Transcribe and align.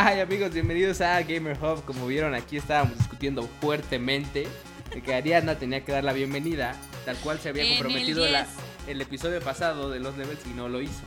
Ay, 0.00 0.20
amigos, 0.20 0.52
bienvenidos 0.52 1.00
a 1.00 1.20
Gamer 1.22 1.58
Hub. 1.60 1.84
Como 1.84 2.06
vieron, 2.06 2.32
aquí 2.32 2.56
estábamos 2.56 2.96
discutiendo 2.98 3.42
fuertemente 3.60 4.46
de 4.94 5.02
que 5.02 5.12
Ariadna 5.12 5.56
tenía 5.58 5.84
que 5.84 5.90
dar 5.90 6.04
la 6.04 6.12
bienvenida, 6.12 6.76
tal 7.04 7.16
cual 7.16 7.40
se 7.40 7.48
había 7.48 7.64
En 7.64 7.72
el 7.72 7.78
comprometido 7.78 8.24
la- 8.28 8.44
10. 8.44 8.48
el 8.86 9.00
episodio 9.00 9.40
pasado 9.40 9.90
de 9.90 9.98
los 9.98 10.16
levels 10.16 10.38
y 10.46 10.50
no 10.50 10.68
lo 10.68 10.80
hizo. 10.80 11.00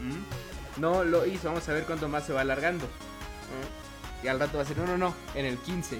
¿Mm? 0.00 0.80
No 0.80 1.04
lo 1.04 1.26
hizo. 1.26 1.48
Vamos 1.48 1.68
a 1.68 1.72
ver 1.74 1.84
cuánto 1.84 2.08
más 2.08 2.24
se 2.24 2.32
va 2.32 2.40
alargando. 2.40 2.86
¿Mm? 2.86 4.24
Y 4.24 4.28
al 4.28 4.40
rato 4.40 4.56
va 4.56 4.62
a 4.62 4.66
ser, 4.66 4.78
no, 4.78 4.86
no, 4.86 4.96
no, 4.96 5.14
en 5.34 5.44
el 5.44 5.58
15. 5.58 5.98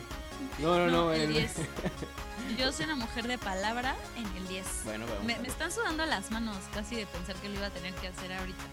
No, 0.61 0.79
no, 0.79 0.87
no, 0.87 1.13
en 1.13 1.21
el 1.21 1.27
el 1.29 1.33
10. 1.35 1.53
Yo 2.59 2.73
soy 2.73 2.87
una 2.87 2.97
mujer 2.97 3.29
de 3.29 3.37
palabra 3.37 3.95
en 4.17 4.25
el 4.39 4.49
10. 4.49 4.67
Bueno, 4.85 5.05
vamos. 5.07 5.25
Me, 5.25 5.39
me 5.41 5.49
están 5.49 5.71
sudando 5.71 6.07
las 6.07 6.31
manos 6.31 6.57
casi 6.73 6.97
de 6.97 7.05
pensar 7.05 7.37
que 7.37 7.51
lo 7.51 7.57
iba 7.57 7.67
a 7.67 7.71
tener 7.71 7.93
que 7.97 8.09
hacer 8.09 8.33
ahorita. 8.33 8.65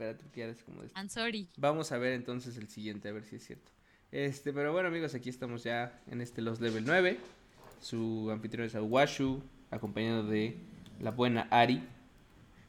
Espérate, 0.00 0.24
que 0.32 0.42
eres 0.42 0.62
como 0.62 0.80
de 0.80 0.88
I'm 0.96 1.10
sorry. 1.10 1.46
Vamos 1.58 1.92
a 1.92 1.98
ver 1.98 2.14
entonces 2.14 2.56
el 2.56 2.68
siguiente, 2.68 3.10
a 3.10 3.12
ver 3.12 3.22
si 3.22 3.36
es 3.36 3.44
cierto. 3.44 3.70
Este, 4.10 4.50
pero 4.50 4.72
bueno 4.72 4.88
amigos, 4.88 5.14
aquí 5.14 5.28
estamos 5.28 5.62
ya 5.62 6.00
en 6.10 6.22
este 6.22 6.40
Los 6.40 6.58
Level 6.58 6.86
9. 6.86 7.18
Su 7.82 8.30
anfitrión 8.32 8.66
es 8.66 8.74
Awashu, 8.74 9.42
acompañado 9.70 10.22
de 10.22 10.56
la 11.00 11.10
buena 11.10 11.48
Ari, 11.50 11.86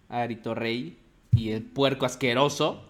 Ari 0.09 0.35
Torrey 0.35 0.99
y 1.31 1.51
el 1.51 1.63
puerco 1.63 2.05
asqueroso. 2.05 2.83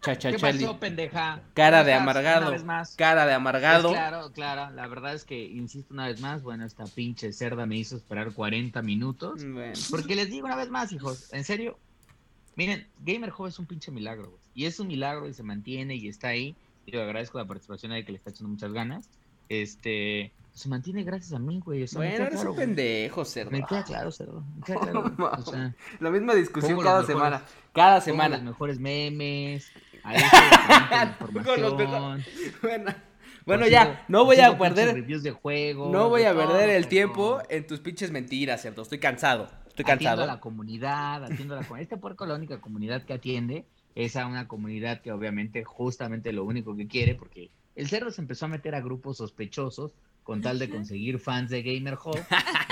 ¿Qué 0.00 0.36
pasó, 0.40 0.80
pendeja? 0.80 1.42
Cara 1.54 1.78
¿Cómo 1.78 1.86
de 1.86 1.94
amargado. 1.94 2.42
Una 2.42 2.50
vez 2.50 2.64
más. 2.64 2.96
Cara 2.96 3.24
de 3.24 3.34
amargado. 3.34 3.88
Pues 3.90 4.00
claro, 4.00 4.32
claro. 4.32 4.74
La 4.74 4.88
verdad 4.88 5.14
es 5.14 5.24
que, 5.24 5.44
insisto 5.44 5.94
una 5.94 6.08
vez 6.08 6.20
más, 6.20 6.42
bueno, 6.42 6.64
esta 6.64 6.84
pinche 6.86 7.32
cerda 7.32 7.66
me 7.66 7.76
hizo 7.76 7.96
esperar 7.96 8.32
40 8.32 8.82
minutos. 8.82 9.44
Bueno, 9.44 9.72
Porque 9.90 10.16
les 10.16 10.28
digo 10.28 10.46
una 10.46 10.56
vez 10.56 10.70
más, 10.70 10.92
hijos, 10.92 11.32
en 11.32 11.42
serio, 11.44 11.78
miren, 12.56 12.86
Gamer 13.04 13.32
Hub 13.36 13.46
es 13.46 13.58
un 13.58 13.66
pinche 13.66 13.90
milagro, 13.92 14.30
güey. 14.30 14.40
Y 14.54 14.64
es 14.64 14.80
un 14.80 14.88
milagro 14.88 15.28
y 15.28 15.34
se 15.34 15.42
mantiene 15.42 15.94
y 15.96 16.08
está 16.08 16.28
ahí. 16.28 16.54
Yo 16.86 17.02
agradezco 17.02 17.38
la 17.38 17.44
participación 17.44 17.92
ahí 17.92 18.04
que 18.04 18.12
le 18.12 18.18
está 18.18 18.30
echando 18.30 18.48
muchas 18.48 18.72
ganas. 18.72 19.08
Este, 19.48 20.32
se 20.54 20.68
mantiene 20.68 21.02
gracias 21.04 21.32
a 21.32 21.38
mí, 21.38 21.60
güey. 21.64 21.82
O 21.82 21.86
sea, 21.88 22.00
me 22.00 22.06
bueno 22.08 22.24
eres 22.24 22.34
claro, 22.36 22.50
un 22.52 22.56
pendejo, 22.56 23.24
cerdo. 23.24 23.50
Me 23.50 23.62
queda 23.64 23.84
claro, 23.84 24.10
cerdo. 24.10 24.42
Me 24.56 24.62
queda 24.64 24.80
claro. 24.80 25.02
güey. 25.02 25.28
O 25.32 25.42
sea, 25.42 25.74
La 26.00 26.10
misma 26.10 26.34
discusión 26.34 26.78
cada 26.80 27.00
mejores- 27.02 27.06
semana. 27.06 27.42
Cada 27.72 28.00
semana. 28.00 28.36
los 28.38 28.44
mejores 28.44 28.78
memes. 28.80 29.70
Ahí 30.02 30.16
información. 31.08 31.76
Bueno, 32.62 32.94
bueno 33.44 33.64
Consigo- 33.64 33.68
ya, 33.68 34.04
no 34.08 34.24
voy 34.24 34.40
a 34.40 34.56
perder. 34.56 34.94
reviews 34.94 35.22
de 35.22 35.32
juego. 35.32 35.90
No 35.92 36.08
voy 36.08 36.22
de 36.22 36.28
a 36.28 36.34
perder 36.34 36.70
el 36.70 36.86
tiempo 36.88 37.40
en 37.48 37.66
tus 37.66 37.80
pinches 37.80 38.10
mentiras, 38.10 38.62
¿cierto? 38.62 38.82
Estoy 38.82 38.98
cansado. 39.00 39.48
Estoy 39.76 39.92
Atiendo 39.92 40.16
cansado. 40.16 40.22
a 40.22 40.34
la 40.34 40.40
comunidad, 40.40 41.24
atiendo 41.24 41.54
a 41.54 41.58
la 41.58 41.62
comunidad. 41.64 41.82
Este 41.82 41.96
puerco 41.98 42.24
la 42.24 42.34
única 42.34 42.60
comunidad 42.60 43.04
que 43.04 43.12
atiende 43.12 43.66
es 43.94 44.16
a 44.16 44.26
una 44.26 44.48
comunidad 44.48 45.02
que 45.02 45.12
obviamente 45.12 45.64
justamente 45.64 46.32
lo 46.32 46.44
único 46.44 46.74
que 46.74 46.86
quiere, 46.86 47.14
porque 47.14 47.50
el 47.74 47.88
cerdo 47.88 48.10
se 48.10 48.22
empezó 48.22 48.46
a 48.46 48.48
meter 48.48 48.74
a 48.74 48.80
grupos 48.80 49.18
sospechosos 49.18 49.92
con 50.22 50.40
tal 50.40 50.58
de 50.58 50.70
conseguir 50.70 51.20
fans 51.20 51.50
de 51.50 51.62
Gamer 51.62 51.98
Hub. 52.02 52.18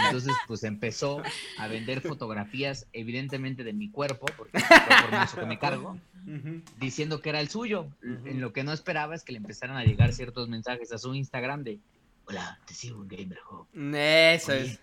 Entonces, 0.07 0.33
pues 0.49 0.65
empezó 0.65 1.23
a 1.59 1.69
vender 1.69 2.01
fotografías, 2.01 2.87
evidentemente 2.93 3.63
de 3.65 3.73
mi 3.73 3.91
cuerpo, 3.91 4.27
porque 4.37 4.57
es 4.57 4.65
el 4.65 4.69
cuerpo 4.69 5.09
hermoso 5.13 5.39
que 5.39 5.47
me 5.47 5.59
cargo, 5.59 5.99
diciendo 6.81 7.21
que 7.21 7.29
era 7.29 7.41
el 7.41 7.49
suyo. 7.49 7.87
En 8.03 8.41
lo 8.41 8.53
que 8.53 8.65
no 8.65 8.73
esperaba 8.73 9.15
es 9.15 9.23
que 9.23 9.33
le 9.33 9.39
empezaran 9.39 9.77
a 9.77 9.85
llegar 9.85 10.13
ciertos 10.15 10.49
mensajes 10.49 10.91
a 10.93 10.99
su 10.99 11.15
Instagram 11.15 11.63
de, 11.63 11.79
hola, 12.25 12.59
te 12.67 12.75
sigo 12.75 13.03
en 13.03 13.09
Gamer 13.09 13.39
Hub. 13.51 13.67
Eso 13.95 14.53
Oye, 14.53 14.63
es. 14.63 14.81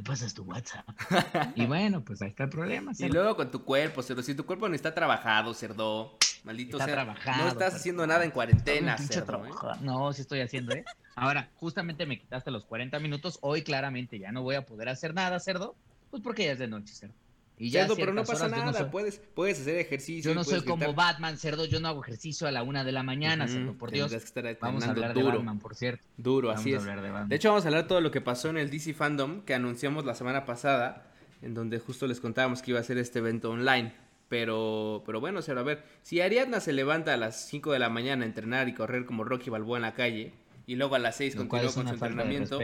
¿Me 0.00 0.04
pasas 0.04 0.32
tu 0.32 0.44
WhatsApp? 0.44 0.88
y 1.54 1.66
bueno, 1.66 2.02
pues 2.02 2.22
ahí 2.22 2.30
está 2.30 2.44
el 2.44 2.48
problema. 2.48 2.92
Y 2.92 2.94
cerdo. 2.94 3.12
luego 3.12 3.36
con 3.36 3.50
tu 3.50 3.66
cuerpo, 3.66 4.02
cerdo. 4.02 4.22
Si 4.22 4.34
tu 4.34 4.46
cuerpo 4.46 4.66
no 4.66 4.74
está 4.74 4.94
trabajado, 4.94 5.52
cerdo. 5.52 6.16
Maldito 6.42 6.78
Está 6.78 6.86
sea. 6.86 6.94
trabajado, 6.94 7.42
no 7.44 7.48
estás 7.50 7.74
haciendo 7.74 8.06
nada 8.06 8.24
en 8.24 8.30
cuarentena, 8.30 8.96
cerdo. 8.96 9.44
¿eh? 9.44 9.50
No, 9.82 10.10
sí 10.14 10.22
estoy 10.22 10.40
haciendo, 10.40 10.72
¿eh? 10.72 10.86
Ahora, 11.16 11.50
justamente 11.56 12.06
me 12.06 12.18
quitaste 12.18 12.50
los 12.50 12.64
40 12.64 12.98
minutos. 12.98 13.36
Hoy 13.42 13.60
claramente 13.60 14.18
ya 14.18 14.32
no 14.32 14.40
voy 14.40 14.54
a 14.54 14.64
poder 14.64 14.88
hacer 14.88 15.12
nada, 15.12 15.38
cerdo. 15.38 15.74
Pues 16.10 16.22
porque 16.22 16.46
ya 16.46 16.52
es 16.52 16.58
de 16.58 16.66
noche, 16.66 16.94
cerdo. 16.94 17.14
Y 17.62 17.68
ya 17.70 17.82
Cerdo, 17.82 17.94
pero 17.96 18.14
no 18.14 18.24
pasa 18.24 18.46
horas 18.46 18.50
yo 18.58 18.64
no 18.64 18.70
nada. 18.72 18.78
soy- 18.80 18.90
Puedes, 18.90 19.18
puedes 19.34 19.60
hacer 19.60 19.76
ejercicio. 19.76 20.30
Yo 20.30 20.34
no 20.34 20.44
soy 20.44 20.62
como 20.62 20.76
gritar. 20.76 20.94
Batman, 20.94 21.36
cerdo. 21.36 21.66
Yo 21.66 21.78
no 21.78 21.88
hago 21.88 22.02
ejercicio 22.02 22.46
a 22.46 22.50
la 22.50 22.62
una 22.62 22.84
de 22.84 22.92
la 22.92 23.02
mañana, 23.02 23.44
Ujú, 23.44 23.52
cerdo. 23.52 23.72
Por 23.74 23.90
Dios. 23.90 24.10
que 24.10 24.16
estar 24.16 24.58
Vamos 24.60 24.82
a 24.84 24.90
hablar 24.90 25.12
de 25.14 25.20
duro. 25.20 25.36
Batman, 25.36 25.58
por 25.58 25.74
cierto. 25.74 26.02
Duro, 26.16 26.48
Vamos 26.48 26.62
así 26.62 26.72
es. 26.72 26.82
de. 26.82 27.26
De 27.28 27.36
hecho, 27.36 27.50
vamos 27.50 27.64
a 27.66 27.68
hablar 27.68 27.82
de 27.82 27.88
todo 27.88 28.00
lo 28.00 28.10
que 28.10 28.22
pasó 28.22 28.48
en 28.48 28.56
el 28.56 28.70
DC 28.70 28.94
Fandom 28.94 29.42
que 29.42 29.52
anunciamos 29.54 30.06
la 30.06 30.14
semana 30.14 30.46
pasada, 30.46 31.12
en 31.42 31.52
donde 31.52 31.78
justo 31.80 32.06
les 32.06 32.18
contábamos 32.18 32.62
que 32.62 32.70
iba 32.70 32.80
a 32.80 32.82
ser 32.82 32.96
este 32.96 33.18
evento 33.18 33.50
online. 33.50 33.92
Pero, 34.30 35.02
pero 35.04 35.20
bueno, 35.20 35.42
Cero, 35.42 35.60
a 35.60 35.64
ver, 35.64 35.82
si 36.02 36.20
Ariadna 36.22 36.60
se 36.60 36.72
levanta 36.72 37.12
a 37.12 37.16
las 37.18 37.46
5 37.48 37.72
de 37.72 37.78
la 37.78 37.90
mañana 37.90 38.24
a 38.24 38.26
entrenar 38.26 38.68
y 38.68 38.74
correr 38.74 39.04
como 39.04 39.24
Rocky 39.24 39.50
Balboa 39.50 39.76
en 39.76 39.82
la 39.82 39.92
calle, 39.94 40.32
y 40.66 40.76
luego 40.76 40.94
a 40.94 40.98
las 40.98 41.16
6 41.16 41.34
Lo 41.34 41.48
cual 41.48 41.62
continúa 41.64 41.74
con 41.74 41.98
su 41.98 42.00
de 42.04 42.08
entrenamiento. 42.08 42.58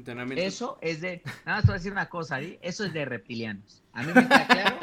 Entrenamiento. 0.00 0.42
Eso 0.44 0.78
es 0.80 1.00
de. 1.00 1.22
Nada 1.44 1.58
más 1.58 1.62
te 1.62 1.66
voy 1.68 1.74
a 1.74 1.78
decir 1.78 1.92
una 1.92 2.08
cosa, 2.08 2.36
Ari. 2.36 2.58
Eso 2.62 2.84
es 2.84 2.92
de 2.92 3.04
reptilianos. 3.04 3.82
A 3.92 4.02
mí 4.02 4.12
me 4.14 4.26
queda 4.26 4.46
claro. 4.46 4.76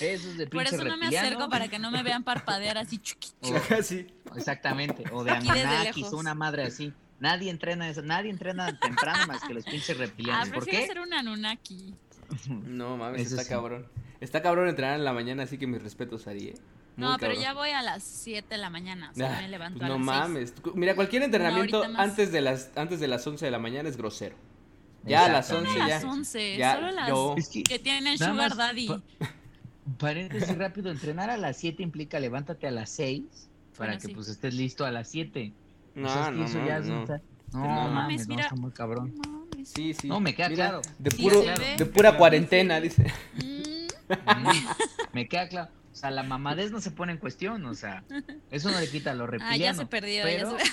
Eso 0.00 0.28
es 0.30 0.36
de 0.36 0.46
Por 0.46 0.62
eso 0.64 0.84
no 0.84 0.96
me 0.96 1.06
acerco 1.08 1.48
para 1.48 1.68
que 1.68 1.78
no 1.78 1.90
me 1.90 2.02
vean 2.02 2.22
parpadear 2.24 2.78
así. 2.78 2.98
chuqui. 2.98 3.30
O- 3.42 3.82
sí. 3.82 4.06
Exactamente, 4.36 5.04
o 5.12 5.24
de 5.24 5.30
Anunnakis, 5.32 5.96
lejos. 5.96 6.12
una 6.12 6.34
madre 6.34 6.64
así. 6.64 6.92
Nadie 7.18 7.50
entrena 7.50 7.88
eso, 7.88 8.00
nadie 8.02 8.30
entrena 8.30 8.78
temprano 8.78 9.26
más 9.26 9.42
que 9.42 9.52
los 9.54 9.64
pinches 9.64 9.96
Ah, 9.96 9.98
reptilianos. 10.00 10.48
¿Por 10.50 10.64
prefiero 10.64 10.80
qué? 10.80 10.86
ser 10.86 11.00
un 11.00 11.12
Anunnaki. 11.12 11.94
No 12.48 12.96
mames, 12.96 13.22
Eso 13.22 13.30
está 13.34 13.42
sí. 13.44 13.48
cabrón. 13.50 13.86
Está 14.20 14.40
cabrón 14.42 14.68
entrenar 14.68 14.94
en 14.96 15.04
la 15.04 15.12
mañana, 15.12 15.42
así 15.42 15.58
que 15.58 15.66
mis 15.66 15.82
respetos, 15.82 16.26
Ari, 16.28 16.48
¿eh? 16.48 16.54
Muy 16.96 17.06
No, 17.08 17.16
pero 17.18 17.32
cabrón. 17.34 17.42
ya 17.42 17.54
voy 17.54 17.70
a 17.70 17.82
las 17.82 18.02
7 18.02 18.46
de 18.48 18.58
la 18.58 18.68
mañana. 18.70 19.10
O 19.12 19.14
sea, 19.14 19.38
Ah, 19.38 19.40
me 19.42 19.48
levanto 19.48 19.78
pues 19.78 19.90
a 19.90 19.92
no 19.92 19.98
las 19.98 20.04
mames. 20.06 20.52
Cu- 20.52 20.72
Mira, 20.74 20.94
cualquier 20.94 21.22
entrenamiento 21.22 21.88
más. 21.88 21.98
antes 22.10 22.30
de 22.32 22.40
las 22.40 22.70
antes 22.76 23.00
de 23.00 23.08
las 23.08 23.26
11 23.26 23.44
de 23.44 23.50
la 23.50 23.58
mañana 23.58 23.88
es 23.88 23.96
grosero. 23.96 24.36
Ya 25.04 25.24
a 25.24 25.28
las 25.30 25.48
Solo 25.48 25.60
11 25.68 25.80
a 25.80 25.88
ya. 25.88 25.94
las 25.94 26.04
11. 26.04 26.56
ya, 26.58 26.74
solo 26.74 26.90
las 26.90 27.08
yo- 27.08 27.34
Es 27.38 27.48
que, 27.48 27.62
que 27.62 27.78
tienen 27.78 28.18
Sugar 28.18 28.34
más 28.34 28.56
Daddy. 28.56 28.88
pa- 28.88 29.00
paréntesis 29.98 30.56
rápido, 30.58 30.90
entrenar 30.90 31.30
a 31.30 31.36
las 31.36 31.56
7 31.56 31.82
implica 31.82 32.20
levántate 32.20 32.66
a 32.66 32.70
las 32.70 32.90
6 32.90 33.48
para 33.78 33.92
Bueno, 33.92 34.00
que 34.02 34.08
sí. 34.08 34.14
pues 34.14 34.28
estés 34.28 34.52
listo 34.54 34.84
a 34.84 34.90
las 34.90 35.08
7. 35.08 35.52
No, 35.94 36.06
o 36.08 36.12
sea, 36.12 36.22
es 36.24 36.28
que 36.28 36.34
no, 36.34 36.44
eso 36.44 36.58
no, 36.58 36.66
ya 36.66 36.80
no. 36.80 37.04
ta- 37.04 37.20
No, 37.52 37.60
No 37.64 37.88
mames, 37.90 38.28
no, 38.28 38.34
mira. 38.34 38.44
está 38.44 38.56
muy 38.56 38.70
cabrón. 38.72 39.14
No 39.24 39.30
mames. 39.30 39.70
Sí, 39.70 39.92
sí. 39.94 40.06
No, 40.06 40.20
me 40.20 40.34
queda 40.34 40.48
Mira, 40.50 40.68
claro. 40.68 40.82
De 40.98 41.10
puro, 41.10 41.42
de 41.78 41.86
pura 41.86 42.16
cuarentena, 42.16 42.80
dice. 42.80 43.12
Mm, 43.34 44.08
me 45.12 45.28
queda 45.28 45.48
claro. 45.48 45.70
O 45.92 45.96
sea, 45.96 46.10
la 46.10 46.22
mamadez 46.22 46.70
no 46.70 46.80
se 46.80 46.90
pone 46.90 47.12
en 47.12 47.18
cuestión, 47.18 47.64
o 47.66 47.74
sea, 47.74 48.04
eso 48.50 48.70
no 48.70 48.78
le 48.80 48.88
quita 48.88 49.12
lo 49.14 49.24
Ah, 49.24 49.26
reptiliano. 49.28 49.58
ya 49.64 49.74
se 49.74 49.86
perdió. 49.86 50.28
ya 50.28 50.46
se- 50.46 50.70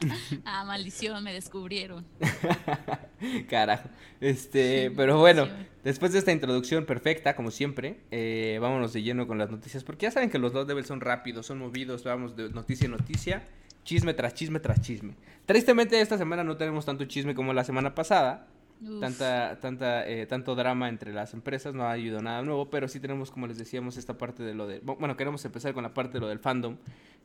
ah, 0.44 0.64
maldición, 0.64 1.22
me 1.24 1.32
descubrieron. 1.32 2.06
Carajo. 3.48 3.88
Este, 4.20 4.88
Sí, 4.88 4.94
pero 4.96 5.18
bueno, 5.18 5.48
después 5.84 6.12
de 6.12 6.18
esta 6.18 6.32
introducción 6.32 6.86
perfecta, 6.86 7.34
como 7.36 7.50
siempre, 7.50 8.00
eh, 8.10 8.58
vámonos 8.60 8.92
de 8.92 9.02
lleno 9.02 9.26
con 9.26 9.38
las 9.38 9.50
noticias. 9.50 9.84
Porque 9.84 10.04
ya 10.06 10.10
saben 10.10 10.30
que 10.30 10.38
los 10.38 10.52
dos 10.52 10.66
levels 10.66 10.86
son 10.86 11.00
rápidos, 11.00 11.46
son 11.46 11.58
movidos, 11.58 12.04
vamos 12.04 12.36
de 12.36 12.48
noticia 12.50 12.86
en 12.86 12.92
noticia, 12.92 13.42
chisme 13.84 14.14
tras 14.14 14.34
chisme 14.34 14.60
tras 14.60 14.80
chisme. 14.80 15.14
Tristemente, 15.46 16.00
esta 16.00 16.16
semana 16.18 16.44
no 16.44 16.56
tenemos 16.56 16.84
tanto 16.86 17.04
chisme 17.06 17.34
como 17.34 17.52
la 17.52 17.64
semana 17.64 17.94
pasada. 17.94 18.46
Uf. 18.82 19.00
tanta, 19.00 19.58
tanta, 19.60 20.08
eh, 20.08 20.26
tanto 20.26 20.54
drama 20.54 20.88
entre 20.88 21.12
las 21.12 21.34
empresas, 21.34 21.74
no 21.74 21.84
ha 21.84 21.92
habido 21.92 22.22
nada 22.22 22.42
nuevo, 22.42 22.70
pero 22.70 22.88
sí 22.88 22.98
tenemos, 22.98 23.30
como 23.30 23.46
les 23.46 23.58
decíamos, 23.58 23.96
esta 23.96 24.16
parte 24.16 24.42
de 24.42 24.54
lo 24.54 24.66
de... 24.66 24.80
Bueno, 24.80 25.16
queremos 25.16 25.44
empezar 25.44 25.74
con 25.74 25.82
la 25.82 25.92
parte 25.92 26.14
de 26.14 26.20
lo 26.20 26.28
del 26.28 26.38
fandom, 26.38 26.76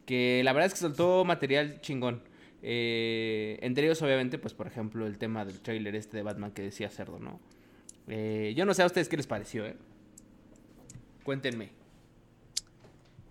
que 0.06 0.42
la 0.44 0.52
verdad 0.54 0.68
es 0.68 0.74
que 0.74 0.80
soltó 0.80 1.24
material 1.24 1.80
chingón. 1.82 2.22
Eh, 2.62 3.58
entre 3.62 3.86
ellos, 3.86 4.02
obviamente, 4.02 4.38
pues, 4.38 4.54
por 4.54 4.68
ejemplo, 4.68 5.06
el 5.06 5.18
tema 5.18 5.46
del 5.46 5.60
trailer 5.62 5.96
este 5.96 6.18
de 6.18 6.24
Batman 6.24 6.52
que 6.52 6.64
decía 6.64 6.90
Cerdo, 6.90 7.20
¿no? 7.20 7.40
Eh, 8.08 8.54
yo 8.56 8.66
no 8.66 8.74
sé 8.74 8.84
a 8.84 8.86
ustedes 8.86 9.08
qué 9.08 9.18
les 9.18 9.28
pareció, 9.28 9.66
¿eh? 9.66 9.78
Cuéntenme. 11.24 11.72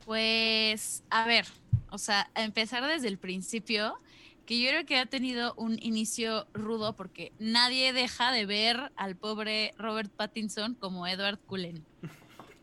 Pues, 0.05 1.03
a 1.11 1.27
ver, 1.27 1.47
o 1.91 1.99
sea, 1.99 2.29
a 2.35 2.45
empezar 2.45 2.87
desde 2.87 3.09
el 3.09 3.19
principio, 3.19 3.99
que 4.47 4.61
yo 4.61 4.69
creo 4.69 4.85
que 4.87 4.99
ha 4.99 5.07
tenido 5.07 5.55
un 5.57 5.79
inicio 5.83 6.47
rudo 6.53 6.95
porque 6.97 7.33
nadie 7.39 7.93
deja 7.93 8.31
de 8.33 8.47
ver 8.47 8.93
al 8.97 9.17
pobre 9.17 9.73
Robert 9.79 10.13
Pattinson 10.15 10.75
como 10.75 11.07
Edward 11.07 11.39
Cullen 11.47 11.85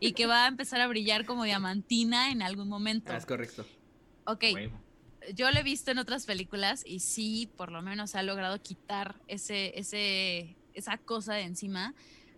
y 0.00 0.12
que 0.12 0.26
va 0.26 0.44
a 0.44 0.48
empezar 0.48 0.80
a 0.80 0.86
brillar 0.86 1.24
como 1.26 1.44
diamantina 1.44 2.30
en 2.30 2.42
algún 2.42 2.68
momento. 2.68 3.12
Ah, 3.12 3.16
es 3.16 3.26
correcto. 3.26 3.66
Ok, 4.24 4.44
yo 5.34 5.50
lo 5.50 5.58
he 5.58 5.62
visto 5.62 5.90
en 5.90 5.98
otras 5.98 6.26
películas 6.26 6.82
y 6.86 7.00
sí, 7.00 7.50
por 7.56 7.70
lo 7.72 7.82
menos 7.82 8.14
ha 8.14 8.22
logrado 8.22 8.60
quitar 8.60 9.20
ese, 9.28 9.78
ese, 9.78 10.56
esa 10.74 10.98
cosa 10.98 11.34
de 11.34 11.42
encima. 11.42 11.94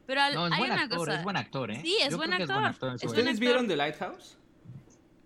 Pero 0.07 0.21
al- 0.21 0.35
No, 0.35 0.47
es 0.47 0.53
hay 0.53 0.59
buen 0.59 0.73
una 0.73 0.83
actor, 0.83 0.99
cosa. 0.99 1.15
es 1.17 1.25
buen 1.25 1.37
actor, 1.39 1.71
¿eh? 1.71 1.81
Sí, 1.83 1.97
es 2.03 2.11
Yo 2.11 2.17
buen 2.19 2.29
creo 2.31 2.47
que 2.47 2.53
actor, 2.53 2.57
en 2.65 2.73
su 2.73 2.75
es 2.75 2.79
buen 2.81 2.93
época. 2.93 3.07
¿Ustedes 3.07 3.27
actor. 3.29 3.41
vieron 3.41 3.69
The 3.69 3.77
Lighthouse? 3.77 4.37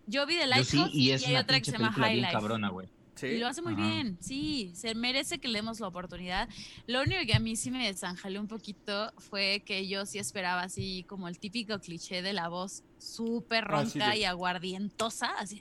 Yo 0.06 0.24
vi 0.26 0.34
The 0.36 0.40
Yo 0.42 0.46
Lighthouse 0.46 0.90
sí, 0.92 0.98
y 1.00 1.10
es 1.10 1.24
hay 1.26 1.32
una 1.32 1.40
otra 1.42 1.58
que 1.58 1.64
se 1.64 1.72
llama 1.72 1.86
película 1.86 2.06
High 2.06 2.14
bien 2.14 2.22
Life. 2.26 2.32
cabrona, 2.32 2.68
güey. 2.70 2.88
Y 3.22 3.38
lo 3.38 3.46
hace 3.46 3.62
muy 3.62 3.74
bien, 3.74 4.18
sí, 4.20 4.72
se 4.74 4.94
merece 4.94 5.38
que 5.38 5.48
le 5.48 5.58
demos 5.58 5.80
la 5.80 5.88
oportunidad. 5.88 6.48
Lo 6.86 7.02
único 7.02 7.20
que 7.26 7.34
a 7.34 7.40
mí 7.40 7.56
sí 7.56 7.70
me 7.70 7.86
desanjalé 7.86 8.38
un 8.38 8.48
poquito 8.48 9.12
fue 9.18 9.62
que 9.66 9.88
yo 9.88 10.06
sí 10.06 10.18
esperaba 10.18 10.62
así 10.62 11.04
como 11.08 11.28
el 11.28 11.38
típico 11.38 11.78
cliché 11.78 12.22
de 12.22 12.32
la 12.32 12.48
voz 12.48 12.84
súper 12.98 13.64
ah, 13.64 13.68
ronca 13.68 14.16
y 14.16 14.24
aguardientosa, 14.24 15.32
así. 15.38 15.60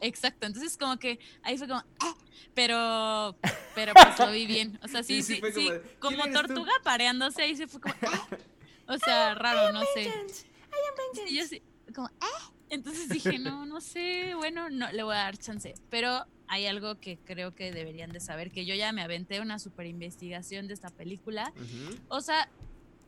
Exacto, 0.00 0.46
entonces 0.46 0.76
como 0.76 0.98
que 0.98 1.18
ahí 1.42 1.58
fue 1.58 1.68
como, 1.68 1.82
ah", 2.00 2.14
pero, 2.54 3.38
pero 3.74 3.92
pues 3.94 4.18
lo 4.18 4.30
vi 4.30 4.46
bien. 4.46 4.78
O 4.82 4.88
sea, 4.88 5.02
sí, 5.04 5.22
sí, 5.22 5.40
sí, 5.52 5.70
como, 5.98 6.22
tortuga 6.32 6.72
pareándose, 6.84 7.42
ahí 7.42 7.56
se 7.56 7.66
fue 7.66 7.80
como, 7.80 7.94
ah". 8.06 8.28
o 8.86 8.98
sea, 8.98 9.34
raro, 9.34 9.72
no 9.72 9.82
sé. 9.94 10.10
Y 11.28 11.36
yo 11.36 11.46
sí, 11.46 11.62
como, 11.94 12.08
¡ah! 12.20 12.52
Entonces 12.70 13.08
dije, 13.08 13.38
no, 13.38 13.66
no 13.66 13.80
sé, 13.80 14.34
bueno, 14.34 14.70
no, 14.70 14.90
le 14.92 15.02
voy 15.02 15.14
a 15.14 15.18
dar 15.18 15.38
chance. 15.38 15.74
Pero 15.90 16.26
hay 16.48 16.66
algo 16.66 16.98
que 17.00 17.18
creo 17.18 17.54
que 17.54 17.72
deberían 17.72 18.10
de 18.10 18.20
saber, 18.20 18.50
que 18.50 18.64
yo 18.64 18.74
ya 18.74 18.92
me 18.92 19.02
aventé 19.02 19.40
una 19.40 19.58
super 19.58 19.86
investigación 19.86 20.66
de 20.66 20.74
esta 20.74 20.88
película. 20.88 21.52
O 22.08 22.20
sea, 22.20 22.48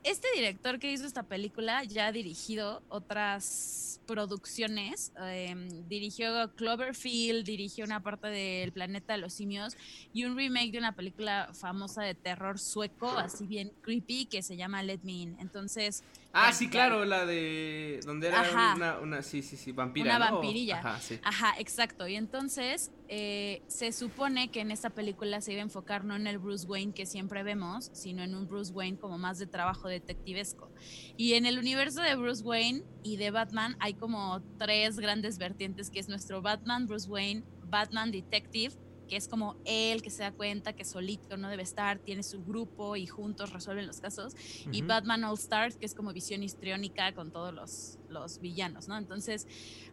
este 0.03 0.29
director 0.35 0.79
que 0.79 0.91
hizo 0.93 1.07
esta 1.07 1.23
película 1.23 1.85
ya 1.85 2.07
ha 2.07 2.13
dirigido 2.13 2.83
otras 2.89 4.01
producciones. 4.07 5.13
Em, 5.23 5.87
dirigió 5.89 6.51
Cloverfield, 6.55 7.45
dirigió 7.45 7.85
una 7.85 8.03
parte 8.03 8.29
del 8.29 8.73
Planeta 8.73 9.13
de 9.13 9.19
los 9.21 9.35
Simios 9.35 9.77
y 10.13 10.25
un 10.25 10.37
remake 10.37 10.73
de 10.73 10.79
una 10.79 10.97
película 10.97 11.51
famosa 11.53 12.03
de 12.03 12.15
terror 12.15 12.59
sueco, 12.59 13.09
así 13.11 13.47
bien 13.47 13.73
creepy, 13.83 14.27
que 14.27 14.43
se 14.43 14.57
llama 14.57 14.83
Let 14.83 15.01
Me 15.03 15.13
In. 15.13 15.37
Entonces, 15.39 16.03
Ah, 16.33 16.53
sí, 16.53 16.69
claro, 16.69 17.05
la 17.05 17.27
de 17.27 18.01
donde 18.07 18.29
era 18.29 18.75
una, 18.77 18.99
una, 19.01 19.23
sí, 19.23 19.43
sí, 19.43 19.57
sí, 19.57 19.73
vampira. 19.73 20.17
Una 20.17 20.31
vampirilla. 20.31 20.79
Ajá, 20.79 21.01
sí. 21.01 21.19
Ajá, 21.25 21.55
exacto. 21.59 22.07
Y 22.07 22.15
entonces 22.15 22.93
eh, 23.09 23.63
se 23.67 23.91
supone 23.91 24.51
que 24.51 24.61
en 24.61 24.71
esta 24.71 24.91
película 24.91 25.41
se 25.41 25.53
iba 25.53 25.61
a 25.61 25.65
enfocar 25.65 26.05
no 26.05 26.15
en 26.15 26.29
el 26.29 26.39
Bruce 26.39 26.67
Wayne 26.67 26.93
que 26.93 27.05
siempre 27.05 27.43
vemos, 27.43 27.91
sino 27.93 28.23
en 28.23 28.37
un 28.37 28.47
Bruce 28.47 28.73
Wayne 28.73 28.97
como 28.97 29.19
más 29.19 29.39
de 29.39 29.47
trabajo 29.47 29.89
detectivesco. 29.89 30.71
Y 31.17 31.35
en 31.35 31.47
el 31.47 31.59
universo 31.59 32.01
de 32.01 32.15
Bruce 32.15 32.45
Wayne 32.45 32.85
y 33.03 33.17
de 33.17 33.33
Batman 33.33 33.77
hay 33.81 33.95
como 33.95 34.41
tres 34.57 34.99
grandes 34.99 35.39
vertientes, 35.39 35.91
que 35.91 35.99
es 35.99 36.09
nuestro 36.09 36.43
Batman, 36.43 36.87
Bruce 36.87 37.09
Wayne, 37.09 37.43
Batman 37.65 38.13
Detective 38.13 38.75
que 39.11 39.17
es 39.17 39.27
como 39.27 39.57
él 39.65 40.03
que 40.03 40.09
se 40.09 40.23
da 40.23 40.31
cuenta 40.31 40.73
que 40.73 40.85
solito 40.85 41.37
no 41.37 41.49
debe 41.51 41.65
estar, 41.65 41.99
tiene 41.99 42.23
su 42.23 42.45
grupo 42.45 42.95
y 42.95 43.09
juntos 43.09 43.53
resuelven 43.53 43.89
los 43.89 44.01
casos, 44.01 44.37
y 44.71 44.83
Batman 44.83 45.25
All 45.25 45.35
Stars, 45.35 45.77
que 45.77 45.85
es 45.85 45.95
como 45.95 46.13
visión 46.13 46.45
histriónica 46.45 47.13
con 47.13 47.33
todos 47.33 47.53
los, 47.53 47.99
los 48.09 48.41
villanos, 48.41 48.87
¿no? 48.87 48.97
Entonces, 48.97 49.49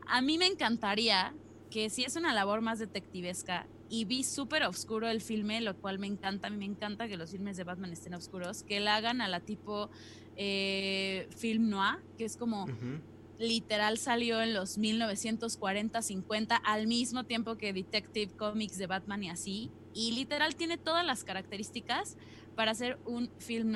a 0.05 0.21
mí 0.21 0.37
me 0.37 0.45
encantaría 0.45 1.33
que 1.71 1.89
si 1.89 2.03
es 2.03 2.15
una 2.15 2.31
labor 2.33 2.61
más 2.61 2.77
detectivesca 2.77 3.67
y 3.89 4.05
vi 4.05 4.23
súper 4.23 4.63
oscuro 4.63 5.09
el 5.09 5.21
filme, 5.21 5.61
lo 5.61 5.75
cual 5.75 5.97
me 5.97 6.05
encanta, 6.05 6.47
a 6.47 6.51
mí 6.51 6.57
me 6.57 6.65
encanta 6.65 7.07
que 7.07 7.17
los 7.17 7.31
filmes 7.31 7.57
de 7.57 7.63
Batman 7.63 7.91
estén 7.91 8.13
oscuros, 8.13 8.61
que 8.61 8.79
la 8.79 8.97
hagan 8.97 9.19
a 9.21 9.27
la 9.27 9.39
tipo 9.39 9.89
eh, 10.35 11.27
film 11.35 11.69
noir, 11.69 11.97
que 12.19 12.25
es 12.25 12.37
como 12.37 12.67
literal 13.39 13.97
salió 13.97 14.41
en 14.41 14.53
los 14.53 14.77
1940, 14.77 16.01
50, 16.01 16.55
al 16.55 16.87
mismo 16.87 17.23
tiempo 17.23 17.57
que 17.57 17.73
Detective 17.73 18.31
Comics 18.35 18.77
de 18.77 18.87
Batman 18.87 19.23
y 19.23 19.29
así. 19.29 19.71
Y 19.93 20.11
literal 20.11 20.55
tiene 20.55 20.77
todas 20.77 21.05
las 21.05 21.23
características 21.23 22.17
para 22.55 22.71
hacer 22.71 22.97
un 23.05 23.29
film 23.39 23.75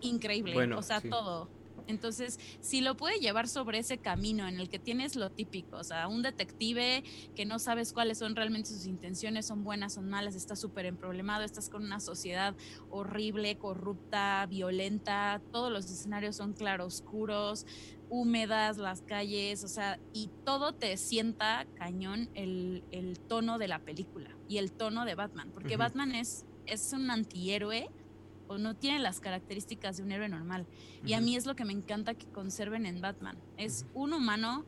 increíble. 0.00 0.74
o 0.74 0.82
sea, 0.82 1.00
todo. 1.00 1.48
Entonces, 1.86 2.38
si 2.60 2.80
lo 2.80 2.96
puede 2.96 3.18
llevar 3.18 3.48
sobre 3.48 3.78
ese 3.78 3.98
camino 3.98 4.46
en 4.48 4.60
el 4.60 4.68
que 4.68 4.78
tienes 4.78 5.16
lo 5.16 5.30
típico, 5.30 5.76
o 5.76 5.84
sea, 5.84 6.08
un 6.08 6.22
detective 6.22 7.04
que 7.34 7.44
no 7.44 7.58
sabes 7.58 7.92
cuáles 7.92 8.18
son 8.18 8.36
realmente 8.36 8.70
sus 8.70 8.86
intenciones, 8.86 9.46
son 9.46 9.64
buenas, 9.64 9.94
son 9.94 10.08
malas, 10.08 10.34
está 10.34 10.56
súper 10.56 10.86
emproblemado, 10.86 11.44
estás 11.44 11.68
con 11.68 11.84
una 11.84 12.00
sociedad 12.00 12.54
horrible, 12.90 13.56
corrupta, 13.58 14.46
violenta, 14.46 15.40
todos 15.52 15.72
los 15.72 15.86
escenarios 15.86 16.36
son 16.36 16.52
claroscuros, 16.52 17.66
húmedas, 18.08 18.76
las 18.76 19.00
calles, 19.00 19.64
o 19.64 19.68
sea, 19.68 19.98
y 20.12 20.28
todo 20.44 20.74
te 20.74 20.96
sienta 20.96 21.66
cañón 21.76 22.28
el, 22.34 22.82
tono 23.28 23.58
de 23.58 23.68
la 23.68 23.78
película 23.78 24.36
y 24.48 24.58
el 24.58 24.70
tono 24.70 25.04
de 25.06 25.14
Batman, 25.14 25.50
porque 25.52 25.78
Batman 25.78 26.14
es, 26.14 26.44
es 26.66 26.92
un 26.92 27.10
antihéroe 27.10 27.88
o 28.52 28.58
no 28.58 28.74
tiene 28.74 28.98
las 28.98 29.20
características 29.20 29.96
de 29.96 30.02
un 30.02 30.12
héroe 30.12 30.28
normal. 30.28 30.66
Y 31.04 31.14
a 31.14 31.20
mí 31.20 31.36
es 31.36 31.46
lo 31.46 31.56
que 31.56 31.64
me 31.64 31.72
encanta 31.72 32.14
que 32.14 32.26
conserven 32.26 32.86
en 32.86 33.00
Batman. 33.00 33.36
Es 33.56 33.86
un 33.94 34.12
humano, 34.12 34.64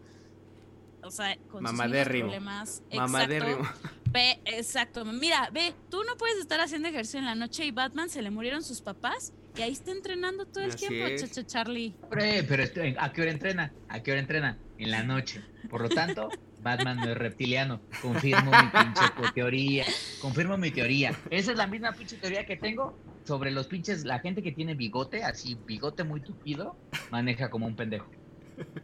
o 1.02 1.10
sea, 1.10 1.36
con 1.50 1.66
sus 1.66 1.78
problemas. 1.78 2.82
Mamadérrimo. 2.92 3.62
Ve, 4.10 4.40
exacto. 4.44 5.04
Mira, 5.04 5.50
ve, 5.52 5.74
tú 5.90 6.02
no 6.04 6.16
puedes 6.16 6.38
estar 6.38 6.60
haciendo 6.60 6.88
ejercicio 6.88 7.18
en 7.18 7.26
la 7.26 7.34
noche 7.34 7.64
y 7.64 7.72
Batman 7.72 8.08
se 8.08 8.22
le 8.22 8.30
murieron 8.30 8.62
sus 8.62 8.80
papás 8.80 9.32
y 9.56 9.62
ahí 9.62 9.72
está 9.72 9.90
entrenando 9.92 10.46
todo 10.46 10.64
el 10.64 10.74
tiempo, 10.74 11.16
chacho 11.16 11.42
Charlie. 11.42 11.94
Pero, 12.10 12.62
¿a 12.98 13.12
qué 13.12 13.22
hora 13.22 13.30
entrena? 13.30 13.72
¿A 13.88 14.02
qué 14.02 14.12
hora 14.12 14.20
entrena? 14.20 14.58
En 14.78 14.90
la 14.90 15.02
noche. 15.02 15.42
Por 15.68 15.82
lo 15.82 15.88
tanto, 15.88 16.28
Batman 16.64 16.96
no 16.96 17.10
es 17.10 17.16
reptiliano. 17.16 17.80
Confirmo 18.02 18.50
mi 18.50 18.68
pinche 18.68 19.02
teoría. 19.34 19.84
Confirmo 20.20 20.56
mi 20.56 20.70
teoría. 20.70 21.14
Esa 21.30 21.52
es 21.52 21.58
la 21.58 21.66
misma 21.66 21.92
pinche 21.92 22.16
teoría 22.16 22.46
que 22.46 22.56
tengo 22.56 22.98
sobre 23.24 23.52
los 23.52 23.68
pinches. 23.68 24.04
La 24.04 24.18
gente 24.18 24.42
que 24.42 24.50
tiene 24.50 24.74
bigote, 24.74 25.22
así, 25.22 25.56
bigote 25.66 26.02
muy 26.02 26.20
tupido, 26.20 26.76
maneja 27.10 27.50
como 27.50 27.66
un 27.66 27.76
pendejo. 27.76 28.10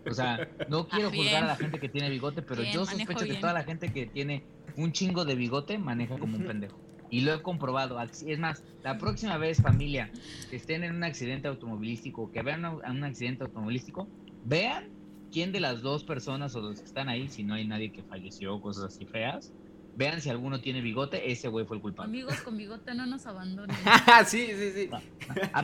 O 0.08 0.14
sea, 0.14 0.48
no 0.68 0.88
quiero 0.88 1.08
ah, 1.08 1.12
juzgar 1.14 1.44
a 1.44 1.46
la 1.46 1.56
gente 1.56 1.78
que 1.78 1.88
tiene 1.88 2.10
bigote, 2.10 2.42
pero 2.42 2.62
yo 2.62 2.84
sospecho 2.84 3.24
que 3.24 3.34
toda 3.34 3.52
la 3.52 3.62
gente 3.62 3.92
que 3.92 4.06
tiene 4.06 4.44
un 4.76 4.92
chingo 4.92 5.24
de 5.24 5.34
bigote 5.34 5.78
maneja 5.78 6.18
como 6.18 6.36
un 6.36 6.44
pendejo. 6.44 6.78
Y 7.08 7.22
lo 7.22 7.34
he 7.34 7.42
comprobado. 7.42 7.98
Es 8.00 8.38
más, 8.38 8.62
la 8.84 8.98
próxima 8.98 9.38
vez, 9.38 9.62
familia, 9.62 10.10
que 10.50 10.56
estén 10.56 10.84
en 10.84 10.94
un 10.94 11.02
accidente 11.02 11.48
automovilístico, 11.48 12.30
que 12.30 12.42
vean 12.42 12.64
un 12.64 13.04
accidente 13.04 13.44
automovilístico, 13.44 14.06
vean 14.44 14.99
quién 15.30 15.52
de 15.52 15.60
las 15.60 15.82
dos 15.82 16.04
personas 16.04 16.54
o 16.54 16.60
los 16.60 16.80
que 16.80 16.86
están 16.86 17.08
ahí, 17.08 17.28
si 17.28 17.42
no 17.42 17.54
hay 17.54 17.66
nadie 17.66 17.92
que 17.92 18.02
falleció 18.02 18.54
o 18.54 18.60
cosas 18.60 18.84
así 18.84 19.06
feas, 19.06 19.52
vean 19.96 20.20
si 20.20 20.30
alguno 20.30 20.60
tiene 20.60 20.80
bigote, 20.80 21.30
ese 21.30 21.48
güey 21.48 21.66
fue 21.66 21.76
el 21.76 21.82
culpable. 21.82 22.08
Amigos 22.08 22.40
con 22.42 22.56
bigote 22.56 22.94
no 22.94 23.06
nos 23.06 23.26
abandonen. 23.26 23.76
sí, 24.26 24.46
sí, 24.46 24.72
sí. 24.72 24.90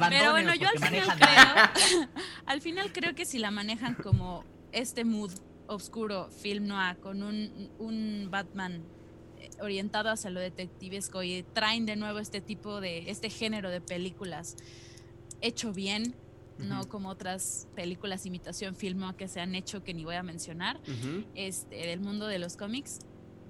Pero 0.08 0.30
bueno, 0.32 0.54
yo 0.54 0.68
al 0.68 0.78
final 0.78 1.08
creo, 1.18 2.08
al 2.46 2.60
final 2.60 2.92
creo 2.92 3.14
que 3.14 3.24
si 3.24 3.38
la 3.38 3.50
manejan 3.50 3.94
como 3.94 4.44
este 4.72 5.04
mood 5.04 5.32
oscuro, 5.66 6.28
film 6.30 6.66
noir, 6.66 6.96
con 6.98 7.22
un, 7.22 7.70
un 7.78 8.28
Batman 8.30 8.82
orientado 9.60 10.10
hacia 10.10 10.31
lo 10.31 10.41
detectivesco 10.41 11.22
y 11.22 11.44
traen 11.52 11.86
de 11.86 11.96
nuevo 11.96 12.19
este 12.19 12.41
tipo 12.41 12.81
de, 12.81 13.10
este 13.10 13.31
género 13.31 13.70
de 13.70 13.81
películas 13.81 14.56
hecho 15.41 15.72
bien, 15.72 16.14
no 16.58 16.89
como 16.89 17.08
otras 17.08 17.69
películas 17.75 18.27
imitación 18.27 18.75
film 18.75 19.15
que 19.15 19.29
se 19.29 19.41
han 19.41 19.55
hecho 19.55 19.84
que 19.84 19.94
ni 19.94 20.05
voy 20.05 20.17
a 20.17 20.22
mencionar, 20.22 20.81
este, 21.34 21.77
del 21.77 22.01
mundo 22.01 22.27
de 22.27 22.39
los 22.39 22.56
cómics. 22.56 23.01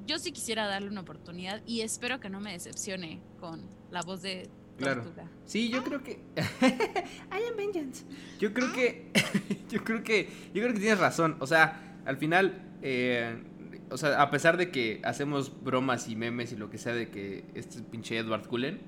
Yo 0.07 0.19
sí 0.19 0.33
quisiera 0.33 0.67
darle 0.67 0.89
una 0.89 1.01
oportunidad 1.01 1.63
y 1.67 1.81
espero 1.81 2.21
que 2.21 2.31
no 2.31 2.41
me 2.41 2.53
decepcione 2.53 3.21
con 3.41 3.63
la 3.91 4.03
voz 4.03 4.23
de 4.23 4.49
Tortuga. 4.79 5.29
Sí, 5.45 5.69
yo 5.71 5.83
creo 5.83 6.03
que. 6.03 6.21
I 6.63 7.49
am 7.51 7.57
vengeance. 7.57 8.05
Yo 8.39 8.53
creo 8.53 8.73
que. 8.73 9.11
yo 9.71 9.83
creo 9.83 10.03
que. 10.03 10.29
Yo 10.55 10.63
creo 10.63 10.75
que 10.75 10.81
tienes 10.81 10.99
razón. 10.99 11.37
O 11.41 11.47
sea, 11.47 11.99
al 12.05 12.19
final. 12.19 12.63
Eh, 12.83 13.43
o 13.91 13.97
sea, 13.97 14.21
a 14.21 14.31
pesar 14.31 14.57
de 14.57 14.71
que 14.71 15.01
hacemos 15.05 15.63
bromas 15.63 16.09
y 16.09 16.17
memes 16.17 16.53
y 16.53 16.57
lo 16.57 16.71
que 16.71 16.79
sea 16.79 16.93
de 16.93 17.09
que 17.09 17.45
este 17.55 17.83
pinche 17.83 18.19
Edward 18.19 18.47
Cullen, 18.49 18.81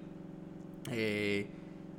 eh, 0.90 1.46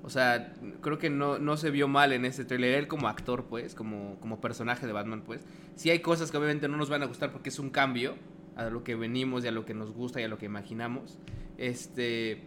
o 0.04 0.10
sea, 0.10 0.54
creo 0.82 0.98
que 0.98 1.10
no, 1.10 1.40
no 1.40 1.58
se 1.58 1.72
vio 1.72 1.88
mal 1.88 2.14
en 2.14 2.26
ese 2.26 2.46
trailer. 2.46 2.76
Él 2.76 2.88
como 2.88 3.08
actor, 3.08 3.46
pues, 3.46 3.76
como, 3.76 4.20
como 4.20 4.40
personaje 4.40 4.88
de 4.88 4.94
Batman, 4.94 5.24
pues. 5.26 5.46
Sí 5.76 5.90
hay 5.90 6.00
cosas 6.00 6.32
que 6.32 6.38
obviamente 6.38 6.68
no 6.68 6.78
nos 6.78 6.90
van 6.90 7.04
a 7.04 7.06
gustar 7.06 7.32
porque 7.32 7.50
es 7.50 7.60
un 7.60 7.70
cambio 7.70 8.16
a 8.56 8.70
lo 8.70 8.84
que 8.84 8.96
venimos 8.96 9.46
y 9.46 9.48
a 9.48 9.52
lo 9.52 9.66
que 9.66 9.74
nos 9.74 9.92
gusta 9.92 10.22
y 10.22 10.24
a 10.24 10.28
lo 10.28 10.38
que 10.38 10.46
imaginamos. 10.46 11.20
Este, 11.58 12.44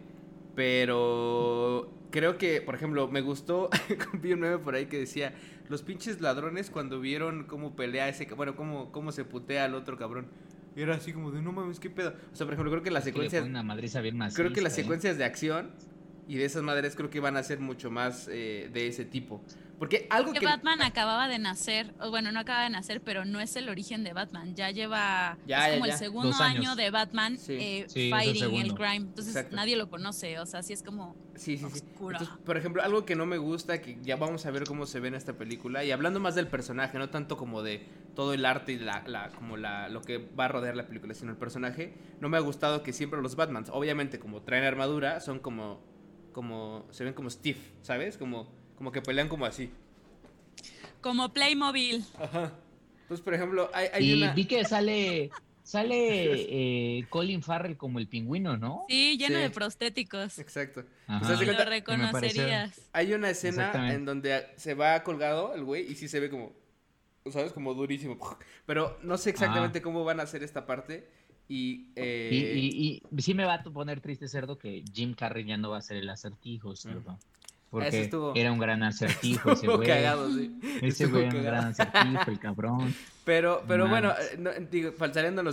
pero 0.55 1.93
creo 2.11 2.39
que, 2.39 2.61
por 2.61 2.75
ejemplo, 2.75 3.09
me 3.09 3.21
gustó, 3.21 3.71
vi 4.23 4.33
un 4.33 4.41
meme 4.41 4.59
por 4.59 4.75
ahí 4.75 4.87
que 4.87 4.99
decía, 4.99 5.35
los 5.69 5.83
pinches 5.83 6.21
ladrones 6.21 6.71
cuando 6.71 7.01
vieron 7.01 7.45
cómo 7.45 7.77
pelea 7.77 8.09
ese, 8.09 8.27
bueno, 8.35 8.57
cómo, 8.57 8.93
cómo 8.93 9.13
se 9.13 9.25
putea 9.25 9.65
al 9.65 9.75
otro 9.75 9.97
cabrón. 9.97 10.27
era 10.77 10.95
así 10.95 11.13
como 11.13 11.31
de, 11.31 11.43
no 11.43 11.53
mames, 11.53 11.81
qué 11.81 11.91
pedo. 11.91 12.15
O 12.33 12.37
sea, 12.37 12.47
por 12.47 12.55
ejemplo, 12.55 12.71
creo 12.71 12.83
que 12.83 12.91
las 12.91 13.05
secuencias... 13.05 13.43
Creo 14.35 14.53
que 14.53 14.61
las 14.61 14.73
¿eh? 14.79 14.83
secuencias 14.83 15.19
de 15.19 15.25
acción 15.25 15.71
Y 16.27 16.37
de 16.37 16.45
esas 16.45 16.63
madres 16.63 16.95
creo 16.95 17.11
que 17.11 17.21
van 17.21 17.37
a 17.37 17.43
ser 17.43 17.59
mucho 17.61 17.91
más 17.91 18.29
eh, 18.31 18.71
de 18.73 18.87
ese 18.87 19.05
tipo. 19.05 19.43
Porque 19.79 20.07
algo 20.11 20.33
que, 20.33 20.39
que... 20.39 20.47
Batman 20.47 20.81
acababa 20.83 21.27
de 21.27 21.41
nacer, 21.41 21.93
o 21.99 22.11
bueno, 22.11 22.31
no 22.31 22.39
acaba 22.39 22.63
de 22.63 22.71
nacer, 22.71 23.01
pero 23.01 23.25
no 23.25 23.41
es 23.41 23.57
el 23.57 23.69
origen 23.69 24.05
de 24.05 24.13
Batman. 24.13 24.55
Ya 24.55 24.71
lleva, 24.71 25.37
Ya, 25.45 25.59
es 25.59 25.67
ya, 25.67 25.73
como 25.75 25.87
ya. 25.87 25.93
el 25.95 25.99
segundo 25.99 26.37
año 26.37 26.77
de 26.77 26.91
Batman 26.93 27.37
Sí. 27.37 27.55
eh, 27.55 27.85
Sí, 27.89 28.01
es 28.13 28.13
el 28.13 28.37
fighting 28.37 28.55
el 28.61 28.75
crime. 28.75 28.97
Entonces 28.97 29.35
Exacto. 29.35 29.57
nadie 29.57 29.75
lo 29.75 29.91
conoce, 29.91 30.39
o 30.39 30.47
sea, 30.47 30.63
sí 30.63 30.73
es 30.73 30.85
como 30.85 31.17
Sí, 31.35 31.57
sí, 31.57 31.65
sí. 31.69 31.81
oscuro. 31.81 32.17
Entonces, 32.17 32.39
por 32.45 32.57
ejemplo, 32.57 32.81
algo 32.85 33.05
que 33.05 33.17
no 33.17 33.27
me 33.27 33.39
gusta, 33.39 33.81
que 33.83 33.99
ya 34.03 34.15
vamos 34.15 34.47
a 34.47 34.53
ver 34.53 34.65
cómo 34.65 34.87
se 34.87 35.01
ve 35.01 35.09
en 35.09 35.15
esta 35.17 35.33
película, 35.33 35.83
y 35.85 35.91
hablando 35.91 36.21
más 36.21 36.37
del 36.37 36.47
personaje, 36.47 36.97
no 36.99 37.11
tanto 37.11 37.37
como 37.37 37.63
de 37.65 37.85
todo 38.15 38.35
el 38.35 38.45
arte 38.45 38.73
y 38.75 38.79
la, 38.79 39.03
la- 39.09 39.31
como 39.31 39.57
la, 39.57 39.89
lo 39.89 40.01
que 40.03 40.19
va 40.19 40.45
a 40.45 40.49
rodear 40.49 40.77
la 40.77 40.87
película, 40.87 41.13
sino 41.15 41.33
el 41.33 41.39
personaje, 41.39 41.95
no 42.21 42.29
me 42.29 42.37
ha 42.37 42.41
gustado 42.41 42.85
que 42.85 42.93
siempre 42.93 43.21
los 43.21 43.35
Batmans, 43.35 43.69
obviamente 43.73 44.21
como 44.21 44.43
traen 44.43 44.63
armadura, 44.63 45.19
son 45.21 45.41
como, 45.41 45.83
como, 46.33 46.87
se 46.91 47.05
ven 47.05 47.15
como 47.15 47.31
stiff, 47.31 47.59
¿sabes? 47.83 48.17
Como, 48.19 48.49
como 48.77 48.91
que 48.93 49.01
pelean 49.03 49.29
como 49.29 49.45
así. 49.47 49.71
Como 51.01 51.33
Playmobil. 51.33 52.05
Ajá. 52.19 52.53
Entonces, 53.03 53.25
por 53.25 53.35
ejemplo, 53.35 53.71
hay, 53.75 53.89
hay 53.93 54.11
y 54.11 54.23
una... 54.23 54.33
vi 54.33 54.45
que 54.47 54.65
sale, 54.65 55.31
sale 55.63 55.89
eh, 56.99 57.07
Colin 57.11 57.43
Farrell 57.43 57.77
como 57.77 57.99
el 57.99 58.09
pingüino, 58.09 58.57
¿no? 58.57 58.87
Sí, 58.89 59.19
lleno 59.19 59.37
Sí. 59.37 59.43
de 59.43 59.51
prostéticos. 59.51 60.39
Exacto. 60.39 60.85
Pues 61.07 61.41
Lo 61.47 61.65
reconocerías. 61.65 62.81
Hay 62.93 63.13
una 63.13 63.31
escena 63.31 63.93
en 63.93 64.05
donde 64.05 64.47
se 64.57 64.75
va 64.75 65.03
colgado 65.03 65.55
el 65.55 65.65
güey 65.65 65.91
y 65.91 65.95
sí 65.97 66.09
se 66.09 66.21
ve 66.21 66.31
como, 66.31 66.53
¿sabes? 67.31 67.53
Como 67.53 67.75
durísimo. 67.75 68.17
Pero 68.67 68.99
no 69.03 69.19
sé 69.19 69.31
exactamente 69.31 69.83
cómo 69.83 70.05
van 70.05 70.21
a 70.21 70.23
hacer 70.23 70.43
esta 70.43 70.67
parte. 70.67 71.09
Y, 71.49 71.87
eh, 71.97 72.31
Y, 72.33 72.67
y, 72.67 73.03
y 73.17 73.23
sí 73.23 73.35
me 73.35 73.45
va 73.45 73.55
a 73.55 73.63
poner 73.63 74.01
triste, 74.01 74.29
cerdo, 74.29 74.57
que 74.59 74.85
Jim 74.93 75.15
Carrey 75.15 75.45
ya 75.45 75.57
no 75.57 75.71
va 75.71 75.79
a 75.79 75.83
ser 75.83 75.99
el 75.99 76.09
acertijo, 76.09 76.75
cerdo. 76.77 77.19
Porque 77.71 78.03
estuvo- 78.03 78.35
era 78.35 78.53
un 78.53 78.59
gran 78.59 78.83
acertijo 78.83 79.53
ese 79.53 79.67
güey. 79.67 79.87
cagado, 79.89 80.31
sí. 80.31 80.55
Ese 80.83 81.05
Estuvo 81.05 81.11
güey 81.19 81.25
era 81.27 81.37
un 81.39 81.43
gran 81.45 81.65
acertijo, 81.67 82.31
el 82.31 82.39
cabrón. 82.39 82.95
Pero, 83.25 83.65
pero 83.67 83.89
bueno, 83.89 84.11
eh, 84.13 84.37
no, 84.39 84.51
digo, 84.71 84.93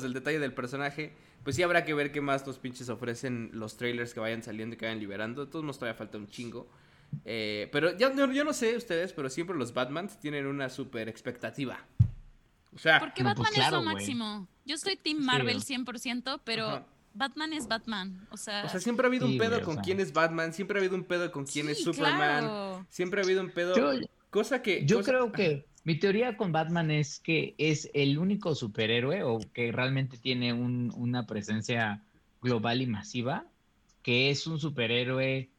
del 0.04 0.14
detalle 0.14 0.40
del 0.40 0.54
personaje, 0.54 1.14
pues 1.44 1.56
sí 1.56 1.64
habrá 1.64 1.86
que 1.86 1.94
ver 1.94 2.12
qué 2.12 2.20
más 2.22 2.46
los 2.46 2.60
pinches 2.60 2.90
ofrecen 2.90 3.52
los 3.54 3.78
trailers 3.78 4.14
que 4.14 4.20
vayan 4.20 4.44
saliendo 4.44 4.76
y 4.76 4.78
que 4.78 4.86
vayan 4.86 5.00
liberando. 5.00 5.46
De 5.46 5.52
todos 5.52 5.64
modos 5.64 5.80
todavía 5.80 5.98
falta 5.98 6.18
un 6.18 6.28
chingo. 6.28 6.70
Eh, 7.26 7.70
pero 7.72 7.98
ya, 7.98 8.14
yo, 8.14 8.32
yo 8.32 8.44
no 8.44 8.52
sé 8.54 8.76
ustedes, 8.76 9.14
pero 9.14 9.30
siempre 9.30 9.56
los 9.56 9.74
Batmans 9.74 10.20
tienen 10.20 10.46
una 10.46 10.70
super 10.70 11.08
expectativa. 11.10 11.80
O 12.76 12.78
sea, 12.78 13.00
Porque 13.00 13.24
Batman 13.24 13.36
pues 13.46 13.56
claro, 13.56 13.78
es 13.80 13.84
lo 13.86 13.92
máximo. 13.92 14.48
Yo 14.66 14.78
soy 14.78 14.96
Team 14.96 15.20
Marvel 15.20 15.56
güey. 15.58 15.78
100%, 15.78 16.42
pero 16.44 16.68
Ajá. 16.68 16.86
Batman 17.14 17.54
es 17.54 17.68
Batman. 17.68 18.28
O 18.32 18.38
sea, 18.38 18.64
o 18.66 18.70
sea, 18.70 18.80
siempre 18.80 19.06
ha 19.06 19.10
habido 19.10 19.26
Sí, 19.28 19.34
un 19.34 19.40
pedo 19.40 19.58
o 19.58 19.62
con 19.62 19.74
sea. 19.76 19.84
quién 19.84 20.00
es 20.00 20.14
Batman, 20.14 20.54
siempre 20.54 20.78
ha 20.78 20.80
habido 20.82 20.96
un 20.96 21.04
pedo 21.04 21.32
con 21.32 21.46
quién 21.46 21.70
es 21.70 21.84
Superman, 21.84 22.44
claro. 22.46 22.86
siempre 22.90 23.22
ha 23.22 23.24
habido 23.24 23.42
un 23.42 23.50
pedo, 23.50 23.76
Yo, 23.76 24.08
cosa 24.30 24.62
que... 24.62 24.86
yo 24.86 24.98
cosa- 24.98 25.12
creo 25.12 25.32
que 25.32 25.66
mi 25.84 25.96
teoría 25.96 26.38
con 26.38 26.52
Batman 26.52 26.92
es 26.92 27.20
que 27.20 27.56
es 27.58 27.90
el 27.96 28.20
único 28.20 28.54
superhéroe 28.54 29.24
o 29.24 29.40
que 29.54 29.72
realmente 29.72 30.18
tiene 30.18 30.54
un- 30.54 30.94
una 30.96 31.26
presencia 31.26 32.04
global 32.42 32.82
y 32.84 32.88
masiva, 32.88 33.46
que 34.04 34.30
es 34.30 34.46
un 34.46 34.60
superhéroe 34.60 35.50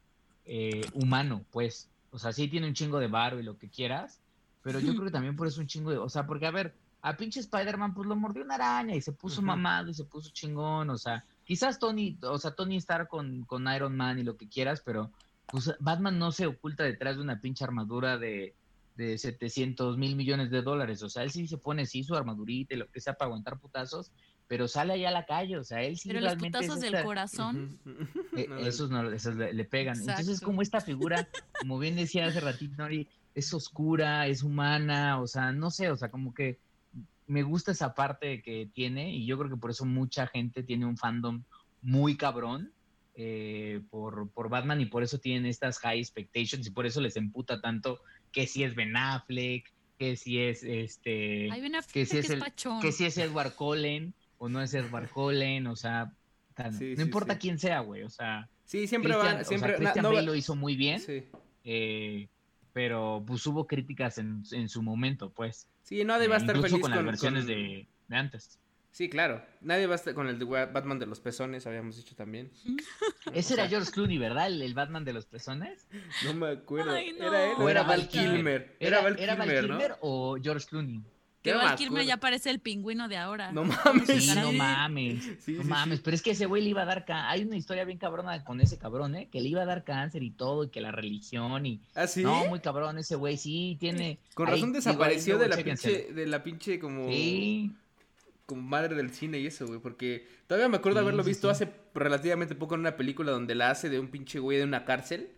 eh, 0.45 0.81
humano, 0.93 1.43
pues. 1.51 1.89
O 2.11 2.17
sea, 2.19 2.31
sí 2.33 2.47
tiene 2.47 2.67
un 2.67 2.73
chingo 2.73 2.99
de 2.99 3.07
varo 3.07 3.39
y 3.39 3.43
lo 3.43 3.57
que 3.57 3.69
quieras, 3.69 4.19
pero 4.63 4.79
yo 4.79 4.93
creo 4.93 5.05
que 5.05 5.11
también 5.11 5.35
por 5.35 5.47
eso 5.47 5.61
un 5.61 5.67
chingo 5.67 5.91
de... 5.91 5.97
O 5.97 6.09
sea, 6.09 6.25
porque 6.25 6.45
a 6.45 6.51
ver, 6.51 6.73
a 7.03 7.17
pinche 7.17 7.39
Spider-Man 7.39 7.93
pues 7.93 8.07
lo 8.07 8.15
mordió 8.15 8.43
una 8.43 8.55
araña 8.55 8.95
y 8.95 9.01
se 9.01 9.11
puso 9.11 9.37
Ujú. 9.39 9.47
mamado 9.47 9.89
y 9.89 9.93
se 9.93 10.03
puso 10.05 10.29
chingón, 10.31 10.89
o 10.89 10.97
sea, 10.97 11.25
quizás 11.43 11.79
Tony, 11.79 12.17
o 12.21 12.37
sea, 12.37 12.51
Tony 12.51 12.77
Stark 12.77 13.07
con, 13.07 13.43
con 13.45 13.67
Iron 13.73 13.95
Man 13.95 14.19
y 14.19 14.23
lo 14.23 14.37
que 14.37 14.47
quieras, 14.47 14.81
pero 14.85 15.11
pues 15.47 15.71
Batman 15.79 16.17
no 16.19 16.31
se 16.31 16.45
oculta 16.47 16.83
detrás 16.83 17.15
de 17.17 17.23
una 17.23 17.41
pinche 17.41 17.63
armadura 17.63 18.17
de, 18.17 18.55
de 18.95 19.17
700 19.17 19.97
mil 19.97 20.15
millones 20.15 20.49
de 20.51 20.61
dólares. 20.61 21.01
O 21.03 21.09
sea, 21.09 21.23
él 21.23 21.31
sí 21.31 21.47
se 21.47 21.57
pone 21.57 21.85
sí 21.85 22.03
su 22.03 22.15
armadurita 22.15 22.73
y 22.73 22.77
lo 22.77 22.87
que 22.89 23.01
sea 23.01 23.15
para 23.15 23.27
aguantar 23.27 23.59
putazos, 23.59 24.11
pero 24.47 24.67
sale 24.67 24.93
allá 24.93 25.09
a 25.09 25.11
la 25.11 25.25
calle. 25.25 25.57
O 25.57 25.63
sea, 25.63 25.81
él 25.81 25.97
sí 25.97 26.07
Pero 26.09 26.21
los 26.21 26.29
realmente 26.33 26.59
es 26.59 26.63
putazos 26.65 26.81
del 26.81 26.93
esta- 26.93 27.05
corazón. 27.05 27.79
Ujú. 27.85 28.37
eh, 28.37 28.47
No, 28.49 28.57
esos 28.59 28.89
no, 28.91 29.11
esos 29.11 29.35
le, 29.35 29.51
le 29.53 29.65
pegan. 29.65 29.97
Entonces 29.97 30.19
es 30.19 30.27
Exacto. 30.35 30.45
como 30.45 30.61
esta 30.61 30.79
figura, 30.79 31.27
como 31.59 31.79
bien 31.79 31.95
decía 31.97 32.27
hace 32.27 32.39
ratito, 32.39 32.75
Nori, 32.77 33.09
es 33.35 33.53
oscura, 33.53 34.27
es 34.27 34.43
humana, 34.43 35.19
o 35.19 35.27
sea, 35.27 35.51
no 35.51 35.69
sé, 35.71 35.89
o 35.91 35.97
sea, 35.97 36.09
como 36.11 36.33
que 36.33 36.59
me 37.31 37.43
gusta 37.43 37.71
esa 37.71 37.93
parte 37.93 38.41
que 38.41 38.69
tiene 38.73 39.11
y 39.15 39.25
yo 39.25 39.37
creo 39.37 39.49
que 39.49 39.57
por 39.57 39.71
eso 39.71 39.85
mucha 39.85 40.27
gente 40.27 40.63
tiene 40.63 40.85
un 40.85 40.97
fandom 40.97 41.43
muy 41.81 42.17
cabrón 42.17 42.73
eh, 43.15 43.81
por, 43.89 44.29
por 44.31 44.49
Batman 44.49 44.81
y 44.81 44.85
por 44.85 45.01
eso 45.03 45.17
tienen 45.19 45.45
estas 45.45 45.79
high 45.79 45.99
expectations 45.99 46.67
y 46.67 46.71
por 46.71 46.85
eso 46.85 46.99
les 47.01 47.15
emputa 47.15 47.61
tanto 47.61 47.99
que 48.31 48.47
si 48.47 48.63
es 48.63 48.75
Ben 48.75 48.95
Affleck, 48.95 49.71
que 49.97 50.15
si 50.15 50.39
es 50.39 50.63
este 50.63 51.49
Hay 51.51 51.61
una 51.61 51.81
que 51.81 52.05
si 52.05 52.11
que 52.13 52.19
es 52.19 52.25
es 52.25 52.29
el- 52.31 52.39
pachón. 52.39 52.81
que 52.81 52.91
si 52.91 53.05
es 53.05 53.17
Edward 53.17 53.55
Cullen 53.55 54.13
o 54.37 54.49
no 54.49 54.61
es 54.61 54.73
Edward 54.73 55.09
Cullen, 55.13 55.67
o 55.67 55.75
sea, 55.75 56.13
tan- 56.53 56.73
Sí, 56.73 56.91
no 56.91 56.95
sí, 56.97 57.01
importa 57.03 57.33
sí. 57.35 57.39
quién 57.39 57.59
sea, 57.59 57.79
güey, 57.79 58.03
o 58.03 58.09
sea, 58.09 58.49
Sí, 58.65 58.87
siempre 58.87 59.11
Christian, 59.11 59.33
van, 59.33 59.41
o 59.41 59.43
sea, 59.43 59.47
siempre... 59.47 59.75
Christian 59.77 60.03
no 60.03 60.09
va- 60.09 60.15
Bale 60.15 60.27
lo 60.27 60.35
hizo 60.35 60.55
muy 60.55 60.75
bien, 60.75 60.99
Sí. 60.99 61.23
eh, 61.63 62.27
pero 62.73 63.23
pues 63.25 63.45
hubo 63.47 63.67
críticas 63.67 64.17
en, 64.17 64.43
en 64.51 64.69
su 64.69 64.81
momento, 64.81 65.29
pues. 65.31 65.67
Sí, 65.83 66.03
nadie 66.05 66.27
va 66.27 66.35
a 66.35 66.37
Eh, 66.37 66.41
estar 66.41 66.55
incluso 66.55 66.75
feliz 66.75 66.81
con 66.83 66.91
con, 66.91 67.05
las 67.05 67.05
versiones 67.13 67.45
con- 67.45 67.53
de, 67.53 67.87
de 68.07 68.15
antes. 68.15 68.57
Sí, 68.91 69.09
claro. 69.09 69.41
Nadie 69.61 69.87
va 69.87 69.93
a 69.93 69.95
estar 69.95 70.13
con 70.13 70.27
el 70.27 70.37
de 70.37 70.43
Batman 70.45 70.99
de 70.99 71.05
los 71.05 71.21
pezones, 71.21 71.65
habíamos 71.65 71.95
dicho 71.95 72.13
también. 72.15 72.51
Ese 73.33 73.53
O 73.53 73.55
sea, 73.55 73.63
era 73.63 73.69
George 73.69 73.91
Clooney, 73.91 74.17
¿verdad? 74.17 74.47
El, 74.47 74.61
el 74.61 74.73
Batman 74.73 75.05
de 75.05 75.13
los 75.13 75.25
pezones. 75.25 75.87
No 76.25 76.33
me 76.33 76.49
acuerdo. 76.49 76.91
Ay, 76.91 77.13
no. 77.17 77.25
¿Era 77.27 77.45
él 77.45 77.53
o 77.57 77.63
¿O 77.63 77.69
era 77.69 77.79
era 77.81 77.89
Val 77.89 78.07
Kilmer? 78.09 78.75
Era 78.81 79.01
Val 79.01 79.17
¿Era 79.17 79.35
Val 79.35 79.47
Kilmer, 79.47 79.69
¿no? 79.69 79.77
Kilmer 79.77 79.97
o 80.01 80.37
George 80.41 80.67
Clooney? 80.67 81.01
Que 81.41 81.53
Val 81.53 81.71
me 81.71 81.75
Kilmer 81.75 82.05
ya 82.05 82.17
parece 82.17 82.51
el 82.51 82.59
pingüino 82.59 83.07
de 83.07 83.17
ahora. 83.17 83.51
No 83.51 83.63
mames, 83.65 84.07
Sí, 84.07 84.31
no 84.35 84.51
mames. 84.51 85.23
Sí, 85.39 85.53
no 85.53 85.63
sí, 85.63 85.67
mames, 85.69 85.97
sí. 85.97 86.01
pero 86.05 86.13
es 86.15 86.21
que 86.21 86.31
ese 86.31 86.45
güey 86.45 86.61
le 86.63 86.69
iba 86.69 86.83
a 86.83 86.85
dar 86.85 87.03
ca- 87.03 87.29
Hay 87.31 87.41
una 87.43 87.57
historia 87.57 87.83
bien 87.83 87.97
cabrona 87.97 88.43
con 88.43 88.61
ese 88.61 88.77
cabrón, 88.77 89.15
¿eh? 89.15 89.27
Que 89.31 89.41
le 89.41 89.49
iba 89.49 89.61
a 89.63 89.65
dar 89.65 89.83
cáncer 89.83 90.21
y 90.21 90.29
todo, 90.29 90.65
y 90.65 90.69
que 90.69 90.81
la 90.81 90.91
religión 90.91 91.65
y. 91.65 91.81
¿Ah, 91.95 92.05
sí? 92.05 92.21
No, 92.23 92.45
muy 92.45 92.59
cabrón 92.59 92.97
ese 92.99 93.15
güey, 93.15 93.37
sí, 93.37 93.75
tiene. 93.79 94.19
Con 94.35 94.47
razón 94.47 94.71
desapareció 94.71 95.37
de 95.39 95.47
la 95.49 95.57
pinche, 95.57 96.13
de 96.13 96.27
la 96.27 96.43
pinche 96.43 96.79
como, 96.79 97.07
Sí, 97.09 97.71
como 98.45 98.61
madre 98.61 98.95
del 98.95 99.11
cine 99.11 99.39
y 99.39 99.47
eso, 99.47 99.65
güey, 99.65 99.79
porque 99.79 100.27
todavía 100.45 100.69
me 100.69 100.77
acuerdo 100.77 100.99
Sí, 100.99 101.03
haberlo 101.03 101.23
sí, 101.23 101.29
visto 101.31 101.47
sí. 101.47 101.63
hace 101.63 101.73
relativamente 101.95 102.53
poco 102.53 102.75
en 102.75 102.81
una 102.81 102.97
película 102.97 103.31
donde 103.31 103.55
la 103.55 103.71
hace 103.71 103.89
de 103.89 103.99
un 103.99 104.09
pinche 104.09 104.37
güey 104.39 104.57
de 104.59 104.63
una 104.65 104.85
cárcel, 104.85 105.29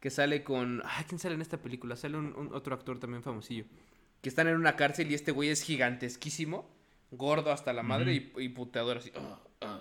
que 0.00 0.10
sale 0.10 0.44
con, 0.44 0.82
ay, 0.84 1.04
¿quién 1.08 1.18
sale 1.18 1.34
en 1.34 1.40
esta 1.40 1.56
película? 1.62 1.96
Sale 1.96 2.16
un, 2.18 2.34
un 2.36 2.54
otro 2.54 2.74
actor 2.74 2.98
también 2.98 3.22
famosillo, 3.22 3.64
que 4.26 4.30
están 4.30 4.48
en 4.48 4.56
una 4.56 4.74
cárcel 4.74 5.08
y 5.08 5.14
este 5.14 5.30
güey 5.30 5.50
es 5.50 5.62
gigantesquísimo, 5.62 6.68
gordo 7.12 7.52
hasta 7.52 7.72
la 7.72 7.84
madre 7.84 8.12
y, 8.12 8.32
y 8.42 8.48
puteador 8.48 8.96
así. 8.96 9.12
ah, 9.14 9.38
ah. 9.60 9.80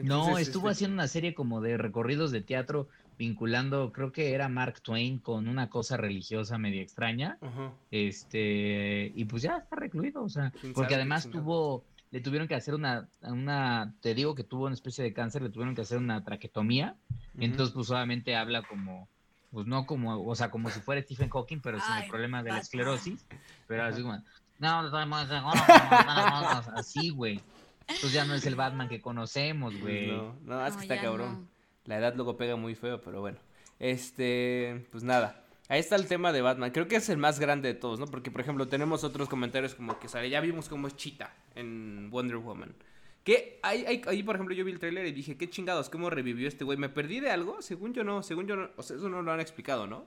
No, 0.00 0.38
estuvo 0.38 0.68
este, 0.68 0.76
haciendo 0.76 0.94
una 0.94 1.08
serie 1.08 1.34
como 1.34 1.60
de 1.60 1.76
recorridos 1.76 2.30
de 2.30 2.40
teatro 2.40 2.86
vinculando, 3.18 3.90
creo 3.90 4.12
que 4.12 4.32
era 4.32 4.48
Mark 4.48 4.80
Twain 4.80 5.18
con 5.18 5.48
una 5.48 5.68
cosa 5.68 5.96
religiosa 5.96 6.56
media 6.56 6.80
extraña. 6.82 7.36
Ajá. 7.40 7.72
Este, 7.90 9.10
y 9.12 9.24
pues 9.24 9.42
ya 9.42 9.56
está 9.56 9.74
recluido, 9.74 10.22
o 10.22 10.28
sea, 10.28 10.52
¿Quién 10.52 10.72
sabe 10.72 10.74
porque 10.74 10.94
además 10.94 11.28
tuvo, 11.28 11.82
le 12.12 12.20
tuvieron 12.20 12.46
que 12.46 12.54
hacer 12.54 12.74
una, 12.74 13.08
una, 13.22 13.92
te 14.00 14.14
digo 14.14 14.36
que 14.36 14.44
tuvo 14.44 14.66
una 14.66 14.74
especie 14.74 15.02
de 15.02 15.12
cáncer, 15.12 15.42
le 15.42 15.50
tuvieron 15.50 15.74
que 15.74 15.82
hacer 15.82 15.98
una 15.98 16.22
traquetomía, 16.22 16.94
entonces 17.36 17.74
pues 17.74 17.90
obviamente 17.90 18.36
habla 18.36 18.62
como, 18.62 19.08
pues 19.50 19.66
no 19.66 19.86
como, 19.86 20.24
o 20.24 20.34
sea, 20.34 20.50
como 20.50 20.70
si 20.70 20.80
fuera 20.80 21.02
Stephen 21.02 21.28
Hawking, 21.30 21.60
pero 21.60 21.78
sin 21.80 21.92
Ay, 21.92 22.04
el 22.04 22.10
problema 22.10 22.42
de 22.42 22.50
la 22.50 22.58
esclerosis, 22.58 23.26
pero 23.66 23.84
así 23.84 24.02
como, 24.02 24.14
no, 24.58 24.82
no, 24.82 24.90
no, 24.90 25.24
no, 25.24 26.40
no, 26.40 26.76
así, 26.76 27.10
güey. 27.10 27.40
Entonces 27.88 28.12
ya 28.12 28.24
no 28.24 28.34
es 28.34 28.46
el 28.46 28.54
Batman 28.54 28.88
que 28.88 29.00
conocemos, 29.00 29.78
güey. 29.80 30.08
No, 30.08 30.36
no, 30.44 30.66
es 30.66 30.76
que 30.76 30.86
No, 30.86 30.94
está 30.94 31.00
cabrón. 31.00 31.32
no. 31.42 31.48
La 31.86 31.98
edad 31.98 32.14
luego 32.14 32.36
pega 32.36 32.56
muy 32.56 32.74
feo, 32.74 33.00
pero 33.00 33.20
bueno. 33.20 33.38
Este, 33.78 34.86
pues 34.92 35.02
nada. 35.02 35.42
Ahí 35.68 35.80
está 35.80 35.96
el 35.96 36.06
tema 36.06 36.32
de 36.32 36.42
Batman. 36.42 36.70
Creo 36.70 36.88
que 36.88 36.96
es 36.96 37.08
el 37.08 37.16
más 37.16 37.40
grande 37.40 37.68
de 37.68 37.74
todos, 37.74 37.98
¿no? 37.98 38.06
Porque, 38.06 38.30
por 38.30 38.40
ejemplo, 38.42 38.68
tenemos 38.68 39.02
otros 39.02 39.28
comentarios 39.28 39.74
como 39.74 39.98
que 39.98 40.08
sale. 40.08 40.28
Ya 40.30 40.40
vimos 40.40 40.68
cómo 40.68 40.86
es 40.88 40.96
Cheetah 40.96 41.32
en 41.54 42.10
Wonder 42.10 42.36
Woman. 42.36 42.74
Que 43.24 43.60
ahí, 43.62 43.84
ahí, 43.86 44.02
ahí, 44.06 44.22
por 44.22 44.36
ejemplo, 44.36 44.54
yo 44.54 44.64
vi 44.64 44.72
el 44.72 44.78
tráiler 44.78 45.06
y 45.06 45.12
dije, 45.12 45.36
qué 45.36 45.48
chingados, 45.50 45.90
¿cómo 45.90 46.08
revivió 46.08 46.48
este 46.48 46.64
güey? 46.64 46.78
¿Me 46.78 46.88
perdí 46.88 47.20
de 47.20 47.30
algo? 47.30 47.60
Según 47.60 47.92
yo 47.92 48.02
no, 48.02 48.22
según 48.22 48.46
yo 48.46 48.56
no. 48.56 48.70
O 48.76 48.82
sea, 48.82 48.96
eso 48.96 49.08
no 49.08 49.20
lo 49.22 49.30
han 49.32 49.40
explicado, 49.40 49.86
¿no? 49.86 50.06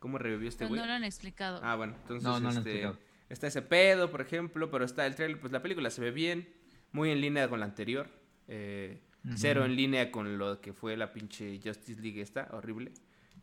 ¿Cómo 0.00 0.18
revivió 0.18 0.48
este 0.48 0.66
güey? 0.66 0.80
no 0.80 0.86
lo 0.86 0.92
han 0.92 1.04
explicado. 1.04 1.60
Ah, 1.62 1.76
bueno, 1.76 1.94
entonces 2.00 2.24
No, 2.24 2.34
no 2.34 2.40
lo 2.40 2.48
han 2.48 2.56
este, 2.56 2.70
explicado. 2.70 2.98
está 3.28 3.46
ese 3.46 3.62
pedo, 3.62 4.10
por 4.10 4.20
ejemplo, 4.22 4.70
pero 4.70 4.84
está 4.84 5.06
el 5.06 5.14
trailer, 5.14 5.38
pues 5.38 5.52
la 5.52 5.62
película 5.62 5.90
se 5.90 6.00
ve 6.00 6.10
bien, 6.10 6.48
muy 6.90 7.10
en 7.10 7.20
línea 7.20 7.48
con 7.48 7.60
la 7.60 7.66
anterior, 7.66 8.08
eh, 8.48 9.00
cero 9.36 9.64
en 9.64 9.76
línea 9.76 10.10
con 10.10 10.38
lo 10.38 10.60
que 10.60 10.72
fue 10.72 10.96
la 10.96 11.12
pinche 11.12 11.60
Justice 11.62 12.00
League 12.00 12.20
esta, 12.20 12.48
horrible. 12.52 12.92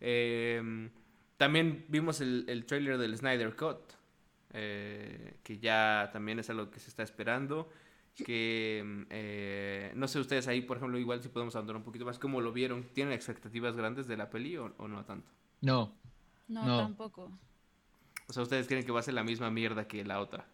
Eh, 0.00 0.90
también 1.38 1.86
vimos 1.88 2.20
el, 2.20 2.44
el 2.48 2.66
trailer 2.66 2.98
del 2.98 3.16
Snyder 3.16 3.54
Cut, 3.54 3.92
eh, 4.52 5.38
que 5.44 5.58
ya 5.58 6.10
también 6.12 6.40
es 6.40 6.50
algo 6.50 6.70
que 6.70 6.80
se 6.80 6.90
está 6.90 7.04
esperando. 7.04 7.70
Que 8.24 8.82
mm, 8.84 9.02
eh, 9.10 9.92
no 9.94 10.08
sé 10.08 10.18
ustedes 10.20 10.46
ahí, 10.48 10.60
por 10.62 10.76
ejemplo, 10.76 10.98
igual 10.98 11.22
si 11.22 11.28
podemos 11.28 11.54
abandonar 11.56 11.78
un 11.80 11.84
poquito 11.84 12.04
más, 12.04 12.18
¿cómo 12.18 12.40
lo 12.40 12.52
vieron? 12.52 12.84
¿Tienen 12.92 13.14
expectativas 13.14 13.76
grandes 13.76 14.06
de 14.06 14.16
la 14.16 14.30
peli 14.30 14.56
o, 14.56 14.74
o 14.78 14.88
no 14.88 15.04
tanto? 15.04 15.30
No, 15.60 15.94
No, 16.48 16.64
No. 16.66 16.76
tampoco. 16.78 17.30
O 18.28 18.32
sea, 18.32 18.42
¿ustedes 18.42 18.66
creen 18.66 18.84
que 18.84 18.92
va 18.92 19.00
a 19.00 19.02
ser 19.02 19.14
la 19.14 19.24
misma 19.24 19.50
mierda 19.50 19.88
que 19.88 20.04
la 20.04 20.20
otra? 20.20 20.46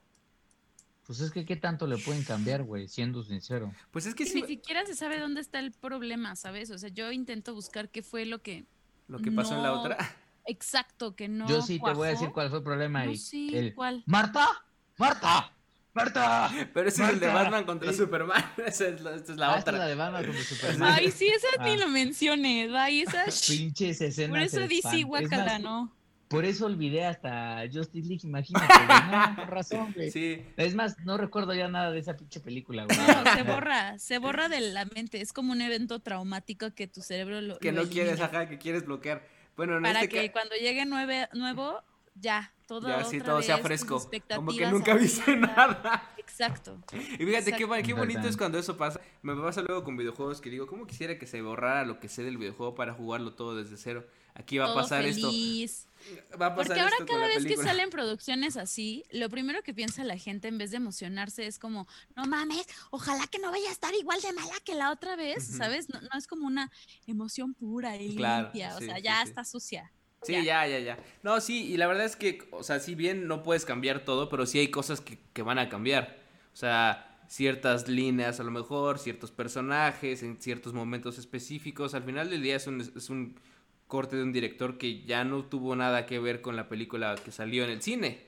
pues 1.07 1.21
es 1.21 1.31
que 1.31 1.45
qué 1.45 1.57
tanto 1.57 1.87
le 1.87 1.99
pueden 1.99 2.25
cambiar, 2.25 2.63
güey, 2.63 2.89
siendo 2.89 3.23
sincero. 3.23 3.71
Pues 3.91 4.07
es 4.07 4.15
que 4.15 4.25
sí, 4.25 4.41
ni 4.41 4.47
siquiera 4.49 4.87
se 4.87 4.95
sabe 4.95 5.19
dónde 5.21 5.43
está 5.43 5.59
el 5.59 5.71
problema, 5.73 6.35
¿sabes? 6.35 6.71
O 6.71 6.79
sea, 6.79 6.89
yo 6.89 7.13
intento 7.13 7.53
buscar 7.55 7.91
qué 7.91 8.03
fue 8.03 8.25
lo 8.25 8.41
que 8.41 8.65
lo 9.09 9.19
que 9.19 9.31
pasó 9.31 9.55
en 9.55 9.63
la 9.63 9.73
otra. 9.75 9.99
exacto, 10.47 11.15
que 11.15 11.29
no 11.29 11.47
Yo 11.47 11.61
sí 11.61 11.79
te 11.79 11.93
voy 11.93 12.07
a 12.09 12.11
decir 12.13 12.31
cuál 12.33 12.49
fue 12.49 12.59
el 12.59 12.65
problema 12.65 13.05
No, 13.05 13.11
ahí. 13.11 13.19
sí, 13.19 13.51
El, 13.55 13.75
¿cuál? 13.75 14.03
Marta, 14.07 14.49
Marta, 14.97 15.54
Marta. 15.95 16.51
Pero 16.75 16.89
ese 16.89 17.05
es 17.05 17.09
el 17.11 17.21
de. 17.21 17.29
Batman 17.29 17.65
contra 17.65 17.93
Sí. 17.93 17.99
Superman. 17.99 18.45
Esa 18.67 18.89
es 18.89 19.01
la, 19.01 19.15
esta 19.15 19.33
es 19.33 19.39
la 19.39 19.55
Ah, 19.55 19.59
esta 19.59 19.71
es 19.71 19.75
otra. 19.75 19.79
la 19.79 19.87
de 19.87 19.95
Batman 19.95 20.25
contra 20.25 20.43
Superman. 20.45 20.93
Ay, 20.93 21.11
sí, 21.11 21.27
esa 21.29 21.63
ni 21.65 21.75
Ah. 21.75 21.77
lo 21.77 21.89
menciones, 21.89 22.71
ay, 22.75 23.03
esa... 23.03 23.25
Pinches 23.49 24.01
escenas. 24.01 24.31
Por 24.31 24.39
eso 24.41 24.61
DC. 24.69 24.99
Es 25.01 25.05
guacala, 25.07 25.45
más, 25.45 25.61
¿no? 25.61 25.97
Por 26.29 26.45
eso 26.47 26.67
olvidé 26.67 27.05
hasta 27.05 27.63
Justice 27.73 28.09
League, 28.09 28.23
imagínate. 28.25 28.67
No, 28.67 29.37
con 29.37 29.47
razón, 29.49 29.93
güey. 29.95 30.11
Sí, 30.11 30.43
Es 30.57 30.75
más, 30.75 30.99
no 31.05 31.17
recuerdo 31.17 31.55
ya 31.55 31.69
nada 31.69 31.93
de 31.93 32.01
esa 32.01 32.17
pinche 32.17 32.41
película, 32.41 32.87
güey. 32.87 32.97
No, 32.99 33.35
se 33.37 33.43
borra, 33.45 33.99
se 34.01 34.19
borra 34.19 34.49
de 34.49 34.61
la 34.61 34.85
mente. 34.87 35.21
Es 35.21 35.33
como 35.33 35.53
un 35.53 35.61
evento 35.61 36.01
traumático 36.01 36.75
que 36.75 36.89
tu 36.89 37.03
cerebro 37.03 37.41
lo. 37.41 37.59
que 37.59 37.71
lo 37.71 37.85
no 37.85 37.89
quieres, 37.89 38.15
elimina. 38.15 38.27
ajá, 38.41 38.49
que 38.49 38.59
quieres 38.59 38.85
bloquear. 38.85 39.23
Bueno, 39.57 39.77
en 39.77 39.83
Para 39.85 40.01
este 40.03 40.09
que 40.23 40.33
cuando 40.33 40.57
llegue 40.57 40.85
nueve, 40.87 41.29
nuevo, 41.35 41.81
ya, 42.17 42.53
todo. 42.67 42.89
ya 42.89 43.05
sí, 43.05 43.21
todo 43.21 43.43
sea 43.43 43.59
fresco. 43.59 44.09
Como 44.35 44.53
que 44.53 44.67
nunca 44.67 44.95
viste 44.95 45.37
nada. 45.37 46.15
Exacto. 46.17 46.79
Y 46.93 47.25
fíjate 47.25 47.53
qué, 47.53 47.83
qué 47.85 47.93
bonito 47.93 48.27
es 48.29 48.37
cuando 48.37 48.59
eso 48.59 48.77
pasa. 48.77 49.01
Me 49.23 49.35
pasa 49.37 49.63
luego 49.63 49.85
con 49.85 49.97
videojuegos 49.97 50.41
que 50.41 50.51
digo, 50.51 50.67
¿cómo 50.67 50.87
quisiera 50.87 51.19
que 51.19 51.27
se 51.27 51.41
borrara 51.43 51.85
lo 51.85 52.01
que 52.01 52.09
sé 52.09 52.23
del 52.23 52.39
videojuego 52.39 52.75
para 52.75 52.95
jugarlo 52.95 53.35
todo 53.35 53.57
desde 53.57 53.77
cero? 53.77 54.07
Aquí 54.37 54.59
va 54.59 54.73
a 54.73 54.75
pasar 54.75 55.05
esto. 55.05 55.29
feliz. 55.29 55.87
Va 56.33 56.47
a 56.47 56.57
pasar 56.57 56.67
Porque 56.67 56.81
ahora 56.81 56.97
esto 56.99 57.07
cada 57.07 57.29
vez 57.29 57.47
que 57.47 57.57
salen 57.57 57.89
producciones 57.91 58.57
así, 58.57 59.05
lo 59.13 59.31
primero 59.31 59.63
que 59.63 59.73
piensa 59.73 60.03
la 60.03 60.19
gente 60.19 60.49
en 60.49 60.59
vez 60.59 60.73
de 60.73 60.79
emocionarse 60.79 61.47
es 61.47 61.61
como, 61.61 61.87
no 62.17 62.25
mames, 62.25 62.67
ojalá 62.91 63.29
que 63.29 63.39
no 63.39 63.53
vaya 63.53 63.69
a 63.69 63.73
estar 63.73 63.95
igual 63.95 64.21
de 64.21 64.33
mala 64.33 64.55
que 64.65 64.75
la 64.75 64.91
otra 64.91 65.15
vez. 65.15 65.47
¿sabes? 65.47 65.89
No, 65.89 66.01
no 66.01 66.19
es 66.19 66.27
como 66.27 66.47
una 66.47 66.73
emoción 67.07 67.55
pura 67.55 67.97
y 67.97 68.17
Claro, 68.17 68.45
limpia, 68.45 68.75
o 68.75 68.81
sí, 68.81 68.87
sea, 68.87 68.97
sí, 68.97 69.03
ya 69.03 69.23
sí. 69.23 69.29
está 69.29 69.45
sucia. 69.45 69.93
Sí, 70.25 70.33
Ya. 70.33 70.43
ya, 70.43 70.67
ya, 70.67 70.79
ya. 70.81 70.99
No, 71.23 71.41
sí, 71.41 71.73
y 71.73 71.77
la 71.77 71.87
verdad 71.87 72.05
es 72.05 72.17
que, 72.17 72.43
o 72.51 72.63
sea, 72.63 72.81
si 72.81 72.95
bien 72.95 73.27
no 73.29 73.43
puedes 73.43 73.65
cambiar 73.65 74.05
todo, 74.05 74.29
pero 74.29 74.47
sí 74.47 74.59
hay 74.59 74.69
cosas 74.69 75.01
que, 75.01 75.19
que 75.33 75.43
van 75.43 75.59
a 75.59 75.69
cambiar. 75.69 76.17
O 76.53 76.57
sea, 76.57 77.11
ciertas 77.29 77.89
líneas 77.89 78.41
a 78.41 78.45
lo 78.45 78.51
mejor, 78.51 78.99
ciertos 78.99 79.31
personajes, 79.31 80.23
en 80.23 80.41
ciertos 80.41 80.73
momentos 80.73 81.19
específicos. 81.19 81.95
Al 81.95 82.03
final 82.05 82.31
del 82.31 82.43
día 82.43 82.57
es 82.57 82.67
un, 82.67 82.81
es 82.81 83.11
un 83.11 83.39
corte 83.87 84.17
de 84.17 84.23
un 84.23 84.33
director 84.33 84.79
que 84.79 85.03
ya 85.05 85.25
no 85.25 85.45
tuvo 85.45 85.75
nada 85.77 86.07
que 86.07 86.19
ver 86.19 86.41
con 86.41 86.57
la 86.57 86.69
película 86.69 87.15
que 87.23 87.33
salió 87.33 87.65
en 87.65 87.71
el 87.71 87.83
cine. 87.83 88.25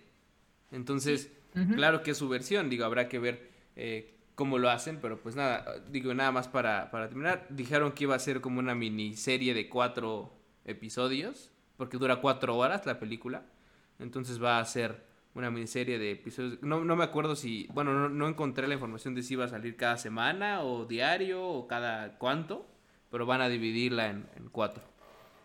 Entonces, 0.72 1.30
claro 1.74 2.02
que 2.02 2.10
es 2.10 2.18
su 2.18 2.28
versión, 2.28 2.68
digo, 2.68 2.84
habrá 2.84 3.08
que 3.08 3.18
ver 3.18 3.50
eh, 3.76 4.14
cómo 4.34 4.58
lo 4.58 4.68
hacen, 4.68 4.98
pero 5.00 5.18
pues 5.22 5.36
nada, 5.36 5.64
digo, 5.90 6.12
nada 6.12 6.32
más 6.32 6.48
para, 6.48 6.90
para 6.90 7.08
terminar. 7.08 7.46
Dijeron 7.50 7.92
que 7.92 8.04
iba 8.04 8.14
a 8.14 8.18
ser 8.18 8.40
como 8.40 8.58
una 8.58 8.74
miniserie 8.74 9.54
de 9.54 9.68
cuatro 9.68 10.32
episodios, 10.64 11.50
porque 11.76 11.98
dura 11.98 12.20
cuatro 12.20 12.56
horas 12.56 12.86
la 12.86 12.98
película. 12.98 13.42
Entonces 13.98 14.42
va 14.42 14.58
a 14.58 14.64
ser 14.64 15.04
una 15.34 15.50
miniserie 15.50 15.98
de 15.98 16.12
episodios. 16.12 16.62
No, 16.62 16.84
no 16.84 16.96
me 16.96 17.04
acuerdo 17.04 17.36
si, 17.36 17.68
bueno, 17.72 17.92
no, 17.92 18.08
no 18.08 18.28
encontré 18.28 18.66
la 18.66 18.74
información 18.74 19.14
de 19.14 19.22
si 19.22 19.34
iba 19.34 19.44
a 19.44 19.48
salir 19.48 19.76
cada 19.76 19.98
semana 19.98 20.62
o 20.62 20.86
diario 20.86 21.46
o 21.46 21.66
cada 21.66 22.16
cuánto, 22.18 22.66
pero 23.10 23.26
van 23.26 23.42
a 23.42 23.48
dividirla 23.48 24.08
en, 24.08 24.26
cuatro. 24.50 24.82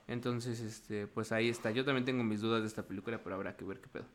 Entonces, 0.08 0.62
este, 0.62 1.08
pues 1.08 1.32
ahí 1.32 1.50
está. 1.50 1.72
Yo 1.72 1.84
también 1.86 2.06
tengo 2.06 2.24
mis 2.24 2.42
dudas 2.42 2.62
de 2.62 2.68
esta 2.68 2.84
película, 2.84 3.20
pero 3.24 3.36
habrá 3.36 3.56
que 3.56 3.66
ver 3.66 3.80
qué 3.80 3.88
pedo. 3.88 4.06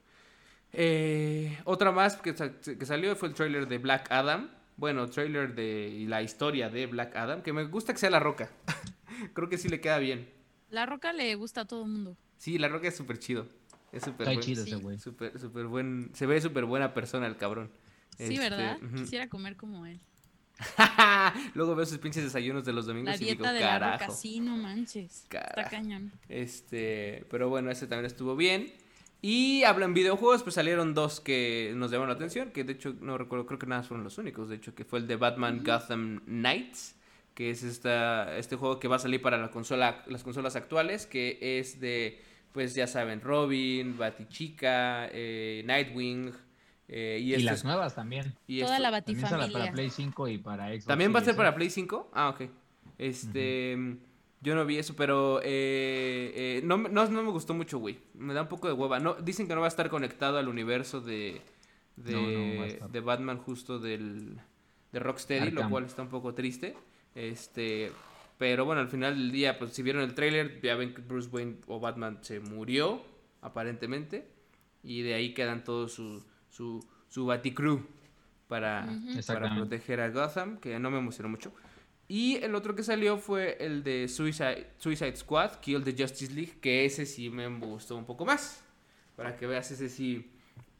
Eh, 0.73 1.58
otra 1.64 1.92
más 1.92 2.16
que, 2.16 2.35
que 2.35 2.87
salió 2.87 3.14
fue 3.16 3.28
el 3.28 3.35
trailer 3.35 3.68
de 3.68 3.78
Black 3.78 4.11
Adam. 4.11 4.50
Bueno, 4.78 5.08
trailer 5.08 5.54
de 5.54 5.88
y 5.88 6.06
la 6.06 6.23
historia 6.23 6.68
de 6.68 6.87
Black 6.87 7.16
Adam, 7.16 7.42
que 7.42 7.52
me 7.52 7.64
gusta 7.64 7.92
que 7.92 7.99
sea 7.99 8.11
La 8.11 8.20
Roca. 8.20 8.50
Creo 9.35 9.49
que 9.49 9.58
sí 9.58 9.68
le 9.68 9.80
queda 9.80 9.99
bien. 9.99 10.36
La 10.70 10.87
roca 10.87 11.12
le 11.12 11.35
gusta 11.37 11.62
a 11.62 11.64
todo 11.66 11.85
el 11.85 11.90
mundo. 11.90 12.16
Sí, 12.38 12.58
La 12.58 12.68
Roca 12.68 12.88
es 12.88 12.96
súper 12.96 13.18
chido. 13.18 13.46
Es 13.92 14.02
súper 14.02 14.23
Está 14.28 14.32
buen- 14.32 14.40
chido 14.40 14.64
ese 14.64 14.76
güey. 14.76 14.99
súper, 14.99 15.38
súper 15.38 15.66
buen. 15.66 16.11
Se 16.14 16.26
ve 16.26 16.40
súper 16.40 16.64
buena 16.64 16.92
persona 16.92 17.26
el 17.26 17.37
cabrón. 17.37 17.70
Sí, 18.18 18.25
Este, 18.35 18.38
¿verdad? 18.38 18.78
ujú. 18.82 18.96
Quisiera 19.04 19.28
comer 19.28 19.56
como 19.56 19.87
él. 19.87 20.00
Luego 21.54 21.75
veo 21.75 21.87
sus 21.87 21.99
pinches 21.99 22.25
desayunos 22.25 22.64
de 22.64 22.73
los 22.73 22.87
domingos 22.87 23.11
La 23.11 23.16
y 23.16 23.18
digo, 23.18 23.44
dieta 23.44 23.52
de 23.52 23.61
la 23.61 23.79
roca, 23.79 23.90
carajo. 23.98 24.12
sí, 24.14 24.40
no 24.40 24.57
manches. 24.57 25.22
Está 25.24 25.40
Carajo. 25.40 25.70
cañón. 25.70 26.12
Este, 26.29 27.26
pero 27.31 27.48
bueno, 27.48 27.70
ese 27.70 27.87
también 27.87 28.07
estuvo 28.07 28.37
bien. 28.37 28.72
Y 29.22 29.64
hablan 29.64 29.92
videojuegos, 29.94 30.42
pues 30.42 30.55
salieron 30.55 30.94
dos 30.94 31.20
que 31.20 31.72
nos 31.76 31.90
llamaron 31.90 32.09
la 32.11 32.14
atención, 32.16 32.50
que 32.50 32.64
de 32.64 32.74
hecho 32.74 32.94
no 33.00 33.16
recuerdo, 33.18 33.46
creo 33.46 33.59
que 33.59 33.66
nada 33.66 33.83
fueron 33.83 34.05
los 34.05 34.18
únicos, 34.18 34.48
de 34.48 34.57
hecho, 34.57 34.74
que 34.74 34.85
fue 34.85 34.98
el 34.98 35.07
de 35.07 35.16
Batman 35.16 35.62
Gotham 35.64 36.20
Knights, 36.26 36.95
que 37.37 37.51
es 37.51 37.62
esta, 37.62 38.37
este 38.38 38.57
juego 38.57 38.81
que 38.81 38.88
va 38.88 38.96
a 38.96 38.99
salir 38.99 39.20
para 39.20 39.37
la 39.37 39.51
consola, 39.51 40.03
las 40.09 40.25
consolas 40.25 40.57
actuales, 40.57 41.07
que 41.07 41.38
es 41.61 41.79
de, 41.81 42.18
pues 42.53 42.75
ya 42.75 42.87
saben, 42.87 43.20
Robin, 43.20 43.99
Batichica, 43.99 45.07
eh, 45.12 45.62
Nightwing, 45.66 46.33
eh, 46.88 47.18
y, 47.20 47.27
Y, 47.31 47.35
esto 47.35 47.44
las 47.44 47.59
es- 47.59 47.64
nuevas 47.64 47.94
también. 47.94 48.35
y 48.46 48.61
Toda 48.61 48.77
esto- 48.79 48.83
la 48.90 49.03
También 49.03 49.20
sale 49.20 49.31
para 49.31 49.42
batifamilia. 49.44 49.72
Play 49.75 49.90
5 49.90 50.29
y 50.29 50.38
para 50.38 50.68
Xbox. 50.70 50.87
¿También 50.87 51.14
va 51.14 51.18
a 51.20 51.25
ser 51.25 51.37
para. 51.37 51.55
Play 51.55 51.68
5? 51.68 52.11
Ah, 52.14 52.31
ok. 52.31 52.49
Este. 52.99 53.96
Yo 54.42 54.55
no 54.55 54.64
vi 54.64 54.79
eso, 54.79 54.94
pero 54.96 55.40
eh, 55.42 56.33
eh, 56.35 56.61
no, 56.64 56.79
me- 56.79 56.88
no, 56.88 57.07
no 57.09 57.22
me 57.22 57.31
gustó 57.31 57.53
mucho, 57.55 57.79
güey. 57.79 57.99
Me 58.14 58.33
da 58.33 58.42
un 58.42 58.49
poco 58.49 58.68
de 58.68 58.75
hueva. 58.75 58.99
No, 59.01 59.14
dicen 59.14 59.46
que 59.49 59.55
no 59.55 59.61
va 59.61 59.66
a 59.66 59.68
estar 59.68 59.88
conectado 59.90 60.38
al 60.38 60.49
universo 60.49 61.01
de, 61.01 61.40
de, 61.96 62.12
No, 62.81 62.88
de 62.88 63.01
Batman 63.01 63.38
justo 63.38 63.79
del, 63.79 64.38
de 64.92 64.99
Rocksteady, 65.01 65.51
lo 65.51 65.68
cual 65.68 65.85
está 65.85 66.03
un 66.03 66.09
poco 66.09 66.33
triste. 66.35 66.77
Este, 67.16 67.90
pero 68.38 68.64
bueno, 68.64 68.81
al 68.83 68.88
final 68.88 69.16
del 69.16 69.33
día, 69.33 69.59
pues 69.59 69.72
si 69.72 69.83
vieron 69.83 70.02
el 70.02 70.14
tráiler, 70.14 70.61
ya 70.62 70.76
ven 70.76 70.94
que 70.94 71.00
Bruce 71.02 71.29
Wayne 71.33 71.57
o 71.66 71.81
Batman 71.81 72.18
se 72.22 72.38
murió, 72.38 73.02
aparentemente. 73.40 74.29
Y 74.85 75.02
de 75.02 75.14
ahí 75.14 75.35
quedan 75.35 75.64
todos 75.64 75.92
su, 75.94 76.22
su, 76.48 76.87
su 77.09 77.26
Baticrew 77.26 77.85
para, 78.46 78.85
Ujú. 78.88 79.07
para 79.07 79.18
Exactamente. 79.18 79.57
proteger 79.57 80.00
a 80.00 80.11
Gotham, 80.11 80.59
que 80.59 80.79
no 80.79 80.90
me 80.90 80.98
emocionó 80.98 81.29
mucho. 81.29 81.52
Y 82.07 82.37
el 82.37 82.55
otro 82.55 82.76
que 82.76 82.85
salió 82.85 83.18
fue 83.18 83.57
el 83.59 83.83
de 83.83 84.07
Suicide, 84.07 84.68
Suicide 84.79 85.16
Squad, 85.16 85.57
Kill 85.61 85.83
the 85.83 85.92
Justice 85.98 86.33
League, 86.33 86.59
que 86.61 86.85
ese 86.85 87.05
sí 87.05 87.31
me 87.31 87.48
gustó 87.48 87.96
un 87.96 88.05
poco 88.05 88.24
más. 88.24 88.62
Para 89.16 89.35
que 89.37 89.46
veas, 89.46 89.70
ese 89.72 89.88
sí, 89.88 90.31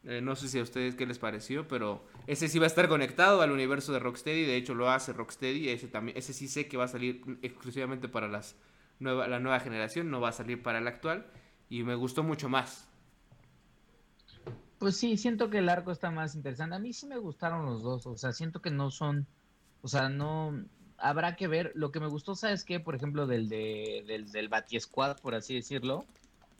eh, 0.05 0.21
no 0.21 0.35
sé 0.37 0.47
si 0.47 0.59
a 0.59 0.61
ustedes 0.61 0.95
qué 0.95 1.05
les 1.05 1.17
pareció, 1.19 1.67
pero 1.67 2.05
ese 2.27 2.47
sí 2.49 2.59
va 2.59 2.65
a 2.65 2.67
estar 2.67 2.87
conectado 2.87 3.41
al 3.41 3.51
universo 3.51 3.93
de 3.93 3.99
Rocksteady, 3.99 4.45
de 4.45 4.57
hecho 4.57 4.75
lo 4.75 4.89
hace 4.89 5.13
Rocksteady, 5.13 5.69
ese, 5.69 5.87
también, 5.87 6.17
ese 6.17 6.33
sí 6.33 6.47
sé 6.47 6.67
que 6.67 6.77
va 6.77 6.83
a 6.83 6.89
salir 6.89 7.21
exclusivamente 7.41 8.09
para 8.09 8.27
las 8.27 8.55
nueva, 8.99 9.27
la 9.27 9.39
nueva 9.39 9.59
generación, 9.59 10.11
no 10.11 10.21
va 10.21 10.29
a 10.29 10.33
salir 10.33 10.61
para 10.61 10.81
la 10.81 10.89
actual, 10.89 11.25
y 11.69 11.83
me 11.83 11.95
gustó 11.95 12.23
mucho 12.23 12.49
más. 12.49 12.87
Pues 14.77 14.97
sí, 14.97 15.17
siento 15.17 15.49
que 15.49 15.57
el 15.57 15.69
arco 15.69 15.91
está 15.91 16.11
más 16.11 16.35
interesante. 16.35 16.75
A 16.75 16.79
mí 16.79 16.93
sí 16.93 17.07
me 17.07 17.17
gustaron 17.17 17.65
los 17.65 17.81
dos, 17.81 18.05
o 18.05 18.15
sea, 18.15 18.31
siento 18.31 18.61
que 18.61 18.69
no 18.69 18.91
son, 18.91 19.25
o 19.81 19.87
sea, 19.87 20.09
no, 20.09 20.53
habrá 20.97 21.35
que 21.35 21.47
ver. 21.47 21.71
Lo 21.75 21.91
que 21.91 21.99
me 21.99 22.07
gustó, 22.07 22.35
¿sabes 22.35 22.63
qué? 22.63 22.79
Por 22.79 22.95
ejemplo, 22.95 23.27
del, 23.27 23.49
de, 23.49 24.03
del, 24.07 24.31
del 24.31 24.49
por 25.21 25.35
así 25.35 25.55
decirlo, 25.55 26.05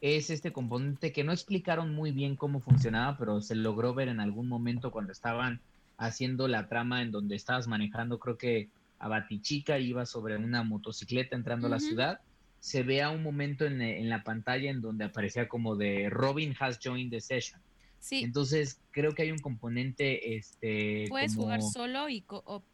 es 0.00 0.30
este 0.30 0.52
componente 0.52 1.12
que 1.12 1.24
no 1.24 1.32
explicaron 1.32 1.94
muy 1.94 2.12
bien 2.12 2.36
cómo 2.36 2.60
funcionaba, 2.60 3.16
pero 3.18 3.40
se 3.40 3.54
logró 3.54 3.94
ver 3.94 4.08
en 4.08 4.20
algún 4.20 4.48
momento 4.48 4.90
cuando 4.90 5.12
estaban 5.12 5.60
haciendo 5.96 6.46
la 6.46 6.68
trama 6.68 7.02
en 7.02 7.10
donde 7.10 7.34
estabas 7.36 7.66
manejando, 7.66 8.18
creo 8.18 8.38
que 8.38 8.70
a 9.00 9.08
Batichica 9.08 9.78
iba 9.78 10.06
sobre 10.06 10.36
una 10.36 10.62
motocicleta 10.62 11.34
entrando 11.36 11.66
a 11.66 11.70
la 11.70 11.80
ciudad. 11.80 12.18
Se 12.60 12.82
vea 12.82 13.10
un 13.10 13.22
momento 13.22 13.64
en, 13.64 13.80
en 13.80 14.08
la 14.08 14.22
pantalla 14.24 14.70
en 14.70 14.80
donde 14.80 15.04
aparecía 15.04 15.48
como 15.48 15.76
de 15.76 16.08
Robin 16.10 16.54
has 16.58 16.78
joined 16.82 17.10
the 17.10 17.20
session. 17.20 17.60
Sí, 18.00 18.22
Entonces, 18.22 18.80
creo 18.92 19.12
que 19.14 19.22
hay 19.22 19.32
un 19.32 19.38
componente, 19.38 20.36
este, 20.36 21.06
puedes 21.08 21.34
como- 21.34 21.46
jugar 21.46 21.62
solo 21.62 22.08
y 22.08 22.22
co-op. 22.22 22.64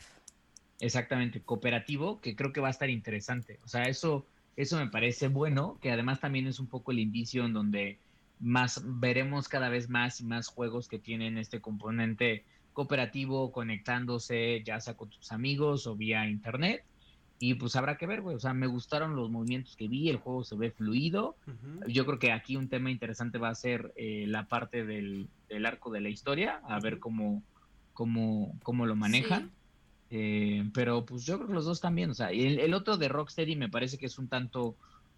exactamente, 0.81 1.43
cooperativo, 1.43 2.21
que 2.21 2.35
creo 2.37 2.53
que 2.53 2.61
va 2.61 2.69
a 2.69 2.73
estar 2.73 2.91
interesante. 2.91 3.59
O 3.65 3.69
sea, 3.69 3.85
eso, 3.85 4.27
eso 4.57 4.79
me 4.79 4.89
parece 4.89 5.29
bueno, 5.29 5.79
que 5.81 5.91
además 5.91 6.21
también 6.21 6.47
es 6.47 6.61
un 6.61 6.67
poco 6.67 6.93
el 6.93 6.99
indicio 6.99 7.45
en 7.45 7.53
donde 7.53 7.99
más 8.41 8.83
veremos 8.85 9.49
cada 9.49 9.69
vez 9.69 9.89
más 9.89 10.21
y 10.21 10.25
más 10.25 10.49
juegos 10.49 10.89
que 10.89 10.99
tienen 10.99 11.39
este 11.39 11.61
componente 11.61 12.45
cooperativo, 12.73 13.53
conectándose, 13.53 14.63
ya 14.65 14.81
sea 14.81 14.97
con 14.97 15.09
tus 15.09 15.33
amigos 15.33 15.87
o 15.87 15.97
vía 15.97 16.29
internet. 16.29 16.85
Y 17.39 17.55
pues 17.55 17.77
habrá 17.77 17.97
que 17.97 18.07
ver, 18.07 18.21
güey. 18.23 18.37
O 18.37 18.41
sea, 18.41 18.55
me 18.55 18.67
gustaron 18.67 19.17
los 19.17 19.31
movimientos 19.31 19.77
que 19.77 19.89
vi, 19.89 20.09
el 20.09 20.17
juego 20.17 20.45
se 20.45 20.57
ve 20.57 20.71
fluido. 20.71 21.37
Yo 21.89 22.07
creo 22.07 22.19
que 22.19 22.33
aquí 22.33 22.57
un 22.57 22.69
tema 22.69 22.91
interesante 22.91 23.39
va 23.39 23.49
a 23.49 23.55
ser 23.55 23.93
eh, 23.97 24.25
la 24.29 24.47
parte 24.47 24.85
del, 24.85 25.29
del 25.49 25.67
arco 25.67 25.91
de 25.91 26.01
la 26.01 26.09
historia, 26.09 26.61
a 26.69 26.79
ver 26.81 27.01
cómo, 27.01 27.43
cómo, 27.93 28.57
cómo 28.63 28.87
lo 28.87 28.97
manejan. 28.97 29.51
Eh, 30.11 30.65
pero 30.73 31.05
pues 31.05 31.25
yo 31.25 31.37
creo 31.37 31.49
que 31.49 31.55
los 31.55 31.65
dos 31.65 31.81
también. 31.81 32.11
O 32.11 32.15
sea, 32.15 32.31
el, 32.31 32.59
el 32.61 32.75
otro 32.75 32.97
de 32.97 33.09
Rocksteady 33.09 33.57
me 33.57 33.69
parece 33.69 33.99
que 33.99 34.07
es 34.07 34.19
un 34.19 34.29
tanto. 34.29 34.77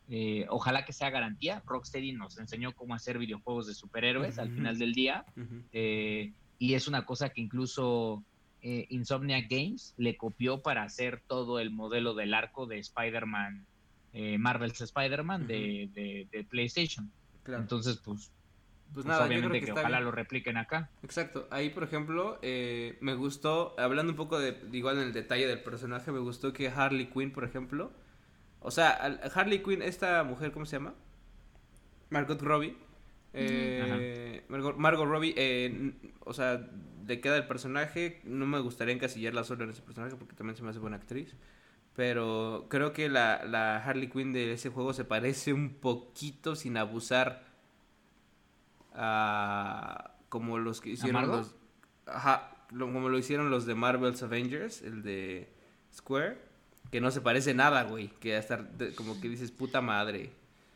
eh, 0.08 0.46
ojalá 0.48 0.84
que 0.84 0.92
sea 0.92 1.10
garantía. 1.10 1.62
Rocksteady 1.66 2.12
nos 2.12 2.38
enseñó 2.38 2.72
cómo 2.72 2.94
hacer 2.94 3.18
videojuegos 3.18 3.66
de 3.66 3.74
superhéroes 3.74 4.38
al 4.38 4.50
final 4.54 4.78
del 4.78 4.92
día. 4.94 5.24
Eh, 5.72 6.32
y 6.58 6.74
es 6.74 6.88
una 6.88 7.04
cosa 7.04 7.28
que 7.30 7.40
incluso 7.42 8.22
eh, 8.62 8.86
Insomniac 8.90 9.46
Games 9.50 9.94
le 9.98 10.16
copió 10.16 10.62
para 10.62 10.82
hacer 10.84 11.22
todo 11.26 11.58
el 11.60 11.70
modelo 11.70 12.14
del 12.14 12.32
arco 12.34 12.66
de 12.66 12.78
Spider-Man, 12.78 13.66
eh, 14.14 14.38
Marvel's 14.38 14.80
Spider-Man 14.80 15.46
de, 15.46 15.90
de- 15.92 16.28
de 16.32 16.44
PlayStation. 16.44 17.10
Claro. 17.42 17.62
Entonces, 17.62 17.98
pues, 18.02 18.30
pues 18.92 19.04
pues, 19.04 19.06
nada, 19.06 19.26
yo 19.26 19.26
obviamente 19.26 19.48
creo 19.48 19.60
que, 19.60 19.66
que, 19.66 19.70
está 19.70 19.80
ojalá 19.80 19.98
bien. 19.98 20.04
lo 20.06 20.10
repliquen 20.10 20.56
acá. 20.56 20.90
Exacto, 21.02 21.46
ahí 21.50 21.70
por 21.70 21.84
ejemplo 21.84 22.38
eh, 22.42 22.96
me 23.00 23.14
gustó, 23.14 23.74
hablando 23.78 24.12
un 24.12 24.16
poco 24.16 24.38
de, 24.38 24.58
igual 24.72 24.96
en 24.98 25.04
el 25.04 25.12
detalle 25.12 25.46
del 25.46 25.62
personaje, 25.62 26.12
me 26.12 26.18
gustó 26.20 26.52
que 26.52 26.68
Harley 26.68 27.06
Quinn, 27.06 27.32
por 27.32 27.44
ejemplo, 27.44 27.92
o 28.60 28.70
sea, 28.70 28.90
Harley 29.34 29.62
Quinn, 29.62 29.82
esta 29.82 30.24
mujer, 30.24 30.52
¿cómo 30.52 30.66
se 30.66 30.76
llama? 30.76 30.94
Margot 32.10 32.40
Robbie. 32.40 32.76
eh, 33.34 34.44
Margot, 34.48 34.76
Margot 34.76 35.06
Robbie, 35.06 35.34
eh, 35.36 35.92
o 36.20 36.32
sea, 36.32 36.56
de 36.56 37.20
queda 37.20 37.36
el 37.36 37.46
personaje, 37.46 38.20
no 38.24 38.46
me 38.46 38.58
gustaría 38.60 38.94
encasillarla 38.94 39.44
solo 39.44 39.64
en 39.64 39.70
ese 39.70 39.82
personaje 39.82 40.16
porque 40.16 40.34
también 40.34 40.56
se 40.56 40.62
me 40.62 40.70
hace 40.70 40.78
buena 40.78 40.96
actriz. 40.96 41.36
Pero 41.94 42.66
creo 42.68 42.92
que 42.92 43.08
la, 43.08 43.44
la 43.44 43.76
Harley 43.78 44.08
Quinn 44.08 44.32
de 44.32 44.52
ese 44.52 44.68
juego 44.70 44.92
se 44.92 45.04
parece 45.04 45.52
un 45.52 45.74
poquito 45.74 46.54
sin 46.54 46.76
abusar 46.76 47.44
a 48.96 50.12
como 50.28 50.58
los 50.58 50.80
que 50.80 50.90
hicieron 50.90 51.28
los 51.28 51.54
ajá, 52.06 52.50
lo- 52.70 52.92
como 52.92 53.08
lo 53.08 53.18
hicieron 53.18 53.50
los 53.50 53.66
de 53.66 53.74
Marvel's 53.74 54.22
Avengers, 54.22 54.82
el 54.82 55.02
de 55.02 55.48
Square, 55.94 56.38
que 56.90 57.00
no 57.00 57.10
se 57.10 57.20
parece 57.20 57.54
nada, 57.54 57.82
güey, 57.84 58.08
que 58.20 58.36
hasta 58.36 58.56
de- 58.58 58.94
como 58.94 59.20
que 59.20 59.28
dices 59.28 59.50
puta 59.50 59.80
madre. 59.80 60.30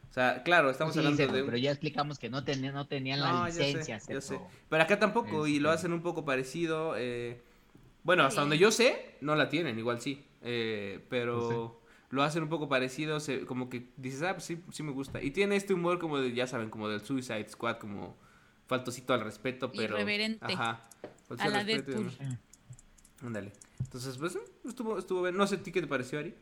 O 0.09 0.13
sea, 0.13 0.43
claro, 0.43 0.71
estamos 0.71 0.93
Sí, 0.95 0.99
hablando 0.99 1.17
sí, 1.25 1.33
de 1.33 1.41
un- 1.43 1.47
Pero 1.47 1.57
ya 1.59 1.71
explicamos 1.71 2.19
que 2.19 2.29
no, 2.31 2.43
tenía- 2.43 2.73
no 2.73 2.87
tenían 2.89 3.21
no, 3.21 3.27
la 3.45 3.49
ya 3.49 3.55
sé, 3.55 3.67
licencia. 3.67 3.95
ya 3.99 4.01
Cepo. 4.01 4.21
sé. 4.21 4.41
Pero 4.69 4.83
acá 4.83 4.99
tampoco, 4.99 5.47
y 5.47 5.61
lo 5.61 5.69
Este. 5.71 5.79
hacen 5.81 5.93
un 5.93 6.03
poco 6.03 6.25
parecido. 6.25 6.95
eh, 6.97 7.43
bueno, 8.03 8.23
hasta 8.25 8.37
Sí. 8.37 8.41
donde 8.41 8.59
yo 8.59 8.71
sé, 8.73 9.17
no 9.21 9.35
la 9.37 9.49
tienen, 9.49 9.79
igual 9.79 10.01
sí. 10.01 10.25
eh, 10.43 11.05
pero 11.11 11.80
lo 12.11 12.23
hacen 12.23 12.43
un 12.43 12.49
poco 12.49 12.69
parecido, 12.69 13.21
se- 13.21 13.47
como 13.47 13.69
que 13.69 13.89
dices, 13.97 14.23
ah, 14.23 14.35
pues 14.35 14.45
sí, 14.45 14.63
sí 14.73 14.83
me 14.83 14.93
gusta. 14.93 15.23
Y 15.23 15.31
tiene 15.31 15.57
este 15.57 15.75
humor 15.75 15.99
como 15.99 16.19
de, 16.19 16.33
ya 16.35 16.47
saben, 16.47 16.69
como 16.71 16.89
del 16.89 17.01
Suicide 17.01 17.49
Squad, 17.49 17.79
como 17.79 18.17
faltosito 18.67 19.15
al 19.15 19.21
respeto, 19.23 19.71
pero... 19.73 19.95
Irreverente. 19.95 20.53
Ajá. 20.53 20.89
A 21.39 21.43
al 21.45 21.53
la 21.53 21.65
Deadpool. 21.65 22.11
Ándale. 23.23 23.53
Entonces, 23.79 24.17
pues, 24.19 24.35
eh, 24.37 24.41
estuvo, 24.65 24.99
estuvo 24.99 25.23
bien. 25.23 25.37
No 25.37 25.47
sé, 25.47 25.57
¿a 25.57 25.63
ti 25.63 25.73
qué 25.73 25.81
te 25.81 25.87
pareció, 25.87 26.19
Ari? 26.19 26.31
Para 26.31 26.41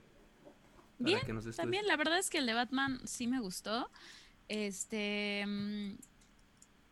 Bien, 0.98 1.20
que 1.20 1.52
También, 1.52 1.86
la 1.86 1.96
verdad 1.96 2.18
es 2.18 2.28
que 2.30 2.38
el 2.38 2.46
de 2.46 2.54
Batman 2.54 3.00
sí 3.04 3.26
me 3.26 3.40
gustó. 3.40 3.90
Este. 4.48 5.44
mm, 5.46 5.96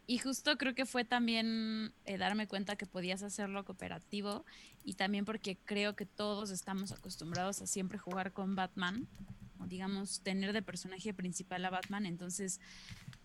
Y 0.06 0.18
justo 0.18 0.56
creo 0.58 0.74
que 0.74 0.86
fue 0.86 1.04
también 1.04 1.92
eh, 2.04 2.16
darme 2.18 2.46
cuenta 2.46 2.76
que 2.76 2.86
podías 2.86 3.22
hacerlo 3.22 3.64
cooperativo 3.64 4.44
y 4.87 4.94
también 4.94 5.25
porque 5.25 5.57
creo 5.57 5.96
que 5.96 6.07
todos 6.07 6.51
estamos 6.51 6.92
acostumbrados 6.92 7.61
a 7.61 7.66
siempre 7.66 7.99
jugar 7.99 8.33
con 8.33 8.55
Batman, 8.55 9.09
o 9.59 9.66
digamos, 9.66 10.20
tener 10.20 10.53
de 10.53 10.62
personaje 10.62 11.12
principal 11.12 11.64
a 11.64 11.70
Batman, 11.70 12.07
entonces 12.07 12.61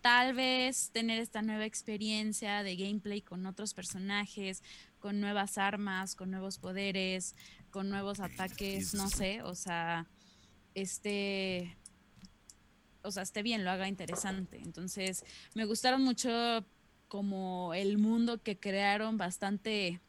tal 0.00 0.34
vez 0.34 0.90
tener 0.90 1.20
esta 1.20 1.40
nueva 1.40 1.64
experiencia 1.64 2.64
de 2.64 2.74
gameplay 2.74 3.22
con 3.22 3.46
otros 3.46 3.74
personajes, 3.74 4.64
con 4.98 5.20
nuevas 5.20 5.56
armas, 5.56 6.16
con 6.16 6.32
nuevos 6.32 6.58
poderes, 6.58 7.36
con 7.70 7.88
nuevos 7.88 8.18
ataques, 8.18 8.92
no 8.94 9.08
sé, 9.08 9.42
o 9.42 9.54
sea, 9.54 10.08
este 10.74 11.78
o 13.04 13.12
sea, 13.12 13.22
esté 13.22 13.42
bien, 13.42 13.64
lo 13.64 13.70
haga 13.70 13.88
interesante. 13.88 14.58
Entonces, 14.58 15.24
me 15.54 15.64
gustaron 15.64 16.02
mucho 16.02 16.64
como 17.08 17.72
el 17.74 17.98
mundo 17.98 18.42
que 18.42 18.58
crearon, 18.58 19.16
bastante 19.16 20.00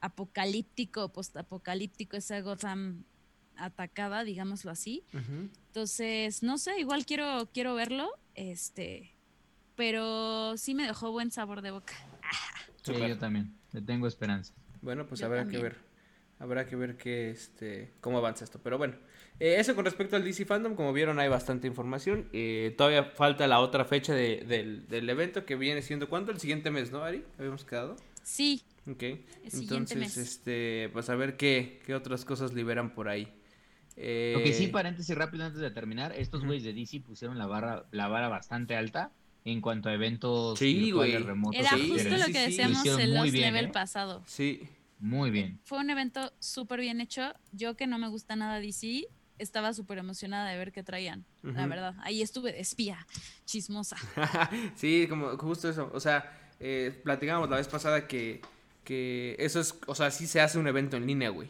apocalíptico, 0.00 1.12
postapocalíptico, 1.12 2.16
esa 2.16 2.40
Gotham 2.40 3.04
atacada, 3.56 4.24
digámoslo 4.24 4.70
así. 4.70 5.04
Entonces, 5.66 6.42
no 6.42 6.58
sé, 6.58 6.78
igual 6.80 7.04
quiero, 7.04 7.48
quiero 7.52 7.74
verlo, 7.74 8.10
este, 8.34 9.12
pero 9.76 10.56
sí 10.56 10.74
me 10.74 10.84
dejó 10.86 11.10
buen 11.12 11.30
sabor 11.30 11.62
de 11.62 11.70
boca. 11.70 11.94
Sí, 12.82 12.92
yo 12.94 13.18
también. 13.18 13.54
Le 13.72 13.82
tengo 13.82 14.06
esperanza. 14.06 14.54
Bueno, 14.80 15.06
pues 15.06 15.20
Yo 15.20 15.26
habrá 15.26 15.40
también. 15.42 15.60
que 15.60 15.62
ver. 15.68 15.76
Habrá 16.38 16.66
que 16.66 16.74
ver 16.74 16.96
qué, 16.96 17.30
este, 17.30 17.92
cómo 18.00 18.16
avanza 18.16 18.44
esto. 18.44 18.58
Pero 18.62 18.78
bueno, 18.78 18.94
eh, 19.38 19.56
eso 19.58 19.74
con 19.74 19.84
respecto 19.84 20.16
al 20.16 20.24
DC 20.24 20.46
Fandom, 20.46 20.74
como 20.74 20.94
vieron 20.94 21.18
hay 21.18 21.28
bastante 21.28 21.66
información. 21.66 22.30
Eh, 22.32 22.74
todavía 22.78 23.04
falta 23.04 23.46
la 23.46 23.60
otra 23.60 23.84
fecha 23.84 24.14
de- 24.14 24.42
del, 24.48 24.88
del 24.88 25.08
evento 25.10 25.44
que 25.44 25.54
viene 25.56 25.82
siendo, 25.82 26.08
¿cuándo? 26.08 26.32
El 26.32 26.40
siguiente 26.40 26.70
mes, 26.70 26.90
¿no, 26.90 27.04
Ari? 27.04 27.24
Habíamos 27.38 27.64
quedado. 27.66 27.96
Sí, 28.22 28.62
Ok. 28.86 29.02
Entonces, 29.52 29.98
mes. 29.98 30.16
este, 30.16 30.88
pues 30.92 31.08
a 31.10 31.14
ver 31.14 31.36
qué, 31.36 31.80
qué 31.86 31.94
otras 31.94 32.24
cosas 32.24 32.52
liberan 32.52 32.94
por 32.94 33.08
ahí. 33.08 33.28
Eh, 33.96 34.34
Lo 34.36 34.42
que 34.42 34.52
sí, 34.52 34.68
paréntesis 34.68 35.14
rápido 35.14 35.44
antes 35.44 35.60
de 35.60 35.70
terminar, 35.70 36.12
estos 36.16 36.44
güeyes 36.44 36.64
de 36.64 36.72
DC 36.72 37.00
pusieron 37.00 37.36
la 37.38 37.46
barra, 37.46 37.84
la 37.90 38.08
vara 38.08 38.28
bastante 38.28 38.74
alta 38.76 39.12
en 39.44 39.60
cuanto 39.60 39.88
a 39.88 39.94
eventos 39.94 40.58
Sí, 40.58 40.90
remotos. 40.92 41.60
era 41.60 41.70
justo 41.70 42.16
lo 42.16 42.26
que 42.26 42.40
decíamos 42.40 42.84
en 42.86 43.14
los 43.14 43.30
bien, 43.30 43.52
level 43.52 43.66
¿eh? 43.66 43.72
pasado. 43.72 44.22
Sí. 44.26 44.68
Muy 44.98 45.30
bien. 45.30 45.58
Fue 45.64 45.78
un 45.78 45.88
evento 45.88 46.32
súper 46.40 46.80
bien 46.80 47.00
hecho. 47.00 47.32
Yo 47.52 47.74
que 47.74 47.86
no 47.86 47.98
me 47.98 48.08
gusta 48.08 48.36
nada 48.36 48.60
DC, 48.60 49.06
estaba 49.38 49.72
súper 49.72 49.96
emocionada 49.98 50.50
de 50.50 50.58
ver 50.58 50.72
qué 50.72 50.82
traían, 50.82 51.24
la 51.42 51.66
verdad. 51.66 51.94
Ahí 52.02 52.20
estuve 52.20 52.52
de 52.52 52.60
espía, 52.60 53.06
chismosa. 53.46 53.96
sí, 54.76 55.06
como 55.08 55.38
justo 55.38 55.70
eso. 55.70 55.90
O 55.94 56.00
sea, 56.00 56.38
eh, 56.60 57.00
platicábamos 57.02 57.48
la 57.48 57.56
vez 57.56 57.66
pasada 57.68 58.06
que, 58.06 58.42
que 58.84 59.36
eso 59.38 59.60
es, 59.60 59.74
o 59.86 59.94
sea, 59.94 60.10
sí 60.10 60.26
se 60.26 60.40
hace 60.40 60.58
un 60.58 60.66
evento 60.66 60.96
en 60.96 61.06
línea, 61.06 61.30
güey. 61.30 61.48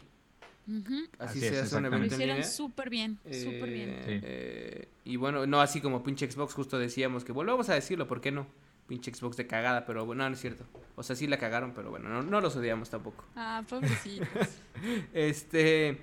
Así, 0.67 1.09
Así 1.19 1.39
se 1.39 1.47
es, 1.49 1.63
hace 1.63 1.75
un 1.75 1.83
Lo 1.83 1.87
evento 1.89 2.05
en 2.15 2.21
hicieron 2.21 2.37
línea. 2.37 2.49
súper 2.49 2.89
bien, 2.89 3.19
súper 3.31 3.69
bien. 3.69 3.89
Eh, 3.89 4.03
Sí. 4.05 4.19
eh, 4.23 4.87
y 5.03 5.15
bueno, 5.17 5.45
no 5.47 5.59
así 5.59 5.81
como 5.81 6.03
pinche 6.03 6.29
Xbox, 6.31 6.53
justo 6.53 6.77
decíamos 6.77 7.25
que 7.25 7.31
volvemos 7.31 7.67
a 7.69 7.73
decirlo, 7.73 8.07
¿por 8.07 8.21
qué 8.21 8.31
no? 8.31 8.47
Pinche 8.87 9.13
Xbox 9.13 9.35
de 9.37 9.47
cagada, 9.47 9.85
pero 9.85 10.05
bueno, 10.05 10.23
no, 10.23 10.29
no 10.29 10.35
es 10.35 10.41
cierto. 10.41 10.65
O 10.95 11.03
sea, 11.03 11.15
sí 11.15 11.27
la 11.27 11.37
cagaron, 11.37 11.73
pero 11.73 11.89
bueno, 11.89 12.09
no, 12.09 12.21
no 12.23 12.41
los 12.41 12.55
odiamos 12.55 12.89
tampoco. 12.89 13.25
Ah, 13.35 13.63
pobrecitos. 13.67 14.27
Este, 15.13 15.97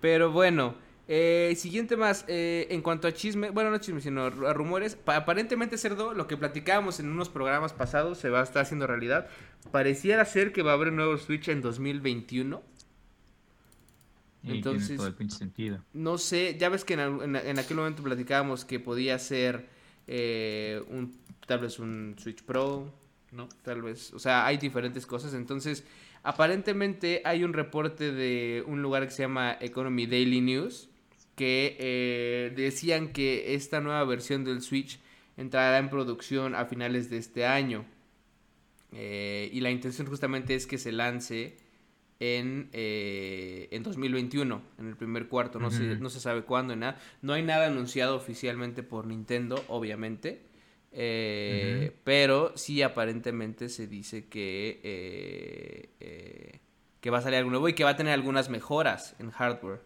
pero 0.00 0.30
bueno, 0.32 0.74
eh, 1.06 1.54
siguiente 1.56 1.96
más, 1.96 2.24
eh, 2.28 2.66
en 2.70 2.80
cuanto 2.82 3.06
a 3.08 3.12
chisme, 3.12 3.50
bueno, 3.50 3.70
no 3.70 3.78
chisme, 3.78 4.00
sino 4.00 4.22
a 4.24 4.30
rumores, 4.54 4.94
pa- 4.96 5.16
aparentemente 5.16 5.76
Cerdo, 5.76 6.14
lo 6.14 6.26
que 6.26 6.36
platicábamos 6.36 6.98
en 7.00 7.08
unos 7.10 7.28
programas 7.28 7.72
pasados 7.72 8.18
se 8.18 8.30
va 8.30 8.40
a 8.40 8.44
estar 8.44 8.62
haciendo 8.62 8.86
realidad. 8.86 9.28
Pareciera 9.70 10.24
ser 10.24 10.52
que 10.52 10.62
va 10.62 10.70
a 10.70 10.74
haber 10.74 10.88
un 10.88 10.96
nuevo 10.96 11.16
Switch 11.18 11.48
en 11.48 11.60
2021. 11.60 12.62
Y 14.42 14.46
tiene 14.46 14.56
Entonces- 14.58 14.96
todo 14.96 15.06
el 15.06 15.14
pinche 15.14 15.36
sentido. 15.38 15.82
No 15.94 16.18
sé, 16.18 16.56
ya 16.58 16.68
ves 16.68 16.84
que 16.84 16.94
en, 16.94 17.00
al- 17.00 17.22
en- 17.22 17.36
en 17.36 17.58
aquel 17.58 17.76
momento 17.78 18.02
platicábamos 18.02 18.64
que 18.64 18.78
podía 18.80 19.18
ser 19.18 19.68
eh, 20.06 20.82
un, 20.88 21.18
tal 21.46 21.60
vez 21.60 21.78
un 21.78 22.14
Switch 22.18 22.42
Pro, 22.42 22.92
¿no? 23.32 23.48
Tal 23.62 23.80
vez, 23.82 24.12
o 24.12 24.18
sea, 24.18 24.44
hay 24.46 24.58
diferentes 24.58 25.06
cosas. 25.06 25.32
Entonces, 25.32 25.84
aparentemente 26.22 27.22
hay 27.24 27.42
un 27.42 27.54
reporte 27.54 28.12
de 28.12 28.62
un 28.66 28.82
lugar 28.82 29.04
que 29.06 29.12
se 29.12 29.22
llama 29.22 29.56
Economy 29.60 30.06
Daily 30.06 30.40
News 30.42 30.90
que 31.34 31.76
eh, 31.78 32.52
decían 32.54 33.12
que 33.12 33.54
esta 33.54 33.80
nueva 33.80 34.04
versión 34.04 34.44
del 34.44 34.62
Switch 34.62 35.00
entrará 35.36 35.78
en 35.78 35.90
producción 35.90 36.54
a 36.54 36.66
finales 36.66 37.10
de 37.10 37.18
este 37.18 37.46
año. 37.46 37.84
Eh, 38.92 39.50
y 39.52 39.60
la 39.60 39.70
intención 39.70 40.06
justamente 40.06 40.54
es 40.54 40.66
que 40.66 40.78
se 40.78 40.92
lance 40.92 41.56
en, 42.20 42.68
eh, 42.72 43.68
en 43.72 43.82
2021, 43.82 44.62
en 44.78 44.86
el 44.86 44.96
primer 44.96 45.26
cuarto, 45.26 45.58
no, 45.58 45.72
se, 45.72 45.96
no 45.96 46.08
se 46.10 46.20
sabe 46.20 46.42
cuándo, 46.42 46.76
nada. 46.76 47.00
No 47.20 47.32
hay 47.32 47.42
nada 47.42 47.66
anunciado 47.66 48.14
oficialmente 48.14 48.84
por 48.84 49.06
Nintendo, 49.06 49.64
obviamente. 49.68 50.42
eh. 50.92 51.96
Pero 52.04 52.52
sí 52.56 52.82
aparentemente 52.82 53.68
se 53.68 53.88
dice 53.88 54.26
que, 54.28 55.90
que 57.00 57.10
va 57.10 57.18
a 57.18 57.22
salir 57.22 57.38
algo 57.38 57.50
nuevo 57.50 57.68
y 57.68 57.72
que 57.72 57.82
va 57.82 57.90
a 57.90 57.96
tener 57.96 58.12
algunas 58.12 58.48
mejoras 58.48 59.16
en 59.18 59.30
hardware. 59.32 59.80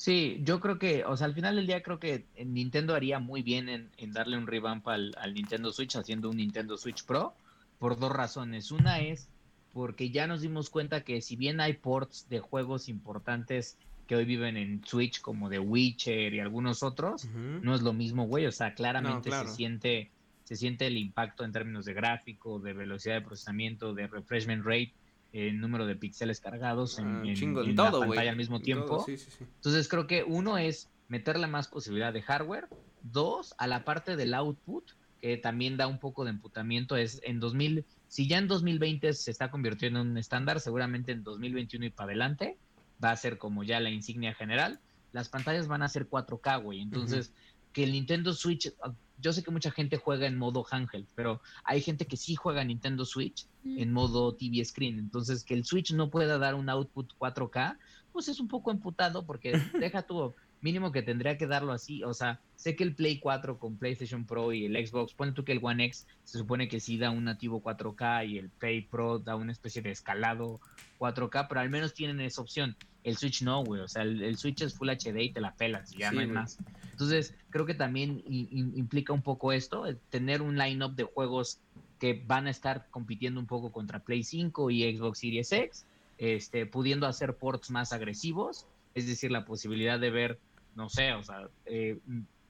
Sí, 0.00 0.40
yo 0.44 0.60
creo 0.60 0.78
que, 0.78 1.04
o 1.04 1.14
sea, 1.14 1.26
al 1.26 1.34
final 1.34 1.56
del 1.56 1.66
día 1.66 1.82
creo 1.82 2.00
que 2.00 2.24
Nintendo 2.42 2.94
haría 2.94 3.18
muy 3.18 3.42
bien 3.42 3.68
en, 3.68 3.90
en 3.98 4.14
darle 4.14 4.38
un 4.38 4.46
revamp 4.46 4.88
al, 4.88 5.14
al 5.18 5.34
Nintendo 5.34 5.70
Switch 5.72 5.94
haciendo 5.94 6.30
un 6.30 6.38
Nintendo 6.38 6.78
Switch 6.78 7.04
Pro 7.04 7.34
por 7.78 7.98
dos 7.98 8.10
razones. 8.10 8.70
Una 8.70 9.00
es 9.00 9.28
porque 9.74 10.08
ya 10.08 10.26
nos 10.26 10.40
dimos 10.40 10.70
cuenta 10.70 11.02
que 11.02 11.20
si 11.20 11.36
bien 11.36 11.60
hay 11.60 11.74
ports 11.74 12.26
de 12.30 12.40
juegos 12.40 12.88
importantes 12.88 13.76
que 14.06 14.16
hoy 14.16 14.24
viven 14.24 14.56
en 14.56 14.82
Switch 14.86 15.20
como 15.20 15.50
The 15.50 15.58
Witcher 15.58 16.32
y 16.32 16.40
algunos 16.40 16.82
otros, 16.82 17.26
no 17.26 17.74
es 17.74 17.82
lo 17.82 17.92
mismo, 17.92 18.26
güey, 18.26 18.46
o 18.46 18.52
sea, 18.52 18.72
claramente 18.72 19.28
claro. 19.28 19.50
se 19.50 19.54
siente 19.54 20.10
se 20.44 20.56
siente 20.56 20.86
el 20.86 20.96
impacto 20.96 21.44
en 21.44 21.52
términos 21.52 21.84
de 21.84 21.92
gráfico, 21.92 22.58
de 22.58 22.72
velocidad 22.72 23.16
de 23.16 23.20
procesamiento, 23.20 23.92
de 23.92 24.06
refreshment 24.06 24.64
rate 24.64 24.94
el 25.32 25.60
número 25.60 25.86
de 25.86 25.96
píxeles 25.96 26.40
cargados 26.40 26.98
en, 26.98 27.06
Ah, 27.06 27.22
en- 27.24 27.34
chingo, 27.34 27.62
en 27.62 27.70
en 27.70 27.76
todo, 27.76 28.00
la 28.00 28.06
pantalla 28.08 28.30
al 28.30 28.36
mismo 28.36 28.56
En 28.56 28.62
tiempo. 28.62 28.86
todo, 28.86 29.04
sí, 29.06 29.16
sí, 29.16 29.30
sí. 29.30 29.44
Entonces 29.44 29.88
creo 29.88 30.06
que 30.06 30.24
uno 30.24 30.58
es 30.58 30.90
meterle 31.08 31.46
más 31.46 31.68
posibilidad 31.68 32.12
de 32.12 32.22
hardware. 32.22 32.68
Dos, 33.02 33.54
a 33.58 33.66
la 33.66 33.84
parte 33.84 34.16
del 34.16 34.34
output, 34.34 34.84
que 35.18 35.36
también 35.36 35.76
da 35.76 35.86
un 35.86 35.98
poco 35.98 36.24
de 36.24 36.30
emputamiento, 36.30 36.96
es 36.96 37.20
en 37.24 37.40
2000, 37.40 37.86
si 38.06 38.26
ya 38.28 38.38
en 38.38 38.48
2020 38.48 39.12
se 39.12 39.30
está 39.30 39.50
convirtiendo 39.50 40.00
en 40.00 40.08
un 40.10 40.18
estándar, 40.18 40.60
seguramente 40.60 41.12
en 41.12 41.22
2021 41.22 41.86
y 41.86 41.90
para 41.90 42.06
adelante 42.08 42.58
va 43.02 43.10
a 43.12 43.16
ser 43.16 43.38
como 43.38 43.62
ya 43.64 43.80
la 43.80 43.90
insignia 43.90 44.34
general. 44.34 44.80
Las 45.12 45.28
pantallas 45.28 45.66
van 45.68 45.82
a 45.82 45.88
ser 45.88 46.08
4K, 46.08 46.56
güey. 46.62 46.80
Entonces, 46.80 47.32
que 47.72 47.84
el 47.84 47.92
Nintendo 47.92 48.32
Switch, 48.32 48.72
yo 49.18 49.32
sé 49.32 49.42
que 49.42 49.50
mucha 49.50 49.70
gente 49.70 49.96
juega 49.96 50.26
en 50.26 50.36
modo 50.36 50.64
handheld, 50.70 51.06
pero 51.14 51.40
hay 51.64 51.80
gente 51.80 52.06
que 52.06 52.16
sí 52.16 52.34
juega 52.34 52.64
Nintendo 52.64 53.04
Switch 53.04 53.46
en 53.64 53.92
modo 53.92 54.34
TV 54.34 54.64
screen. 54.64 54.98
Entonces, 54.98 55.44
que 55.44 55.54
el 55.54 55.64
Switch 55.64 55.92
no 55.92 56.10
pueda 56.10 56.38
dar 56.38 56.54
un 56.54 56.68
output 56.68 57.12
4K, 57.18 57.78
pues 58.12 58.28
es 58.28 58.40
un 58.40 58.48
poco 58.48 58.70
emputado 58.70 59.24
porque 59.26 59.52
deja 59.78 60.02
tu 60.02 60.34
mínimo 60.60 60.92
que 60.92 61.02
tendría 61.02 61.38
que 61.38 61.46
darlo 61.46 61.72
así. 61.72 62.02
O 62.04 62.14
sea, 62.14 62.40
sé 62.56 62.76
que 62.76 62.84
el 62.84 62.94
Play 62.94 63.18
4 63.18 63.58
con 63.58 63.76
PlayStation 63.76 64.24
Pro 64.26 64.52
y 64.52 64.66
el 64.66 64.86
Xbox, 64.86 65.14
pon 65.14 65.34
tú 65.34 65.44
que 65.44 65.52
el 65.52 65.60
One 65.62 65.84
X 65.86 66.06
se 66.24 66.38
supone 66.38 66.68
que 66.68 66.80
sí 66.80 66.98
da 66.98 67.10
un 67.10 67.24
nativo 67.24 67.62
4K 67.62 68.28
y 68.28 68.38
el 68.38 68.50
Play 68.50 68.82
Pro 68.82 69.18
da 69.18 69.36
una 69.36 69.52
especie 69.52 69.82
de 69.82 69.90
escalado 69.90 70.60
4K, 70.98 71.46
pero 71.48 71.60
al 71.60 71.70
menos 71.70 71.94
tienen 71.94 72.20
esa 72.20 72.42
opción. 72.42 72.76
El 73.02 73.16
Switch 73.16 73.42
no, 73.42 73.64
güey. 73.64 73.80
O 73.80 73.88
sea, 73.88 74.02
el, 74.02 74.22
el 74.22 74.36
Switch 74.36 74.62
es 74.62 74.74
Full 74.76 74.90
HD 74.90 75.22
y 75.24 75.32
te 75.32 75.40
la 75.40 75.54
pelas, 75.54 75.92
y 75.92 75.98
ya 75.98 76.10
Sí, 76.10 76.16
no 76.16 76.20
hay 76.22 76.26
más. 76.28 76.58
Entonces, 76.92 77.34
creo 77.48 77.64
que 77.66 77.74
también 77.74 78.18
i- 78.26 78.48
i- 78.50 78.78
implica 78.78 79.12
un 79.12 79.22
poco 79.22 79.52
esto, 79.52 79.84
tener 80.10 80.42
un 80.42 80.58
line-up 80.58 80.94
de 80.96 81.04
juegos 81.04 81.60
que 81.98 82.22
van 82.26 82.46
a 82.46 82.50
estar 82.50 82.88
compitiendo 82.90 83.40
un 83.40 83.46
poco 83.46 83.72
contra 83.72 84.00
Play 84.00 84.22
5 84.22 84.70
y 84.70 84.96
Xbox 84.96 85.18
Series 85.20 85.50
X, 85.52 85.86
este, 86.18 86.66
pudiendo 86.66 87.06
hacer 87.06 87.36
ports 87.36 87.70
más 87.70 87.92
agresivos, 87.92 88.66
es 88.94 89.06
decir, 89.06 89.30
la 89.30 89.44
posibilidad 89.44 89.98
de 89.98 90.10
ver, 90.10 90.40
no 90.74 90.88
sé, 90.90 91.12
o 91.14 91.22
sea, 91.22 91.48
eh, 91.66 91.98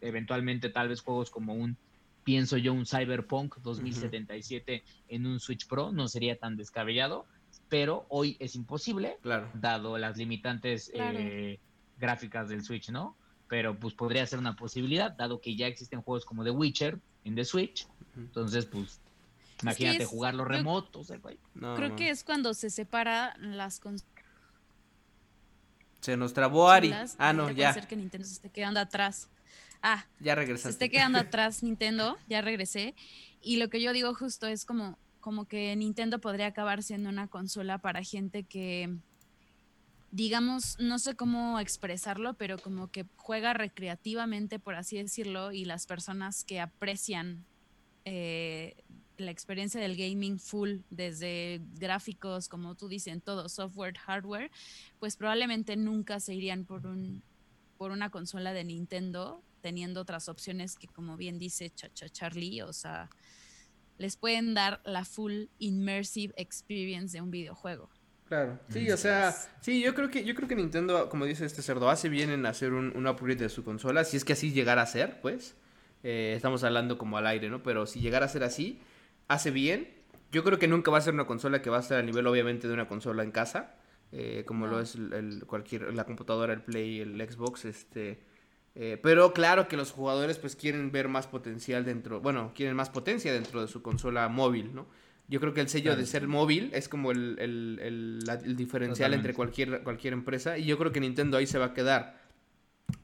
eventualmente 0.01 0.71
tal 0.71 0.89
vez 0.89 1.01
juegos 1.01 1.31
como 1.31 1.55
un, 1.55 1.77
pienso 2.25 2.57
yo, 2.57 2.73
un 2.73 2.87
Cyberpunk 2.87 3.57
2077 3.59 4.83
en 5.09 5.27
un 5.27 5.41
Switch 5.41 5.67
Pro, 5.67 5.93
no 5.93 6.09
sería 6.09 6.37
tan 6.37 6.57
descabellado, 6.57 7.27
pero 7.71 8.05
hoy 8.11 8.37
es 8.41 8.55
imposible, 8.57 9.17
Claro. 9.23 9.49
dado 9.55 9.97
las 9.97 10.19
limitantes 10.19 10.91
Claro. 10.93 11.19
eh, 11.19 11.59
gráficas 11.99 12.51
del 12.51 12.63
Switch, 12.63 12.91
¿no? 12.91 13.17
Pero 13.49 13.79
pues 13.79 13.95
podría 13.95 14.27
ser 14.27 14.39
una 14.39 14.55
posibilidad, 14.57 15.11
dado 15.13 15.41
que 15.41 15.57
ya 15.57 15.67
existen 15.67 16.03
juegos 16.03 16.25
como 16.27 16.45
The 16.45 16.51
Witcher 16.51 16.99
en 17.25 17.35
The 17.35 17.45
Switch. 17.45 17.87
Entonces, 18.17 18.67
pues, 18.67 19.01
imagínate 19.63 20.03
es- 20.03 20.09
jugarlo 20.09 20.45
creo- 20.45 20.59
remoto, 20.59 21.01
o 21.01 21.05
sea, 21.05 21.17
güey. 21.19 21.39
No, 21.55 21.75
Creo 21.77 21.97
que 21.97 22.11
es 22.11 22.23
cuando 22.25 22.53
se 22.55 22.69
separa 22.71 23.35
las 23.39 23.81
consolas. 23.81 24.07
Se 26.01 26.17
nos 26.17 26.33
trabó 26.33 26.71
Ari. 26.71 26.93
Ah, 27.19 27.33
no, 27.33 27.45
puede 27.45 27.57
ya. 27.57 27.75
ser 27.75 27.87
que 27.87 27.95
Nintendo 27.97 28.27
se 28.27 28.35
esté 28.35 28.49
quedando 28.51 28.81
atrás. 28.81 29.29
Ah, 29.83 30.07
Ya 30.19 30.33
se 30.33 30.37
regresaste. 30.37 30.71
esté 30.71 30.91
quedando 30.91 31.19
atrás 31.35 31.63
Nintendo, 31.63 32.17
ya 32.29 32.41
regresé. 32.41 32.95
Y 33.43 33.57
lo 33.57 33.69
que 33.69 33.81
yo 33.83 33.93
digo 33.93 34.15
justo 34.15 34.47
es 34.47 34.65
como, 34.65 34.99
como 35.21 35.47
que 35.47 35.75
Nintendo 35.77 36.21
podría 36.21 36.47
acabar 36.47 36.83
siendo 36.83 37.09
una 37.09 37.29
consola 37.29 37.79
para 37.79 38.03
gente 38.03 38.45
que, 38.45 38.97
digamos, 40.11 40.79
no 40.79 40.99
sé 40.99 41.15
cómo 41.15 41.61
expresarlo, 41.61 42.35
pero 42.35 42.59
como 42.59 42.91
que 42.91 43.07
juega 43.17 43.53
recreativamente, 43.53 44.59
por 44.59 44.75
así 44.75 44.97
decirlo, 44.97 45.53
y 45.53 45.65
las 45.65 45.87
personas 45.87 46.45
que 46.45 46.61
aprecian 46.61 47.45
eh, 48.05 48.77
la 49.19 49.31
experiencia 49.31 49.81
del 49.81 49.97
gaming 49.97 50.39
full, 50.39 50.79
desde 50.91 51.61
gráficos, 51.75 52.49
como 52.49 52.75
tú 52.75 52.89
dices, 52.89 53.23
todo, 53.23 53.49
software, 53.49 53.99
hardware, 53.99 54.51
pues 54.99 55.17
probablemente 55.17 55.77
nunca 55.77 56.21
se 56.21 56.35
irían 56.35 56.65
por 56.65 56.87
un 56.87 57.23
por 57.81 57.93
una 57.93 58.11
consola 58.11 58.53
de 58.53 58.63
Nintendo, 58.63 59.43
teniendo 59.63 60.03
otras 60.03 60.29
opciones 60.29 60.77
que, 60.77 60.87
como 60.87 61.17
bien 61.17 61.39
dice 61.39 61.71
Chacha 61.71 62.11
Charlie, 62.11 62.61
o 62.61 62.75
sea, 62.75 63.09
les 64.01 64.17
pueden 64.17 64.55
dar 64.55 64.81
la 64.85 65.05
full 65.05 65.45
immersive 65.59 66.33
experience 66.37 67.17
de 67.17 67.21
un 67.23 67.31
videojuego. 67.31 67.91
Claro. 68.27 68.59
Sí, 68.71 68.91
o 68.91 68.97
sea, 68.97 69.33
sí, 69.61 69.83
yo 69.83 69.95
creo 69.95 70.09
que 70.09 70.25
yo 70.25 70.35
creo 70.35 70.49
que 70.49 70.55
Nintendo, 70.57 71.09
como 71.09 71.27
dice 71.27 71.45
este 71.45 71.63
cerdo, 71.63 71.91
hace 71.91 72.09
bien 72.09 72.31
en 72.31 72.47
hacer 72.47 72.73
un, 72.73 72.97
un 72.97 73.07
upgrade 73.07 73.37
de 73.43 73.49
su 73.49 73.63
consola, 73.63 74.05
si 74.05 74.17
es 74.17 74.25
que 74.25 74.33
así 74.33 74.53
llegara 74.53 74.83
a 74.83 74.87
ser, 74.87 75.21
pues. 75.21 75.55
Eh, 76.03 76.33
estamos 76.35 76.65
hablando 76.65 76.97
como 76.97 77.19
al 77.19 77.27
aire, 77.27 77.51
¿no? 77.51 77.63
Pero 77.63 77.85
si 77.87 78.01
llegara 78.01 78.25
a 78.27 78.29
ser 78.29 78.43
así, 78.43 78.81
hace 79.29 79.51
bien. 79.51 79.89
Yo 80.33 80.45
creo 80.45 80.59
que 80.59 80.69
nunca 80.69 80.91
va 80.91 80.99
a 80.99 81.01
ser 81.03 81.13
una 81.13 81.27
consola 81.27 81.61
que 81.61 81.69
va 81.71 81.77
a 81.79 81.81
estar 81.81 81.99
a 81.99 82.03
nivel, 82.03 82.27
obviamente, 82.27 82.69
de 82.69 82.73
una 82.75 82.87
consola 82.89 83.23
en 83.25 83.33
casa, 83.33 83.75
eh, 84.13 84.45
como 84.47 84.67
No. 84.67 84.73
lo 84.75 84.81
es 84.81 84.95
el, 84.95 85.13
el- 85.13 85.45
cualquier 85.45 85.93
la 85.93 86.05
computadora, 86.05 86.53
el 86.55 86.63
Play, 86.63 87.01
el 87.01 87.21
Xbox, 87.31 87.65
este. 87.67 88.21
Eh, 88.83 88.99
pero 89.03 89.33
claro 89.35 89.69
que 89.69 89.77
los 89.77 89.93
jugadores 89.93 90.39
pues 90.39 90.57
quieren 90.57 90.91
ver 90.91 91.09
más 91.09 91.27
potencial 91.27 91.85
dentro, 91.85 92.21
bueno, 92.21 92.53
quieren 92.55 92.75
más 92.75 92.89
potencia 92.89 93.31
dentro 93.33 93.61
de 93.61 93.69
su 93.69 93.83
consola 93.83 94.27
móvil, 94.29 94.75
¿no? 94.75 94.87
Yo 95.29 95.39
creo 95.39 95.53
que 95.55 95.61
el 95.61 95.69
sello 95.69 95.95
de 95.95 96.07
ser 96.07 96.27
móvil 96.27 96.71
es 96.73 96.89
como 96.89 97.13
el, 97.13 97.37
el- 97.39 97.79
el- 97.83 98.19
la- 98.25 98.35
el 98.35 98.57
diferencial 98.57 99.13
entre 99.15 99.35
cualquier, 99.35 99.83
cualquier 99.85 100.13
empresa. 100.15 100.59
Y 100.59 100.65
yo 100.65 100.77
creo 100.79 100.91
que 100.93 100.99
Nintendo 100.99 101.37
ahí 101.37 101.47
se 101.47 101.59
va 101.59 101.67
a 101.67 101.75
quedar 101.75 102.19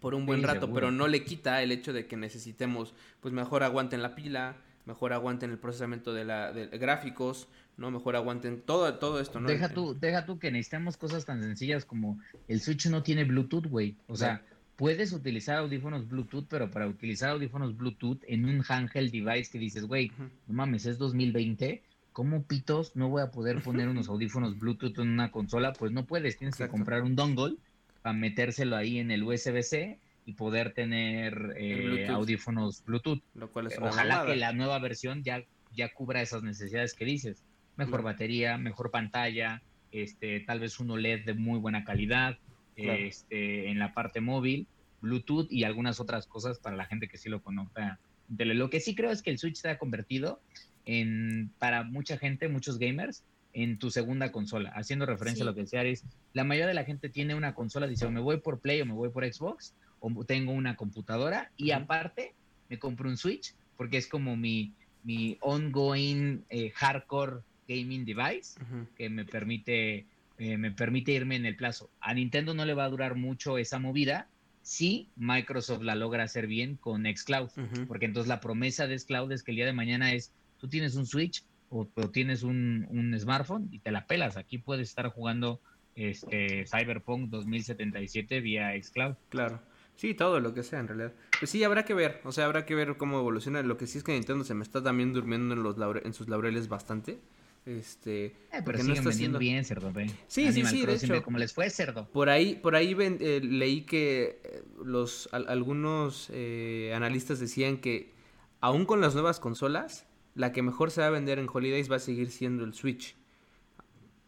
por 0.00 0.14
un 0.14 0.26
buen 0.26 0.40
Sí, 0.40 0.46
rato, 0.46 0.60
seguro. 0.62 0.74
pero 0.74 0.90
no 0.90 1.06
le 1.08 1.22
quita 1.24 1.62
el 1.62 1.70
hecho 1.70 1.92
de 1.92 2.06
que 2.06 2.16
necesitemos, 2.16 2.94
pues 3.20 3.32
mejor 3.32 3.62
aguanten 3.62 4.02
la 4.02 4.14
pila, 4.16 4.56
mejor 4.86 5.12
aguanten 5.12 5.50
el 5.50 5.58
procesamiento 5.58 6.12
de, 6.14 6.24
la, 6.24 6.52
de 6.52 6.66
gráficos, 6.78 7.46
¿no? 7.76 7.90
Mejor 7.92 8.16
aguanten 8.16 8.60
todo, 8.62 8.92
todo 8.94 9.20
esto, 9.20 9.38
¿no? 9.38 9.46
Deja 9.48 9.68
tú, 9.68 9.96
deja 10.00 10.26
tú 10.26 10.38
que 10.40 10.50
necesitamos 10.50 10.96
cosas 10.96 11.24
tan 11.26 11.42
sencillas 11.42 11.84
como 11.84 12.18
el 12.48 12.60
Switch 12.60 12.86
no 12.86 13.02
tiene 13.04 13.22
Bluetooth, 13.24 13.66
güey. 13.66 13.96
O 14.08 14.16
sea, 14.16 14.42
puedes 14.76 15.12
utilizar 15.12 15.56
audífonos 15.56 16.08
Bluetooth, 16.08 16.46
pero 16.48 16.70
para 16.70 16.86
utilizar 16.86 17.30
audífonos 17.30 17.76
Bluetooth 17.76 18.20
en 18.28 18.44
un 18.44 18.62
handheld 18.68 19.10
device 19.10 19.50
que 19.50 19.58
dices, 19.58 19.86
güey, 19.86 20.12
no 20.18 20.54
mames, 20.54 20.86
es 20.86 20.98
2020, 20.98 21.82
¿cómo 22.12 22.42
pitos 22.44 22.94
no 22.94 23.08
voy 23.08 23.22
a 23.22 23.30
poder 23.30 23.62
poner 23.62 23.88
unos 23.88 24.08
audífonos 24.08 24.58
Bluetooth 24.58 24.98
en 24.98 25.08
una 25.08 25.30
consola? 25.30 25.72
Pues 25.72 25.92
no 25.92 26.04
puedes, 26.04 26.36
tienes 26.36 26.54
Exacto. 26.54 26.72
que 26.72 26.78
comprar 26.78 27.02
un 27.02 27.16
dongle 27.16 27.56
para 28.02 28.12
metérselo 28.12 28.76
ahí 28.76 28.98
en 28.98 29.10
el 29.10 29.22
USB-C 29.22 29.98
y 30.26 30.32
poder 30.34 30.72
tener 30.72 31.54
eh, 31.56 31.82
Bluetooth. 31.84 32.14
audífonos 32.14 32.84
Bluetooth. 32.84 33.22
Lo 33.34 33.50
cual 33.50 33.68
es 33.68 33.78
una 33.78 33.88
Ojalá 33.88 34.26
que 34.26 34.36
la 34.36 34.52
nueva 34.52 34.78
versión 34.78 35.22
ya, 35.22 35.42
ya 35.74 35.92
cubra 35.92 36.20
esas 36.20 36.42
necesidades 36.42 36.94
que 36.94 37.04
dices. 37.04 37.42
Mejor 37.76 38.02
batería, 38.02 38.56
mejor 38.56 38.90
pantalla, 38.90 39.62
este, 39.92 40.40
tal 40.40 40.60
vez 40.60 40.80
un 40.80 40.90
OLED 40.90 41.24
de 41.24 41.34
muy 41.34 41.58
buena 41.58 41.84
calidad, 41.84 42.38
Claro. 42.84 42.98
este, 43.04 43.70
en 43.70 43.78
la 43.78 43.92
parte 43.94 44.20
móvil, 44.20 44.66
Bluetooth 45.00 45.46
y 45.50 45.64
algunas 45.64 46.00
otras 46.00 46.26
cosas 46.26 46.58
para 46.58 46.76
la 46.76 46.86
gente 46.86 47.08
que 47.08 47.18
sí 47.18 47.28
lo 47.28 47.42
conozca. 47.42 47.98
De 48.28 48.44
Lo 48.44 48.70
que 48.70 48.80
sí 48.80 48.94
creo 48.94 49.10
es 49.10 49.22
que 49.22 49.30
el 49.30 49.38
Switch 49.38 49.56
se 49.56 49.68
ha 49.70 49.78
convertido 49.78 50.40
en, 50.84 51.50
para 51.58 51.82
mucha 51.84 52.18
gente, 52.18 52.48
muchos 52.48 52.78
gamers, 52.78 53.24
en 53.52 53.78
tu 53.78 53.90
segunda 53.90 54.30
consola. 54.32 54.70
Haciendo 54.74 55.06
referencia 55.06 55.38
Sí. 55.38 55.42
a 55.42 55.50
lo 55.50 55.54
que 55.54 55.62
decía 55.62 55.80
Aris, 55.80 56.04
la 56.34 56.44
mayoría 56.44 56.66
de 56.66 56.74
la 56.74 56.84
gente 56.84 57.08
tiene 57.08 57.34
una 57.34 57.54
consola, 57.54 57.86
dice, 57.86 58.04
o 58.06 58.10
me 58.10 58.20
voy 58.20 58.40
por 58.40 58.60
Play 58.60 58.80
o 58.82 58.86
me 58.86 58.92
voy 58.92 59.08
por 59.10 59.24
Xbox, 59.24 59.74
o 60.00 60.24
tengo 60.24 60.52
una 60.52 60.76
computadora, 60.76 61.50
y 61.56 61.70
aparte 61.70 62.34
me 62.68 62.78
compro 62.78 63.08
un 63.08 63.16
Switch, 63.16 63.54
porque 63.76 63.96
es 63.96 64.06
como 64.08 64.36
mi, 64.36 64.74
mi 65.02 65.38
ongoing 65.40 66.44
eh, 66.50 66.70
hardcore 66.74 67.40
gaming 67.66 68.04
device 68.04 68.60
Ujú. 68.62 68.86
que 68.96 69.08
me 69.08 69.24
permite, 69.24 70.06
eh, 70.38 70.56
me 70.58 70.70
permite 70.70 71.12
irme 71.12 71.36
en 71.36 71.46
el 71.46 71.56
plazo. 71.56 71.90
A 72.00 72.14
Nintendo 72.14 72.54
no 72.54 72.64
le 72.64 72.74
va 72.74 72.84
a 72.84 72.88
durar 72.90 73.14
mucho 73.14 73.58
esa 73.58 73.78
movida 73.78 74.28
si 74.62 75.10
Microsoft 75.16 75.82
la 75.82 75.94
logra 75.94 76.24
hacer 76.24 76.46
bien 76.46 76.76
con 76.76 77.04
Xcloud, 77.04 77.50
porque 77.86 78.06
entonces 78.06 78.28
la 78.28 78.40
promesa 78.40 78.86
de 78.86 78.98
Xcloud 78.98 79.30
es 79.32 79.42
que 79.44 79.52
el 79.52 79.56
día 79.56 79.66
de 79.66 79.72
mañana 79.72 80.12
es, 80.12 80.32
tú 80.58 80.68
tienes 80.68 80.96
un 80.96 81.06
Switch 81.06 81.44
o, 81.68 81.88
o 81.94 82.10
tienes 82.10 82.42
un, 82.42 82.86
un 82.90 83.18
smartphone 83.18 83.68
y 83.70 83.78
te 83.78 83.92
la 83.92 84.06
pelas. 84.06 84.36
Aquí 84.36 84.58
puedes 84.58 84.88
estar 84.88 85.08
jugando 85.08 85.60
este 85.94 86.64
Cyberpunk 86.66 87.30
2077 87.30 88.40
vía 88.40 88.72
Xcloud. 88.80 89.14
Claro. 89.28 89.60
Sí, 89.96 90.12
todo 90.14 90.40
lo 90.40 90.52
que 90.52 90.62
sea 90.62 90.80
en 90.80 90.88
realidad. 90.88 91.14
Pues 91.38 91.50
sí, 91.50 91.64
habrá 91.64 91.84
que 91.84 91.94
ver, 91.94 92.20
o 92.24 92.32
sea, 92.32 92.44
habrá 92.44 92.66
que 92.66 92.74
ver 92.74 92.96
cómo 92.98 93.18
evoluciona. 93.18 93.62
Lo 93.62 93.78
que 93.78 93.86
sí 93.86 93.96
es 93.98 94.04
que 94.04 94.12
Nintendo 94.12 94.44
se 94.44 94.52
me 94.54 94.62
está 94.62 94.82
también 94.82 95.14
durmiendo 95.14 95.54
en 95.54 95.62
los 95.62 95.78
laure- 95.78 96.02
en 96.04 96.12
sus 96.12 96.28
laureles 96.28 96.68
bastante. 96.68 97.18
Este, 97.66 98.26
Eh, 98.26 98.32
pero 98.50 98.64
porque 98.64 98.82
siguen 98.82 98.96
está 98.98 99.08
vendiendo 99.08 99.10
haciendo- 99.10 99.38
bien, 99.40 99.64
cerdo, 99.64 99.92
ve. 99.92 100.06
Sí, 100.06 100.14
sí, 100.28 100.46
Animal 100.46 100.72
sí, 100.72 100.82
Crossing, 100.84 101.12
hecho. 101.14 101.22
cómo 101.24 101.38
les 101.38 101.52
fue, 101.52 101.68
cerdo. 101.68 102.08
Por 102.12 102.28
ahí, 102.30 102.54
por 102.54 102.76
ahí 102.76 102.94
ven- 102.94 103.18
eh, 103.20 103.40
leí 103.42 103.82
que 103.82 104.40
eh, 104.44 104.62
los 104.84 105.28
al- 105.32 105.48
algunos 105.48 106.28
eh, 106.32 106.92
analistas 106.94 107.40
decían 107.40 107.78
que 107.78 108.12
aún 108.60 108.86
con 108.86 109.00
las 109.00 109.14
nuevas 109.14 109.40
consolas, 109.40 110.06
la 110.36 110.52
que 110.52 110.62
mejor 110.62 110.90
se 110.92 111.00
va 111.00 111.08
a 111.08 111.10
vender 111.10 111.38
en 111.40 111.48
Holidays 111.52 111.90
va 111.90 111.96
a 111.96 112.00
seguir 112.00 112.30
siendo 112.30 112.64
el 112.64 112.72
Switch. 112.72 113.16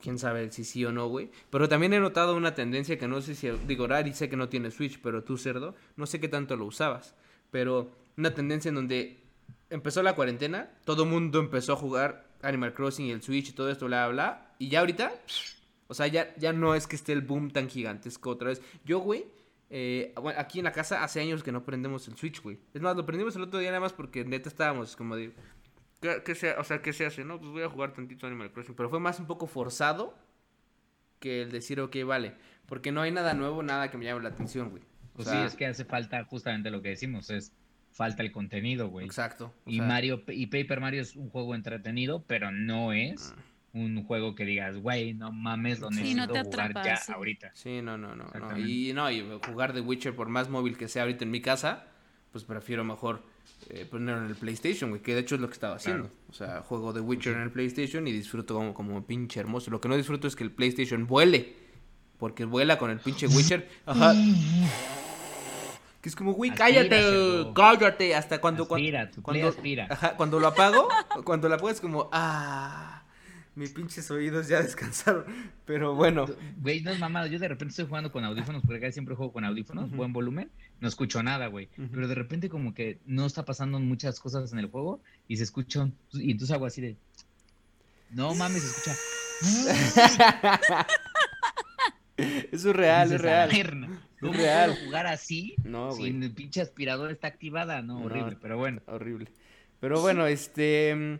Quién 0.01 0.19
sabe 0.19 0.51
si 0.53 0.65
sí 0.65 0.85
o 0.85 0.93
no, 0.93 1.09
güey. 1.09 1.31
Pero 1.51 1.69
también 1.69 1.93
he 1.93 2.01
notado 2.01 2.37
una 2.37 2.55
tendencia 2.55 2.99
que 2.99 3.09
no 3.09 3.21
sé 3.21 3.35
si, 3.35 3.49
digo, 3.67 3.87
Rari 3.87 4.13
sé 4.15 4.29
que 4.29 4.37
no 4.37 4.49
tiene 4.49 4.71
Switch, 4.71 5.01
pero 5.01 5.23
tú, 5.25 5.37
cerdo, 5.37 5.75
no 5.97 6.07
sé 6.07 6.21
qué 6.21 6.29
tanto 6.29 6.57
lo 6.57 6.67
usabas. 6.67 7.15
Pero 7.51 7.91
una 8.17 8.33
tendencia 8.35 8.69
en 8.69 8.77
donde 8.77 9.19
empezó 9.71 10.03
la 10.03 10.15
cuarentena, 10.15 10.71
todo 10.85 11.05
mundo 11.05 11.41
empezó 11.41 11.73
a 11.73 11.77
jugar 11.77 12.28
Animal 12.43 12.75
Crossing 12.75 13.07
y 13.07 13.11
el 13.11 13.23
Switch 13.23 13.51
y 13.51 13.53
todo 13.53 13.71
esto, 13.71 13.87
bla, 13.87 14.07
bla, 14.09 14.13
bla. 14.13 14.55
Y 14.59 14.69
ya 14.69 14.81
ahorita, 14.81 15.13
o 15.87 15.95
sea, 15.95 16.07
ya, 16.07 16.35
ya 16.37 16.53
no 16.53 16.75
es 16.75 16.87
que 16.87 16.97
esté 16.97 17.13
el 17.13 17.23
boom 17.23 17.51
tan 17.51 17.69
gigantesco 17.69 18.31
otra 18.31 18.49
vez. 18.49 18.63
Yo, 18.85 19.01
güey, 19.01 19.27
eh, 19.71 20.13
bueno, 20.21 20.39
aquí 20.41 20.59
en 20.59 20.65
la 20.65 20.73
casa 20.73 21.03
hace 21.05 21.21
años 21.21 21.43
que 21.43 21.53
no 21.53 21.65
prendemos 21.65 22.09
el 22.09 22.17
Switch, 22.17 22.43
güey. 22.43 22.59
Es 22.75 22.81
más, 22.81 22.97
lo 22.97 23.05
prendimos 23.07 23.37
el 23.37 23.43
otro 23.43 23.59
día 23.61 23.71
nada 23.71 23.81
más 23.81 23.93
porque 23.93 24.25
neta 24.25 24.49
estábamos 24.49 24.97
como 24.97 25.17
de... 25.17 25.33
¿Qué, 26.01 26.23
qué 26.25 26.35
se, 26.35 26.53
o 26.53 26.63
sea, 26.65 26.81
¿qué 26.81 26.93
se 26.93 27.07
hace? 27.07 27.25
No, 27.25 27.39
pues 27.41 27.51
voy 27.51 27.63
a 27.63 27.69
jugar 27.69 27.93
tantito 27.93 28.27
Animal 28.27 28.53
Crossing. 28.53 28.75
Pero 28.75 28.89
fue 28.89 29.01
más 29.01 29.19
un 29.19 29.27
poco 29.27 29.47
forzado 29.47 30.17
que 31.19 31.43
el 31.43 31.51
decir, 31.51 31.81
ok, 31.81 31.97
vale. 32.07 32.35
Porque 32.67 32.93
no 32.93 33.01
hay 33.01 33.11
nada 33.11 33.35
nuevo, 33.35 33.63
nada 33.63 33.91
que 33.91 33.99
me 33.99 34.05
llame 34.05 34.23
la 34.23 34.29
atención, 34.29 34.71
güey. 34.71 34.83
O 34.83 35.17
Pues 35.17 35.29
sea, 35.29 35.41
sí, 35.41 35.47
es 35.49 35.57
que 35.57 35.67
hace 35.67 35.85
falta 35.85 36.25
justamente 36.25 36.71
lo 36.71 36.81
que 36.83 36.91
decimos, 36.91 37.31
es 37.31 37.53
falta 37.91 38.23
el 38.23 38.31
contenido, 38.33 38.89
güey. 38.89 39.07
Exacto. 39.07 39.53
Y 39.67 39.77
sea, 39.77 39.87
Mario 39.87 40.23
y 40.29 40.47
Paper 40.47 40.81
Mario 40.81 41.03
es 41.03 41.17
un 41.17 41.31
juego 41.31 41.55
entretenido, 41.55 42.23
pero 42.27 42.51
no 42.53 42.93
es 42.93 43.35
Ah. 43.37 43.43
un 43.73 44.03
juego 44.05 44.35
que 44.35 44.45
digas, 44.45 44.77
güey, 44.79 45.15
no 45.15 45.31
mames, 45.33 45.81
lo 45.81 45.89
Sí, 45.91 45.97
necesito 45.97 46.27
no 46.27 46.33
te 46.33 46.43
jugar 46.45 46.61
atrapa, 46.71 46.85
ya 46.87 46.97
sí. 46.97 47.13
ahorita. 47.13 47.51
Sí, 47.55 47.83
no, 47.83 47.99
no, 47.99 48.15
no. 48.15 48.27
Y 48.59 48.93
no, 48.95 49.11
y 49.11 49.25
jugar 49.47 49.73
The 49.73 49.81
Witcher 49.81 50.15
por 50.15 50.29
más 50.29 50.49
móvil 50.49 50.77
que 50.77 50.89
sea 50.89 51.03
ahorita 51.03 51.25
en 51.25 51.31
mi 51.31 51.41
casa, 51.41 51.87
pues 52.33 52.45
prefiero 52.45 52.85
mejor 52.85 53.23
eh, 53.71 53.85
ponerlo 53.91 54.23
en 54.25 54.29
el 54.31 54.37
PlayStation, 54.37 54.91
güey, 54.91 55.03
que 55.03 55.15
de 55.15 55.21
hecho 55.21 55.35
es 55.35 55.41
lo 55.41 55.49
que 55.49 55.55
estaba 55.55 55.77
haciendo. 55.77 56.05
Claro. 56.09 56.19
O 56.29 56.33
sea, 56.33 56.63
juego 56.63 56.93
The 56.95 57.01
Witcher 57.01 57.35
en 57.35 57.43
el 57.43 57.51
PlayStation 57.51 58.07
y 58.07 58.13
disfruto 58.13 58.55
como, 58.55 58.75
como 58.75 59.05
pinche 59.07 59.41
hermoso. 59.41 59.71
Lo 59.71 59.81
que 59.81 59.89
no 59.89 59.97
disfruto 59.97 60.29
es 60.29 60.37
que 60.37 60.45
el 60.45 60.51
PlayStation 60.53 61.07
vuele, 61.07 61.55
porque 62.19 62.45
vuela 62.45 62.79
con 62.79 62.91
el 62.91 63.01
pinche 63.01 63.27
Witcher. 63.27 63.69
Ajá. 63.87 64.15
Que 66.01 66.09
es 66.09 66.15
como, 66.17 66.33
güey, 66.33 66.53
cállate, 66.53 67.47
cállate, 67.55 68.15
hasta 68.15 68.41
cuando... 68.41 68.69
cuando 68.69 68.87
Aspira, 68.87 69.11
cuando, 69.23 69.49
aspira. 69.49 69.87
Ajá, 69.91 70.17
cuando 70.17 70.39
lo 70.39 70.47
apago, 70.47 70.89
cuando 71.25 71.49
la 71.49 71.57
apago 71.57 71.71
es 71.71 71.81
como, 71.81 72.09
ah, 72.13 73.03
mis 73.57 73.73
pinches 73.73 74.09
oídos 74.13 74.47
ya 74.47 74.63
descansaron. 74.63 75.25
Pero 75.65 75.97
bueno, 75.97 76.27
Güey, 76.59 76.83
no 76.83 76.93
es 76.93 77.01
mamada. 77.01 77.27
Yo 77.27 77.41
de 77.41 77.49
repente 77.49 77.71
estoy 77.71 77.87
jugando 77.87 78.13
con 78.13 78.25
audífonos, 78.25 78.63
porque 78.63 78.79
acá 78.79 78.93
siempre 78.93 79.17
juego 79.17 79.33
con 79.33 79.45
audífonos, 79.45 79.91
buen 79.91 80.13
volumen, 80.13 80.51
no 80.81 80.87
escucho 80.87 81.23
nada, 81.25 81.49
güey. 81.49 81.69
Pero 81.93 82.07
de 82.07 82.15
repente 82.15 82.49
como 82.49 82.75
que 82.75 83.01
no 83.05 83.27
está 83.27 83.45
pasando 83.45 83.81
muchas 83.81 84.21
cosas 84.21 84.53
en 84.53 84.61
el 84.61 84.71
juego 84.71 85.01
y 85.27 85.39
se 85.39 85.43
escuchan, 85.43 85.93
y 86.13 86.31
entonces 86.31 86.55
hago 86.55 86.67
así 86.67 86.81
de, 86.81 86.97
no 88.11 88.35
mames, 88.37 88.63
se 88.63 88.69
escucha. 88.69 88.97
eso 92.53 92.71
es 92.71 92.77
real, 92.77 93.13
es 93.13 93.21
real. 93.21 93.49
"A 93.51 93.53
ver, 93.53 93.75
no, 93.77 93.89
¿Cómo 94.21 94.33
real. 94.35 94.71
puedo 94.73 94.85
jugar 94.87 95.07
así? 95.07 95.55
No, 95.65 95.93
si 95.93 95.99
güey. 96.11 96.23
el 96.25 96.33
pinche 96.33 96.61
aspirador 96.61 97.11
está 97.11 97.29
activada, 97.29 97.81
no, 97.83 98.01
No. 98.01 98.05
horrible, 98.07 98.37
pero 98.41 98.59
bueno. 98.59 98.83
Horrible. 98.87 99.29
Pero 99.81 100.01
bueno, 100.01 100.27
este. 100.27 100.95
mm, 100.95 101.19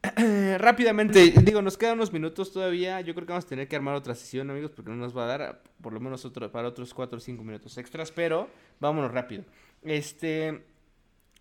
Rápidamente, 0.58 1.32
digo, 1.42 1.60
nos 1.60 1.76
quedan 1.76 1.94
unos 1.94 2.12
minutos 2.12 2.52
todavía. 2.52 3.00
Yo 3.00 3.14
creo 3.14 3.26
que 3.26 3.32
vamos 3.32 3.44
a 3.44 3.48
tener 3.48 3.68
que 3.68 3.76
armar 3.76 3.94
otra 3.94 4.14
sesión, 4.14 4.48
amigos, 4.50 4.70
porque 4.70 4.90
no 4.90 4.96
nos 4.96 5.16
va 5.16 5.24
a 5.24 5.26
dar 5.26 5.62
por 5.82 5.92
lo 5.92 6.00
menos 6.00 6.24
otro, 6.24 6.50
para 6.50 6.68
otros 6.68 6.94
4 6.94 7.18
o 7.18 7.20
5 7.20 7.42
minutos 7.44 7.76
extras. 7.78 8.10
Pero 8.12 8.48
vámonos 8.80 9.10
rápido. 9.12 9.44
Este. 9.82 10.62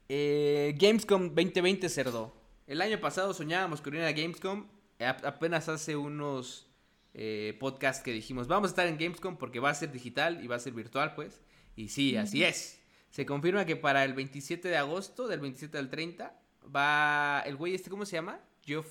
eh, 0.10 0.76
Gamescom 0.78 1.34
2020 1.34 1.88
cerdo. 1.90 2.36
El 2.66 2.82
año 2.82 3.00
pasado 3.00 3.34
soñábamos 3.34 3.80
con 3.82 3.94
ir 3.96 4.02
a 4.02 4.12
Gamescom. 4.12 4.66
A- 5.00 5.10
apenas 5.28 5.70
hace 5.70 5.96
unos 5.96 6.67
eh, 7.18 7.58
podcasts 7.60 8.04
que 8.04 8.14
dijimos, 8.14 8.48
vamos 8.48 8.70
a 8.70 8.72
estar 8.72 8.88
en 8.88 8.98
Gamescom 8.98 9.38
porque 9.38 9.60
va 9.60 9.72
a 9.72 9.74
ser 9.76 9.92
digital 9.92 10.44
y 10.44 10.48
va 10.48 10.56
a 10.56 10.60
ser 10.60 10.74
virtual, 10.74 11.16
pues. 11.16 11.42
Y 11.76 11.90
sí, 11.90 12.16
así 12.16 12.44
es. 12.44 12.80
Se 13.10 13.26
confirma 13.26 13.66
que 13.66 13.76
para 13.76 14.06
el 14.06 14.14
27 14.14 14.68
de 14.68 14.78
agosto, 14.78 15.28
del 15.28 15.40
27 15.40 15.78
al 15.78 15.90
30, 15.90 16.40
va 16.76 17.42
el 17.46 17.56
güey 17.56 17.74
este, 17.74 17.90
¿cómo 17.90 18.06
se 18.06 18.18
llama? 18.18 18.40
Geoff... 18.64 18.88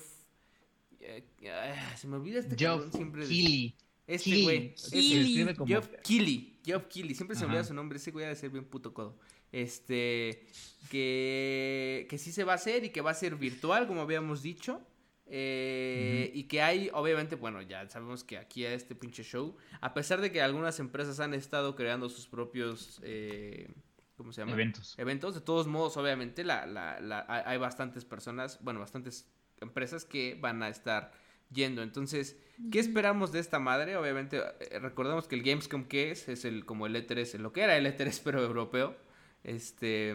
eh, 0.99 1.23
ah, 1.49 1.95
se 1.95 2.07
me 2.07 2.17
olvida 2.17 2.39
este 2.39 2.55
Geoff 2.57 2.91
siempre. 2.93 3.25
Keighley. 3.25 3.75
Este 4.05 4.43
güey. 4.43 4.73
Escribe 4.75 5.55
como- 5.55 5.67
Geoff 5.67 5.89
Keighley. 6.03 6.59
Geoff 6.65 6.85
Keighley. 6.87 7.15
Siempre 7.15 7.35
se 7.35 7.41
me 7.43 7.47
olvida 7.47 7.63
su 7.63 7.73
nombre. 7.73 7.97
Ese 7.97 8.11
güey 8.11 8.25
ha 8.25 8.29
de 8.29 8.35
ser 8.35 8.49
bien 8.49 8.65
puto 8.65 8.93
codo. 8.93 9.17
Este. 9.51 10.45
Que, 10.89 12.07
que 12.09 12.17
sí 12.17 12.31
se 12.31 12.43
va 12.43 12.53
a 12.53 12.55
hacer 12.55 12.83
y 12.85 12.89
que 12.89 13.01
va 13.01 13.11
a 13.11 13.13
ser 13.13 13.35
virtual, 13.35 13.87
como 13.87 14.01
habíamos 14.01 14.41
dicho. 14.41 14.81
Eh, 15.29 16.31
Y 16.33 16.43
que 16.43 16.61
hay, 16.61 16.89
obviamente, 16.93 17.35
bueno, 17.35 17.61
ya 17.61 17.87
sabemos 17.89 18.23
que 18.23 18.37
aquí 18.37 18.65
a 18.65 18.73
este 18.73 18.95
pinche 18.95 19.23
show, 19.23 19.55
a 19.81 19.93
pesar 19.93 20.21
de 20.21 20.31
que 20.31 20.41
algunas 20.41 20.79
empresas 20.79 21.19
han 21.19 21.33
estado 21.33 21.75
creando 21.75 22.09
sus 22.09 22.27
propios. 22.27 22.99
eh, 23.03 23.69
¿Cómo 24.15 24.31
se 24.33 24.41
llama? 24.41 24.53
Eventos. 24.53 24.97
eventos. 24.97 25.35
De 25.35 25.41
todos 25.41 25.67
modos, 25.67 25.95
obviamente, 25.97 26.43
la, 26.43 26.65
la, 26.65 26.99
la- 26.99 27.25
hay 27.29 27.43
hay 27.45 27.57
bastantes 27.59 28.03
personas, 28.03 28.57
bueno, 28.63 28.79
bastantes 28.79 29.29
empresas 29.61 30.05
que 30.05 30.35
van 30.41 30.63
a 30.63 30.69
estar 30.69 31.11
yendo. 31.51 31.83
Entonces, 31.83 32.35
¿qué 32.71 32.79
esperamos 32.79 33.31
de 33.31 33.39
esta 33.39 33.59
madre? 33.59 33.95
Obviamente, 33.95 34.37
eh, 34.59 34.79
recordemos 34.79 35.27
que 35.27 35.35
el 35.35 35.43
Gamescom, 35.43 35.85
¿qué 35.85 36.09
es? 36.11 36.27
Es 36.29 36.45
el 36.45 36.65
como 36.65 36.87
el 36.87 36.95
E3, 36.95 37.35
en 37.35 37.43
lo 37.43 37.53
que 37.53 37.61
era 37.61 37.77
el 37.77 37.85
E3, 37.85 38.21
pero 38.23 38.41
europeo. 38.43 38.95
Este, 39.43 40.09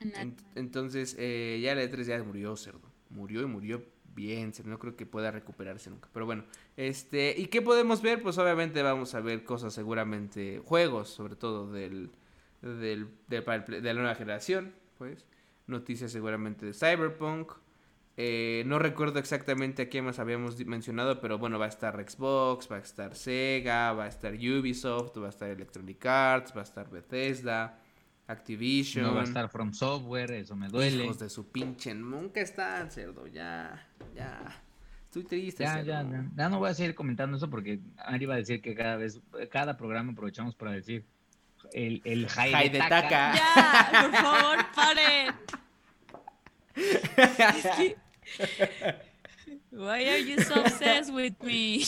en- 0.00 0.36
entonces, 0.54 1.16
eh, 1.18 1.58
ya 1.62 1.72
el 1.72 1.78
E3 1.80 2.04
ya 2.06 2.22
murió, 2.22 2.56
cerdo. 2.56 2.92
Murió 3.10 3.42
y 3.42 3.46
murió 3.46 3.84
bien. 4.14 4.52
No 4.64 4.78
creo 4.78 4.96
que 4.96 5.06
pueda 5.06 5.30
recuperarse 5.30 5.90
nunca. 5.90 6.08
Pero 6.12 6.26
bueno, 6.26 6.44
este, 6.76 7.34
¿y 7.36 7.46
qué 7.46 7.62
podemos 7.62 8.02
ver? 8.02 8.22
Pues 8.22 8.38
obviamente 8.38 8.82
vamos 8.82 9.14
a 9.14 9.20
ver 9.20 9.44
cosas 9.44 9.72
seguramente, 9.74 10.60
juegos, 10.64 11.08
sobre 11.10 11.36
todo 11.36 11.70
del, 11.70 12.10
del, 12.62 13.08
del- 13.28 13.44
de 13.66 13.82
la 13.82 13.94
nueva 13.94 14.14
generación, 14.14 14.74
pues. 14.98 15.24
Noticias 15.66 16.10
seguramente 16.12 16.64
de 16.66 16.72
Cyberpunk. 16.72 17.52
Eh, 18.16 18.64
no 18.66 18.78
recuerdo 18.80 19.18
exactamente 19.20 19.82
a 19.82 19.88
quién 19.88 20.04
más 20.06 20.18
habíamos 20.18 20.58
mencionado, 20.66 21.20
pero 21.20 21.38
bueno, 21.38 21.58
va 21.58 21.66
a 21.66 21.68
estar 21.68 21.94
Xbox, 22.10 22.68
va 22.72 22.76
a 22.76 22.80
estar 22.80 23.14
Sega, 23.14 23.92
va 23.92 24.04
a 24.04 24.08
estar 24.08 24.32
Ubisoft, 24.34 25.16
va 25.18 25.26
a 25.26 25.28
estar 25.28 25.48
Electronic 25.50 26.04
Arts, 26.06 26.52
va 26.56 26.62
a 26.62 26.64
estar 26.64 26.90
Bethesda, 26.90 27.80
Activision. 28.28 29.04
No 29.06 29.14
va 29.14 29.22
a 29.22 29.24
estar 29.24 29.48
From 29.48 29.72
Software, 29.72 30.30
eso 30.32 30.54
me 30.54 30.68
duele. 30.68 31.04
Hijos 31.04 31.18
de 31.18 31.30
su 31.30 31.48
pinche, 31.48 31.94
nunca 31.94 32.40
están, 32.40 32.90
cerdo, 32.90 33.26
ya, 33.26 33.86
ya. 34.14 34.62
Estoy 35.06 35.24
triste, 35.24 35.64
Ya, 35.64 35.74
cerdo. 35.76 35.86
ya, 35.90 36.02
ya. 36.02 36.24
Ya 36.36 36.48
no 36.50 36.58
voy 36.58 36.68
a 36.70 36.74
seguir 36.74 36.94
comentando 36.94 37.38
eso 37.38 37.48
porque 37.48 37.80
Ari 37.96 38.24
iba 38.24 38.34
a 38.34 38.36
decir 38.36 38.60
que 38.60 38.74
cada 38.74 38.96
vez, 38.96 39.20
cada 39.50 39.76
programa 39.78 40.12
aprovechamos 40.12 40.54
para 40.54 40.72
decir 40.72 41.04
el, 41.72 42.02
el 42.04 42.28
high, 42.28 42.52
High 42.52 42.68
de. 42.68 42.78
Taka. 42.78 43.34
Ya, 43.34 43.90
por 44.02 44.12
favor, 44.20 44.58
paren. 44.74 45.34
Es 46.76 47.66
que- 47.76 47.96
Why 49.72 50.04
are 50.08 50.22
you 50.24 50.42
so 50.42 50.60
obsessed 50.60 51.14
with 51.14 51.34
me? 51.42 51.80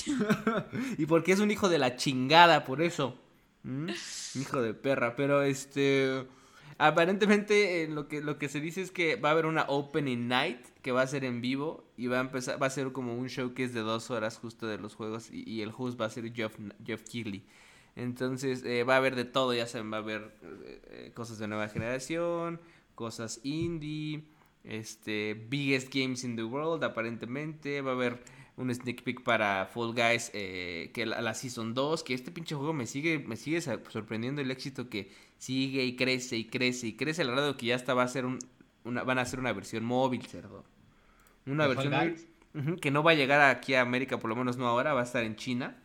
y 0.99 1.07
porque 1.07 1.33
es 1.33 1.41
un 1.41 1.51
hijo 1.51 1.69
de 1.69 1.79
la 1.79 1.97
chingada, 1.97 2.65
por 2.65 2.81
eso. 2.83 3.19
¿Mm? 3.63 3.91
Hijo 4.41 4.63
de 4.63 4.75
perra, 4.75 5.17
pero 5.17 5.43
este... 5.43 6.27
Aparentemente 6.79 7.87
lo 7.89 8.09
que, 8.09 8.23
lo 8.23 8.39
que 8.39 8.49
se 8.49 8.59
dice 8.59 8.81
es 8.81 8.91
que 8.91 9.17
va 9.17 9.29
a 9.29 9.33
haber 9.33 9.45
una 9.45 9.65
opening 9.69 10.29
night 10.29 10.65
que 10.81 10.93
va 10.93 11.03
a 11.03 11.07
ser 11.07 11.27
en 11.27 11.43
vivo 11.43 11.85
y 11.99 12.07
va 12.07 12.17
a 12.17 12.21
empezar, 12.21 12.63
va 12.63 12.69
a 12.69 12.71
ser 12.71 12.93
como 12.93 13.15
un 13.15 13.29
show 13.29 13.53
que 13.53 13.65
es 13.65 13.75
de 13.75 13.81
dos 13.81 14.11
horas 14.11 14.39
justo 14.39 14.67
de 14.67 14.79
los 14.79 14.95
juegos 14.95 15.31
y, 15.31 15.47
y 15.47 15.61
el 15.61 15.73
host 15.77 16.01
va 16.01 16.07
a 16.07 16.11
ser 16.11 16.33
Jeff, 16.33 16.57
Jeff 16.83 17.03
Keighley. 17.03 17.45
Entonces 17.97 18.65
eh, 18.65 18.85
va 18.85 18.95
a 18.95 18.97
haber 18.97 19.15
de 19.15 19.25
todo, 19.27 19.53
ya 19.53 19.67
saben, 19.67 19.93
va 19.93 19.99
a 19.99 20.01
haber 20.01 20.33
eh, 20.43 20.81
eh, 20.91 21.13
cosas 21.15 21.39
de 21.39 21.49
nueva 21.49 21.69
generación, 21.69 22.61
cosas 22.95 23.41
indie, 23.43 24.25
este, 24.65 25.35
biggest 25.35 25.95
games 25.95 26.25
in 26.25 26.37
the 26.37 26.45
world 26.45 26.83
aparentemente, 26.85 27.83
va 27.83 27.91
a 27.91 27.95
haber 27.95 28.23
un 28.61 28.75
sneak 28.75 29.03
peek 29.03 29.23
para 29.23 29.67
Fall 29.67 29.95
Guys, 29.95 30.31
eh, 30.35 30.91
que 30.95 31.07
la, 31.07 31.21
la 31.23 31.35
Season 31.35 31.73
2, 31.75 32.03
que 32.05 32.15
este 32.15 32.31
pinche 32.31 32.55
juego 32.55 32.73
me 32.73 32.87
sigue, 32.87 33.19
me 33.19 33.37
sigue 33.37 33.61
sorprendiendo 33.61 34.41
el 34.43 34.51
éxito 34.51 34.89
que 34.89 35.11
sigue 35.39 35.85
y 35.85 35.97
crece 35.97 36.37
y 36.37 36.45
crece 36.45 36.89
y 36.89 36.93
crece, 36.97 37.23
al 37.23 37.31
grado 37.31 37.57
que 37.57 37.67
ya 37.67 37.77
hasta 37.77 37.95
va 37.95 38.03
a 38.03 38.09
ser 38.09 38.27
un, 38.27 38.39
una, 38.85 39.03
van 39.03 39.19
a 39.19 39.23
hacer 39.23 39.39
una 39.41 39.53
versión 39.53 39.85
móvil, 39.85 40.27
cerdo. 40.27 40.65
Una 41.47 41.67
¿De 41.67 41.75
Fall 41.75 41.89
versión 41.89 42.11
Guys? 42.11 42.29
móvil, 42.55 42.81
que 42.81 42.91
no 42.91 43.03
va 43.03 43.13
a 43.13 43.15
llegar 43.15 43.41
aquí 43.41 43.75
a 43.75 43.81
América, 43.81 44.19
por 44.19 44.29
lo 44.29 44.37
menos 44.37 44.57
no 44.59 44.67
ahora, 44.69 44.93
va 44.93 45.01
a 45.01 45.05
estar 45.05 45.25
en 45.25 45.37
China. 45.37 45.77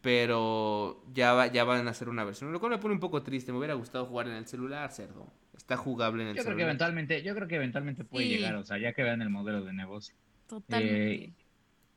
Pero 0.00 1.02
ya, 1.14 1.32
va, 1.32 1.46
ya 1.46 1.64
van 1.64 1.86
a 1.88 1.90
hacer 1.90 2.10
una 2.10 2.24
versión. 2.24 2.52
Lo 2.52 2.60
cual 2.60 2.72
me 2.72 2.78
pone 2.78 2.92
un 2.94 3.00
poco 3.00 3.22
triste. 3.22 3.52
Me 3.52 3.58
hubiera 3.58 3.72
gustado 3.72 4.04
jugar 4.04 4.28
en 4.28 4.34
el 4.34 4.46
celular, 4.46 4.92
cerdo. 4.92 5.32
Está 5.56 5.78
jugable 5.78 6.22
en 6.24 6.28
el 6.28 6.36
Yo 6.36 6.42
creo 6.42 6.56
que 6.56 6.60
celular. 6.60 6.68
eventualmente, 6.68 7.22
yo 7.22 7.34
creo 7.34 7.48
que 7.48 7.54
eventualmente 7.56 8.04
puede 8.04 8.26
Sí. 8.26 8.30
llegar, 8.36 8.54
o 8.56 8.64
sea, 8.64 8.76
ya 8.78 8.92
que 8.92 9.02
vean 9.02 9.22
el 9.22 9.30
modelo 9.30 9.64
de 9.64 9.72
negocio. 9.72 10.14
Totalmente. 10.46 11.14
Eh, 11.24 11.32